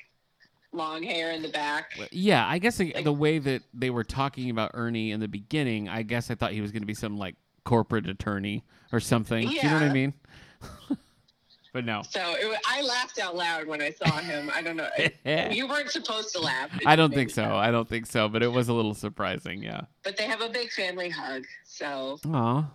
long 0.71 1.04
hair 1.04 1.32
in 1.32 1.41
the 1.41 1.50
back. 1.50 1.91
Yeah, 2.12 2.45
I 2.48 2.58
guess 2.60 2.78
the, 2.78 2.93
Like- 2.93 3.04
the 3.04 3.13
way 3.13 3.39
that 3.39 3.63
they 3.74 3.89
were 3.89 4.04
talking 4.04 4.50
about 4.50 4.71
Ernie 4.74 5.12
in 5.12 5.19
the 5.19 5.28
beginning, 5.28 5.89
I 5.89 6.04
guess 6.04 6.30
I 6.32 6.36
thought 6.36 6.52
he 6.52 6.62
was 6.62 6.71
going 6.71 6.82
to 6.84 6.88
be 6.88 6.93
some 6.93 7.17
like 7.17 7.36
corporate 7.63 8.08
attorney 8.10 8.63
or 8.91 9.00
something. 9.00 9.48
Do 9.48 9.54
you 9.56 9.63
know 9.63 9.74
what 9.74 9.84
I 9.84 9.89
mean? 9.93 10.13
but 11.74 11.84
no. 11.86 12.04
So 12.10 12.21
it, 12.38 12.58
I 12.67 12.82
laughed 12.82 13.19
out 13.19 13.36
loud 13.36 13.67
when 13.67 13.82
I 13.82 13.91
saw 13.91 14.17
him. 14.19 14.52
I 14.54 14.62
don't 14.62 14.78
know. 14.78 14.89
you 15.52 15.67
weren't 15.67 15.89
supposed 15.89 16.32
to 16.34 16.39
laugh. 16.41 16.69
I 16.86 16.95
don't 16.95 17.13
think 17.13 17.30
so. 17.32 17.43
not. 17.43 17.56
I 17.58 17.71
don't 17.71 17.88
think 17.89 18.06
so, 18.06 18.30
but 18.30 18.43
it 18.43 18.48
was 18.52 18.69
a 18.69 18.74
little 18.74 18.93
surprising, 18.93 19.63
yeah. 19.63 19.82
But 20.04 20.17
they 20.17 20.24
have 20.26 20.41
a 20.41 20.50
big 20.50 20.71
family 20.71 21.10
hug. 21.10 21.43
So 21.65 22.17
Aw, 22.26 22.65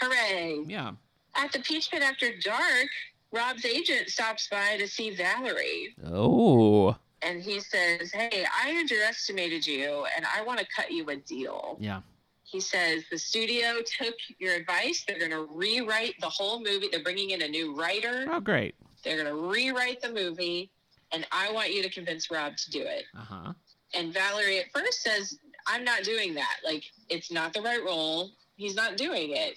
hooray! 0.00 0.64
yeah. 0.66 0.92
At 1.34 1.52
the 1.52 1.60
Peach 1.60 1.90
Pit 1.90 2.02
after 2.02 2.30
dark, 2.42 2.88
Rob's 3.32 3.64
agent 3.64 4.08
stops 4.08 4.48
by 4.48 4.76
to 4.78 4.86
see 4.86 5.10
Valerie. 5.10 5.94
Oh, 6.06 6.96
And 7.22 7.42
he 7.42 7.60
says, 7.60 8.12
Hey, 8.12 8.44
I 8.62 8.76
underestimated 8.78 9.66
you 9.66 10.06
and 10.16 10.24
I 10.36 10.42
want 10.42 10.60
to 10.60 10.66
cut 10.74 10.90
you 10.90 11.08
a 11.08 11.16
deal. 11.16 11.76
yeah. 11.80 12.00
He 12.44 12.60
says 12.60 13.02
the 13.10 13.16
studio 13.16 13.76
took 13.98 14.14
your 14.38 14.52
advice. 14.54 15.04
They're 15.08 15.18
going 15.18 15.30
to 15.30 15.48
rewrite 15.54 16.16
the 16.20 16.28
whole 16.28 16.58
movie. 16.62 16.88
They're 16.92 17.02
bringing 17.02 17.30
in 17.30 17.40
a 17.40 17.48
new 17.48 17.74
writer. 17.74 18.26
Oh, 18.30 18.40
great. 18.40 18.74
They're 19.02 19.16
going 19.16 19.34
to 19.34 19.48
rewrite 19.48 20.02
the 20.02 20.12
movie, 20.12 20.70
and 21.12 21.26
I 21.32 21.50
want 21.50 21.72
you 21.72 21.82
to 21.82 21.88
convince 21.88 22.30
Rob 22.30 22.58
to 22.58 22.70
do 22.70 22.82
it. 22.82 23.04
Uh 23.16 23.20
huh. 23.24 23.52
And 23.94 24.12
Valerie 24.12 24.58
at 24.58 24.66
first 24.70 25.00
says, 25.02 25.38
I'm 25.66 25.82
not 25.82 26.02
doing 26.02 26.34
that. 26.34 26.56
Like, 26.62 26.84
it's 27.08 27.32
not 27.32 27.54
the 27.54 27.62
right 27.62 27.82
role. 27.82 28.28
He's 28.56 28.74
not 28.74 28.98
doing 28.98 29.30
it. 29.34 29.54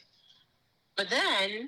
But 0.96 1.10
then 1.10 1.68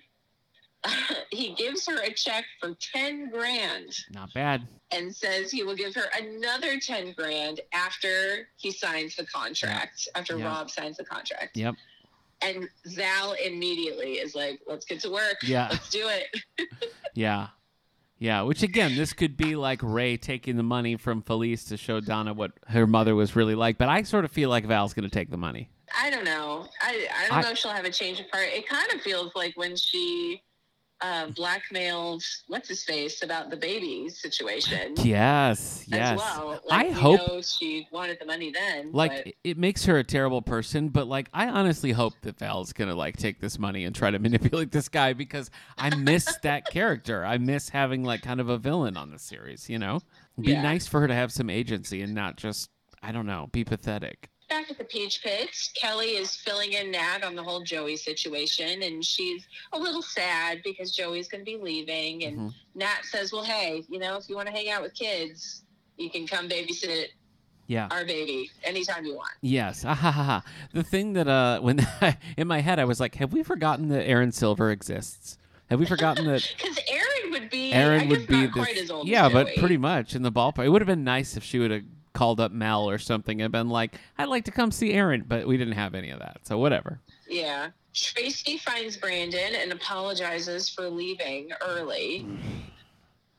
he 1.31 1.53
gives 1.55 1.85
her 1.88 2.01
a 2.03 2.13
check 2.13 2.45
for 2.59 2.75
10 2.93 3.29
grand 3.31 3.93
Not 4.11 4.33
bad. 4.33 4.67
and 4.91 5.13
says 5.15 5.51
he 5.51 5.63
will 5.63 5.75
give 5.75 5.93
her 5.95 6.05
another 6.19 6.79
10 6.79 7.13
grand 7.13 7.61
after 7.73 8.47
he 8.57 8.71
signs 8.71 9.15
the 9.15 9.25
contract, 9.25 10.07
after 10.15 10.38
Yeah. 10.38 10.45
Rob 10.45 10.69
signs 10.69 10.97
the 10.97 11.05
contract. 11.05 11.57
Yep. 11.57 11.75
And 12.41 12.69
Val 12.85 13.33
immediately 13.43 14.13
is 14.13 14.35
like, 14.35 14.61
let's 14.67 14.85
get 14.85 14.99
to 15.01 15.09
work. 15.09 15.38
Yeah. 15.43 15.67
Let's 15.71 15.89
do 15.89 16.07
it. 16.09 16.69
Yeah. 17.13 17.47
Yeah, 18.19 18.41
which 18.43 18.61
again, 18.63 18.95
this 18.95 19.13
could 19.13 19.38
be 19.38 19.55
like 19.55 19.79
Ray 19.83 20.17
taking 20.17 20.55
the 20.57 20.63
money 20.63 20.97
from 20.97 21.21
Felice 21.23 21.65
to 21.65 21.77
show 21.77 21.99
Donna 21.99 22.33
what 22.33 22.51
her 22.67 22.85
mother 22.88 23.13
was 23.15 23.35
really 23.35 23.55
like. 23.55 23.77
But 23.79 23.89
I 23.89 24.03
sort 24.03 24.23
of 24.25 24.31
feel 24.31 24.49
like 24.49 24.65
Val's 24.65 24.93
going 24.93 25.07
to 25.07 25.13
take 25.13 25.29
the 25.31 25.38
money. 25.38 25.69
I 25.99 26.09
don't 26.09 26.25
know. 26.25 26.67
I, 26.81 27.07
I 27.15 27.27
don't 27.27 27.38
I- 27.38 27.41
know 27.41 27.49
if 27.51 27.57
she'll 27.57 27.71
have 27.71 27.85
a 27.85 27.91
change 27.91 28.19
of 28.19 28.25
heart. 28.31 28.49
It 28.51 28.67
kind 28.67 28.91
of 28.93 29.01
feels 29.01 29.31
like 29.35 29.53
when 29.55 29.75
she 29.75 30.41
uh, 31.01 31.27
blackmailed 31.35 32.23
what's 32.47 32.67
his 32.69 32.83
face 32.83 33.21
about 33.21 33.49
the 33.49 33.57
baby 33.57 34.09
situation. 34.09 34.93
Yes, 35.03 35.83
yes. 35.87 36.13
As 36.13 36.17
well. 36.17 36.59
I 36.71 36.75
Like, 36.77 36.87
we 36.87 36.93
hope- 36.93 37.43
she 37.43 37.87
wanted 37.91 38.17
the 38.19 38.25
money 38.25 38.51
then. 38.51 38.91
like 38.93 39.11
but 39.11 39.27
it- 39.27 39.35
it 39.43 39.57
makes 39.57 39.85
her 39.85 39.97
a 39.99 40.03
terrible 40.03 40.41
person 40.41 40.89
but 40.89 41.07
like 41.07 41.29
i 41.33 41.47
honestly 41.47 41.91
hope 41.91 42.13
that 42.23 42.37
val's 42.37 42.73
gonna 42.73 42.95
like 42.95 43.15
take 43.15 43.39
this 43.39 43.57
money 43.59 43.85
and 43.85 43.95
try 43.95 44.09
to 44.11 44.19
manipulate 44.27 44.71
this 44.71 44.89
guy 44.89 45.13
because 45.13 45.49
i 45.77 45.93
miss 45.95 46.25
that 46.43 46.65
character 46.65 47.23
i 47.25 47.37
miss 47.37 47.69
having 47.69 48.03
like 48.03 48.21
kind 48.21 48.39
of 48.41 48.49
a 48.49 48.57
villain 48.57 48.97
on 48.97 49.11
the 49.11 49.19
series 49.19 49.69
you 49.69 49.77
know 49.79 49.99
be 50.39 50.51
Yeah. 50.51 50.61
nice 50.61 50.87
for 50.87 50.99
her 51.01 51.07
to 51.07 51.13
have 51.13 51.31
some 51.31 51.49
agency 51.49 52.01
and 52.01 52.13
not 52.13 52.37
just 52.37 52.69
i 53.03 53.11
don't 53.11 53.25
know 53.27 53.49
be 53.51 53.63
pathetic 53.63 54.29
back 54.68 54.72
at 54.72 54.78
the 54.78 54.84
Peach 54.86 55.22
Pits. 55.24 55.72
Kelly 55.76 56.15
is 56.18 56.36
filling 56.36 56.74
in 56.74 56.91
Nat 56.91 57.24
on 57.24 57.36
the 57.36 57.43
whole 57.43 57.61
Joey 57.61 57.95
situation, 57.95 58.84
and 58.84 59.03
she's 59.03 59.45
a 59.74 59.80
little 59.80 60.01
sad 60.01 60.61
because 60.63 60.95
Joey's 60.95 61.28
going 61.28 61.41
to 61.41 61.45
be 61.45 61.57
leaving. 61.57 62.24
And 62.26 62.38
Mhm. 62.39 62.53
Nat 62.76 62.99
says, 63.05 63.32
"Well, 63.32 63.43
hey, 63.43 63.84
you 63.89 63.99
know, 63.99 64.18
if 64.18 64.30
you 64.30 64.36
want 64.36 64.47
to 64.47 64.53
hang 64.53 64.70
out 64.70 64.82
with 64.82 64.93
kids, 64.93 65.63
you 65.97 66.09
can 66.09 66.28
come 66.28 66.47
babysit 66.49 67.07
yeah 67.70 67.88
our 67.91 68.05
baby 68.05 68.49
anytime 68.63 69.03
you 69.05 69.13
want." 69.15 69.32
yes 69.41 69.84
ah, 69.86 69.93
ha, 69.93 70.09
ha, 70.11 70.24
ha. 70.24 70.43
the 70.74 70.84
thing 70.84 71.13
that 71.13 71.28
uh 71.28 71.59
when 71.61 71.86
in 72.38 72.47
my 72.47 72.61
head 72.61 72.80
i 72.80 72.86
was 72.86 72.97
like 72.99 73.15
have 73.15 73.34
we 73.34 73.43
forgotten 73.43 73.89
that 73.89 74.07
aaron 74.07 74.32
silver 74.32 74.72
exists 74.72 75.38
have 75.70 75.78
we 75.78 75.86
forgotten 75.86 76.26
that 76.28 76.49
Because 76.57 76.80
Aaron 76.88 77.32
would 77.32 77.49
be, 77.49 77.74
Aaron 77.74 78.01
I 78.03 78.05
would 78.05 78.20
guess 78.20 78.28
be 78.28 78.34
not 78.36 78.53
this, 78.53 78.63
quite 78.63 78.78
as 78.78 78.89
old. 78.89 79.05
yeah, 79.05 79.28
but 79.28 79.49
pretty 79.57 79.76
much 79.76 80.15
in 80.15 80.22
the 80.22 80.32
ballpark. 80.32 80.65
It 80.65 80.70
would 80.70 80.82
have 80.82 80.88
been 80.88 81.03
nice 81.03 81.36
if 81.36 81.43
she 81.43 81.59
would 81.59 81.72
have 81.72 81.84
called 82.18 82.39
up 82.39 82.51
Mel 82.51 82.89
or 82.89 82.97
something 82.97 83.41
and 83.41 83.51
been 83.51 83.70
like, 83.70 83.95
"I'd 84.18 84.28
like 84.28 84.45
to 84.45 84.51
come 84.51 84.72
see 84.72 84.91
Aaron," 84.93 85.26
but 85.28 85.45
we 85.45 85.55
didn't 85.55 85.76
have 85.76 85.93
any 85.93 86.09
of 86.09 86.20
that, 86.20 86.39
so 86.43 86.57
whatever. 86.57 86.99
Yeah. 87.30 87.70
Tracy 87.93 88.57
finds 88.57 88.97
Brandon 88.97 89.55
and 89.55 89.72
apologizes 89.72 90.70
for 90.70 90.89
leaving 90.89 91.51
early. 91.61 92.28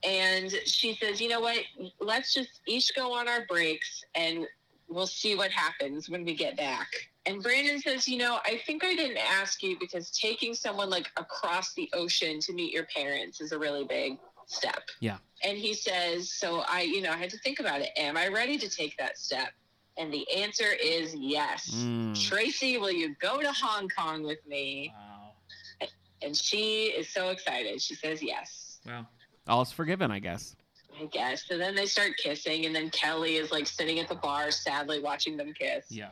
And 0.05 0.53
she 0.65 0.95
says, 0.95 1.21
you 1.21 1.29
know 1.29 1.41
what? 1.41 1.59
Let's 2.01 2.35
just 2.35 2.61
each 2.67 2.95
go 2.95 3.13
on 3.13 3.29
our 3.29 3.47
breaks 3.47 4.05
and 4.15 4.47
we'll 4.89 5.07
see 5.07 5.35
what 5.35 5.51
happens 5.51 6.09
when 6.09 6.25
we 6.25 6.35
get 6.35 6.57
back. 6.57 6.89
And 7.27 7.43
Brandon 7.43 7.81
says, 7.81 8.09
you 8.09 8.17
know, 8.17 8.39
I 8.45 8.61
think 8.67 8.85
I 8.85 8.95
didn't 8.95 9.19
ask 9.19 9.63
you 9.63 9.77
because 9.79 10.11
taking 10.11 10.55
someone 10.55 10.89
like 10.89 11.09
across 11.17 11.75
the 11.75 11.89
ocean 11.93 12.41
to 12.41 12.53
meet 12.53 12.73
your 12.73 12.87
parents 12.87 13.41
is 13.41 13.53
a 13.53 13.59
really 13.59 13.85
big 13.85 14.19
step. 14.49 14.83
Yeah. 15.01 15.19
And 15.45 15.57
he 15.57 15.73
says, 15.73 16.33
so 16.33 16.65
I, 16.69 16.83
you 16.83 17.01
know, 17.01 17.13
I 17.13 17.17
had 17.17 17.31
to 17.31 17.39
think 17.39 17.61
about 17.61 17.81
it. 17.81 17.91
Am 17.97 18.17
I 18.17 18.29
ready 18.29 18.59
to 18.59 18.69
take 18.69 18.97
that 18.99 19.19
step? 19.19 19.51
And 19.97 20.13
the 20.13 20.29
answer 20.33 20.73
is 20.83 21.15
yes. 21.15 21.71
Mm. 21.75 22.21
Tracy, 22.21 22.79
will 22.79 22.91
you 22.91 23.15
go 23.21 23.41
to 23.41 23.53
Hong 23.53 23.89
Kong 23.89 24.23
with 24.23 24.45
me? 24.47 24.93
Wow. 24.97 25.89
And 26.21 26.37
she 26.37 26.87
is 26.87 27.09
so 27.09 27.29
excited. 27.29 27.81
She 27.81 27.95
says 27.95 28.21
yes. 28.21 28.81
Wow. 28.85 29.07
All's 29.47 29.71
forgiven, 29.71 30.11
I 30.11 30.19
guess. 30.19 30.57
I 31.01 31.05
guess. 31.07 31.47
So 31.47 31.57
then 31.57 31.77
they 31.77 31.87
start 31.87 32.13
kissing, 32.17 32.67
and 32.67 32.75
then 32.75 32.91
Kelly 32.91 33.37
is 33.37 33.53
like 33.53 33.69
sitting 33.69 34.01
at 34.01 34.09
the 34.09 34.17
bar, 34.17 34.51
sadly 34.51 35.01
watching 35.01 35.37
them 35.37 35.53
kiss. 35.57 35.87
Yeah. 35.91 36.09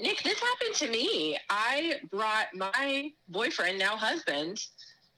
Nick, 0.00 0.22
this 0.22 0.40
happened 0.40 0.74
to 0.74 0.88
me. 0.88 1.38
I 1.48 2.00
brought 2.10 2.48
my 2.54 3.12
boyfriend, 3.28 3.78
now 3.78 3.96
husband, 3.96 4.60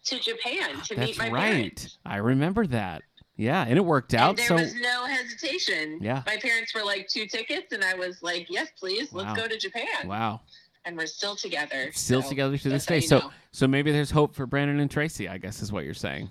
to 0.05 0.18
Japan 0.20 0.80
to 0.82 0.94
That's 0.94 1.09
meet 1.09 1.18
my 1.18 1.24
parents. 1.30 1.32
right. 1.32 1.52
parents. 1.52 1.98
I 2.07 2.16
remember 2.16 2.66
that. 2.68 3.02
Yeah, 3.36 3.64
and 3.66 3.76
it 3.76 3.84
worked 3.84 4.14
out. 4.14 4.30
And 4.30 4.38
there 4.38 4.46
So 4.46 4.55
was 4.55 4.74
no 4.76 5.07
hesitation. 5.07 5.98
Yeah. 6.00 6.22
My 6.26 6.36
parents 6.36 6.72
were 6.74 6.84
like 6.84 7.09
two 7.09 7.26
tickets, 7.26 7.72
and 7.72 7.82
I 7.82 7.94
was 7.94 8.22
like, 8.22 8.46
yes, 8.48 8.68
please, 8.78 9.12
let's 9.12 9.36
go 9.38 9.48
to 9.48 9.59
Japan. 9.59 10.07
wow, 10.07 10.40
And 10.84 10.96
we're 10.96 11.07
still 11.07 11.34
together. 11.34 11.90
still 11.94 12.22
so 12.22 12.28
together 12.28 12.57
to 12.57 12.68
this 12.68 12.86
day. 12.86 13.00
So 13.00 13.18
know. 13.18 13.32
so 13.50 13.66
maybe 13.66 13.90
there's 13.90 14.11
hope 14.12 14.34
for 14.36 14.46
Brandon 14.46 14.78
and 14.78 14.90
Tracy. 14.90 15.28
I 15.28 15.38
guess 15.38 15.62
is 15.62 15.72
what 15.72 15.84
you're 15.84 15.94
saying. 15.94 16.30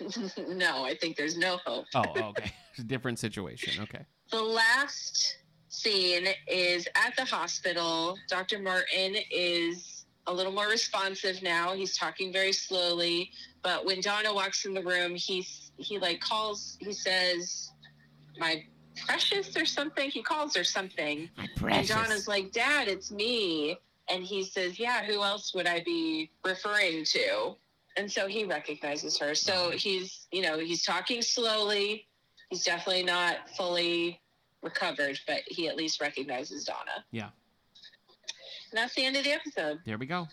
no, 0.48 0.84
I 0.84 0.94
think 0.98 1.16
there's 1.16 1.36
no 1.36 1.58
hope. 1.66 1.86
Oh, 1.94 2.04
oh 2.16 2.20
okay. 2.30 2.52
It's 2.70 2.80
a 2.80 2.86
different 2.86 3.20
situation. 3.20 3.84
Okay. 3.84 4.04
The 4.32 4.42
last 4.42 5.36
scene 5.68 6.26
is 6.48 6.88
at 6.96 7.14
the 7.16 7.24
hospital. 7.24 8.18
Dr. 8.28 8.58
Martin 8.58 9.14
is 9.30 9.93
a 10.26 10.32
little 10.32 10.52
more 10.52 10.68
responsive 10.68 11.42
now. 11.42 11.74
He's 11.74 11.96
talking 11.96 12.32
very 12.32 12.52
slowly, 12.52 13.30
but 13.62 13.84
when 13.84 14.00
Donna 14.00 14.32
walks 14.32 14.64
in 14.64 14.74
the 14.74 14.82
room, 14.82 15.14
he's 15.14 15.72
he 15.76 15.98
like 15.98 16.20
calls. 16.20 16.76
He 16.80 16.92
says, 16.92 17.70
"My 18.38 18.64
precious" 19.06 19.56
or 19.56 19.66
something. 19.66 20.10
He 20.10 20.22
calls 20.22 20.56
her 20.56 20.64
something, 20.64 21.28
and. 21.68 21.88
Donna's 21.88 22.28
like, 22.28 22.52
"Dad, 22.52 22.88
it's 22.88 23.10
me." 23.10 23.78
And 24.08 24.22
he 24.22 24.44
says, 24.44 24.78
"Yeah, 24.78 25.04
who 25.04 25.22
else 25.22 25.54
would 25.54 25.66
I 25.66 25.80
be 25.80 26.30
referring 26.44 27.04
to?" 27.06 27.56
And 27.96 28.10
so 28.10 28.26
he 28.26 28.44
recognizes 28.44 29.16
her. 29.18 29.34
So 29.34 29.70
he's, 29.70 30.26
you 30.32 30.42
know, 30.42 30.58
he's 30.58 30.82
talking 30.82 31.22
slowly. 31.22 32.08
He's 32.50 32.64
definitely 32.64 33.04
not 33.04 33.48
fully 33.56 34.20
recovered, 34.62 35.18
but 35.26 35.42
he 35.46 35.68
at 35.68 35.76
least 35.76 36.00
recognizes 36.00 36.64
Donna. 36.64 37.04
Yeah. 37.12 37.30
And 38.74 38.82
that's 38.82 38.94
the 38.96 39.04
end 39.04 39.16
of 39.16 39.22
the 39.22 39.30
episode. 39.30 39.78
There 39.86 39.96
we 39.98 40.06
go. 40.06 40.26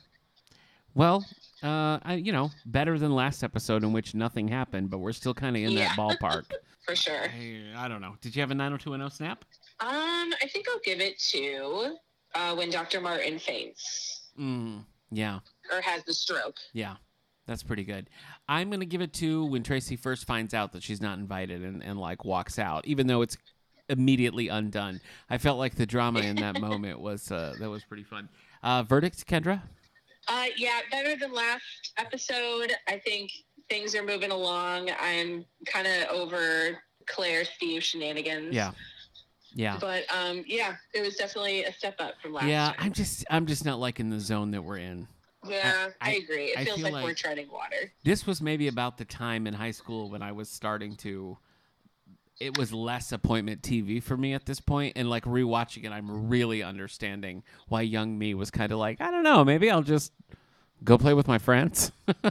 Well, 0.96 1.24
uh, 1.62 2.00
I, 2.02 2.16
you 2.16 2.32
know, 2.32 2.50
better 2.66 2.98
than 2.98 3.14
last 3.14 3.44
episode 3.44 3.84
in 3.84 3.94
which 3.94 4.16
nothing 4.16 4.48
happened, 4.48 4.90
but 4.90 4.98
we're 4.98 5.12
still 5.12 5.36
kind 5.36 5.56
of 5.56 5.62
in 5.62 5.76
that 5.76 5.92
ballpark. 5.96 6.46
For 6.88 6.96
sure. 6.96 7.22
I, 7.26 7.66
I 7.78 7.88
don't 7.88 8.02
know. 8.02 8.16
Did 8.20 8.36
you 8.36 8.42
have 8.42 8.50
a 8.50 8.56
90210 8.56 9.16
snap? 9.16 9.46
Um, 9.80 10.34
I 10.42 10.48
think 10.52 10.66
I'll 10.70 10.80
give 10.84 11.02
it 11.02 11.20
to 11.30 11.96
uh, 12.34 12.56
when 12.56 12.72
Dr. 12.72 13.00
Martin 13.00 13.38
faints 13.38 14.30
Mm, 14.40 14.86
yeah, 15.12 15.40
or 15.72 15.82
has 15.82 16.04
the 16.06 16.14
stroke. 16.14 16.58
yeah. 16.74 16.96
That's 17.46 17.62
pretty 17.64 17.84
good. 17.84 18.10
I'm 18.48 18.70
going 18.70 18.80
to 18.80 18.86
give 18.88 19.02
it 19.02 19.14
to 19.16 19.46
when 19.46 19.62
Tracy 19.62 19.96
first 19.98 20.26
finds 20.26 20.54
out 20.56 20.72
that 20.72 20.82
she's 20.84 21.02
not 21.02 21.18
invited 21.20 21.64
and, 21.64 21.84
and 21.84 22.00
like 22.00 22.24
walks 22.26 22.58
out, 22.58 22.88
even 22.88 23.06
though 23.08 23.22
it's 23.24 23.36
immediately 23.90 24.48
undone. 24.48 25.00
I 25.30 25.38
felt 25.38 25.58
like 25.60 25.76
the 25.76 25.86
drama 25.86 26.20
in 26.22 26.36
that 26.38 26.60
moment 26.68 27.00
was 27.00 27.32
uh, 27.32 27.56
that 27.60 27.70
was 27.70 27.84
pretty 27.84 28.04
fun. 28.04 28.30
Uh, 28.64 28.84
verdict, 28.84 29.26
Kendra? 29.28 29.62
Uh, 30.28 30.46
yeah, 30.56 30.80
better 30.92 31.16
than 31.16 31.34
last 31.34 31.94
episode. 31.98 32.74
I 32.88 32.98
think 33.00 33.32
things 33.70 33.96
are 33.96 34.04
moving 34.04 34.32
along. 34.32 34.90
I'm 35.00 35.46
kind 35.66 35.88
of 35.88 36.10
over 36.10 36.78
Clare 37.08 37.44
Steve 37.44 37.84
shenanigans. 37.84 38.54
Yeah. 38.54 38.72
Yeah. 39.54 39.78
But 39.82 40.04
um, 40.16 40.44
yeah, 40.48 40.76
it 40.94 41.02
was 41.02 41.16
definitely 41.16 41.64
a 41.66 41.74
step 41.74 41.96
up 42.00 42.14
from 42.22 42.34
last 42.34 42.46
Yeah, 42.46 42.68
time. 42.68 42.76
I'm 42.80 42.94
just 42.94 43.26
I'm 43.30 43.46
just 43.46 43.66
not 43.66 43.80
liking 43.80 44.10
the 44.10 44.20
zone 44.20 44.52
that 44.52 44.62
we're 44.64 44.78
in. 44.78 45.08
yeah, 45.46 45.88
I, 46.00 46.12
I- 46.12 46.14
agree. 46.24 46.46
It 46.52 46.60
I 46.60 46.64
feels 46.66 46.78
feel 46.78 46.84
like, 46.86 46.94
like- 46.94 47.04
we're 47.04 47.14
treading 47.16 47.50
water. 47.52 47.92
This 48.06 48.26
was 48.26 48.42
maybe 48.42 48.68
about 48.70 48.98
the 48.98 49.06
time 49.06 49.48
in 49.48 49.54
high 49.54 49.72
school 49.72 50.10
when 50.10 50.22
I 50.22 50.32
was 50.32 50.48
starting 50.50 50.96
to 50.98 51.38
it 52.42 52.58
was 52.58 52.74
less 52.74 53.12
appointment 53.12 53.62
TV 53.62 54.02
for 54.02 54.18
me 54.18 54.34
at 54.34 54.46
this 54.46 54.60
point 54.60 54.94
and 54.96 55.10
like 55.10 55.26
rewatching 55.26 55.86
it 55.86 55.92
I'm 55.92 56.28
really 56.30 56.64
understanding 56.64 57.44
why 57.68 57.82
young 57.82 58.18
me 58.18 58.34
was 58.34 58.50
kind 58.52 58.72
of 58.72 58.80
like, 58.80 59.00
I 59.00 59.12
don't 59.12 59.24
know, 59.24 59.46
maybe 59.46 59.70
I'll 59.70 59.84
just 59.84 60.12
go 60.84 60.98
play 60.98 61.14
with 61.14 61.28
my 61.28 61.38
friends. 61.38 61.92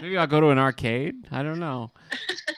maybe 0.00 0.16
I'll 0.18 0.26
go 0.26 0.40
to 0.40 0.48
an 0.48 0.58
arcade. 0.58 1.26
I 1.30 1.42
don't 1.42 1.58
know. 1.60 1.90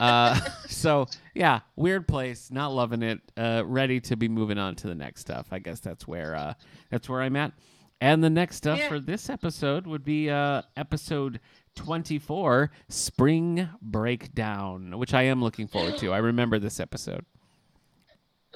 Uh, 0.01 0.38
so 0.68 1.07
yeah, 1.34 1.61
weird 1.76 2.07
place, 2.09 2.51
not 2.51 2.68
loving 2.72 3.03
it. 3.03 3.20
Uh, 3.36 3.62
ready 3.66 4.01
to 4.03 4.16
be 4.16 4.28
moving 4.28 4.59
on 4.59 4.74
to 4.76 4.86
the 4.86 4.94
next 4.94 5.20
stuff. 5.20 5.49
I 5.51 5.59
guess 5.59 5.80
that's 5.80 6.07
where 6.07 6.34
uh, 6.34 6.55
that's 6.90 7.09
where 7.09 7.22
I'm 7.22 7.36
at. 7.36 7.53
And 8.01 8.22
the 8.22 8.30
next 8.30 8.57
stuff 8.57 8.78
Yeah. 8.78 8.88
for 8.88 9.01
this 9.01 9.28
episode 9.28 9.86
would 9.86 10.05
be 10.05 10.30
uh, 10.30 10.62
episode 10.76 11.40
24, 11.78 12.70
Spring 12.88 13.68
Breakdown, 13.80 14.98
which 14.98 15.14
I 15.14 15.22
am 15.22 15.42
looking 15.42 15.68
forward 15.68 15.96
to. 15.98 16.12
I 16.12 16.18
remember 16.18 16.58
this 16.58 16.80
episode. 16.80 17.24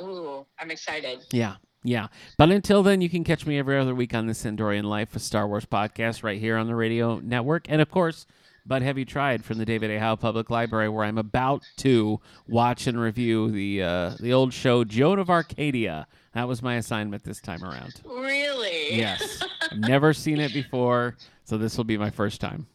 Ooh, 0.00 0.44
I'm 0.58 0.70
excited. 0.70 1.20
Yeah. 1.30 1.56
Yeah. 1.84 2.08
But 2.36 2.50
until 2.50 2.82
then, 2.82 3.00
you 3.00 3.08
can 3.08 3.24
catch 3.24 3.46
me 3.46 3.58
every 3.58 3.78
other 3.78 3.94
week 3.94 4.14
on 4.14 4.26
the 4.26 4.32
Sandorian 4.32 4.84
Life, 4.84 5.16
a 5.16 5.18
Star 5.18 5.46
Wars 5.48 5.64
podcast 5.64 6.22
right 6.22 6.38
here 6.38 6.56
on 6.56 6.66
the 6.66 6.74
radio 6.74 7.18
network. 7.20 7.66
And 7.68 7.80
of 7.80 7.90
course, 7.90 8.26
But 8.66 8.82
Have 8.82 8.98
You 8.98 9.04
Tried 9.04 9.44
from 9.44 9.58
the 9.58 9.64
David 9.64 9.90
A. 9.90 9.98
Howe 9.98 10.16
Public 10.16 10.50
Library, 10.50 10.88
where 10.88 11.04
I'm 11.04 11.18
about 11.18 11.62
to 11.78 12.20
watch 12.48 12.86
and 12.86 13.00
review 13.00 13.50
the 13.50 13.82
uh, 13.82 14.10
the 14.20 14.32
old 14.32 14.52
show 14.52 14.84
Joan 14.84 15.18
of 15.18 15.30
Arcadia. 15.30 16.06
That 16.34 16.48
was 16.48 16.62
my 16.62 16.76
assignment 16.76 17.24
this 17.24 17.40
time 17.40 17.62
around. 17.64 18.00
Really? 18.04 18.96
Yes. 18.96 19.42
I've 19.70 19.78
never 19.78 20.12
seen 20.12 20.40
it 20.40 20.52
before, 20.52 21.16
so 21.44 21.58
this 21.58 21.76
will 21.76 21.84
be 21.84 21.98
my 21.98 22.10
first 22.10 22.40
time. 22.40 22.66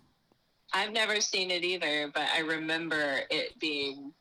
I've 0.78 0.94
never 0.94 1.20
seen 1.22 1.52
it 1.52 1.64
either, 1.64 2.10
but 2.14 2.28
I 2.36 2.40
remember 2.40 3.22
it 3.30 3.58
being 3.60 4.12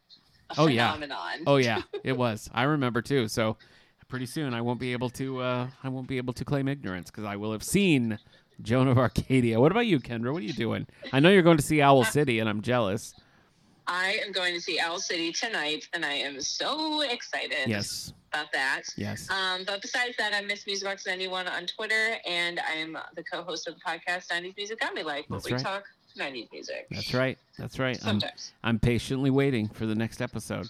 a 0.51 0.55
Oh, 0.59 0.67
yeah. 0.67 0.93
phenomenon. 0.93 1.43
Oh 1.47 1.57
yeah, 1.57 1.83
it 2.05 2.17
was. 2.17 2.49
I 2.55 2.65
remember 2.65 3.03
too. 3.03 3.29
So 3.29 3.57
pretty 4.09 4.27
soon 4.27 4.55
I 4.55 4.61
won't 4.61 4.79
be 4.81 4.93
able 4.93 5.11
to 5.11 5.41
uh, 5.41 5.69
I 5.83 5.89
won't 5.89 6.07
be 6.09 6.17
able 6.17 6.33
to 6.35 6.45
claim 6.45 6.69
ignorance 6.69 7.11
because 7.11 7.25
I 7.25 7.37
will 7.37 7.53
have 7.53 7.63
seen 7.65 8.19
Joan 8.63 8.89
of 8.89 8.97
Arcadia. 8.99 9.61
What 9.61 9.73
about 9.73 9.87
you, 9.87 9.99
Kendra? 10.01 10.33
What 10.33 10.43
are 10.43 10.47
you 10.47 10.53
doing? 10.53 10.87
I 11.13 11.21
know 11.21 11.29
you're 11.31 11.43
going 11.43 11.59
to 11.59 11.63
see 11.63 11.83
Owl 11.83 12.05
City, 12.17 12.39
and 12.39 12.49
I'm 12.49 12.63
jealous. 12.63 13.15
I 13.89 14.19
am 14.25 14.33
going 14.33 14.53
to 14.55 14.61
see 14.61 14.81
Owl 14.81 14.99
City 14.99 15.31
tonight, 15.33 15.89
and 15.93 16.05
I 16.05 16.15
am 16.15 16.41
so 16.41 17.03
excited. 17.03 17.69
Yes, 17.69 18.13
about 18.33 18.51
that. 18.53 18.83
Yes. 18.97 19.29
Um, 19.31 19.63
but 19.67 19.81
besides 19.83 20.17
that, 20.19 20.33
I'm 20.35 20.47
Miss 20.49 20.65
Musicbox91 20.65 21.49
on 21.51 21.67
Twitter, 21.67 22.17
and 22.27 22.59
I'm 22.75 22.97
the 23.15 23.23
co-host 23.23 23.69
of 23.69 23.75
the 23.75 23.81
podcast 23.81 24.29
90s 24.29 24.57
Music 24.57 24.81
Got 24.81 24.95
Me 24.95 25.03
Like, 25.05 25.27
where 25.29 25.39
we 25.45 25.53
right. 25.53 25.61
talk 25.63 25.85
90s 26.17 26.51
music. 26.53 26.87
That's 26.91 27.15
right. 27.15 27.39
That's 27.59 27.79
right. 27.79 27.97
I'm, 28.03 28.21
Sometimes. 28.21 28.53
I'm 28.65 28.79
patiently 28.79 29.31
waiting 29.31 29.69
for 29.69 29.87
the 29.87 29.95
next 29.95 30.21
episode. 30.21 30.69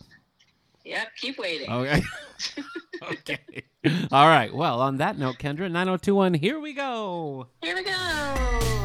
Yep, 0.84 1.08
keep 1.20 1.38
waiting. 1.38 1.70
Okay. 1.70 2.02
okay. 3.12 3.38
All 4.12 4.28
right. 4.28 4.54
Well, 4.54 4.80
on 4.80 4.98
that 4.98 5.18
note, 5.18 5.38
Kendra, 5.38 5.70
9021, 5.70 6.34
here 6.34 6.60
we 6.60 6.72
go. 6.72 7.48
Here 7.62 7.74
we 7.74 7.82
go. 7.82 8.84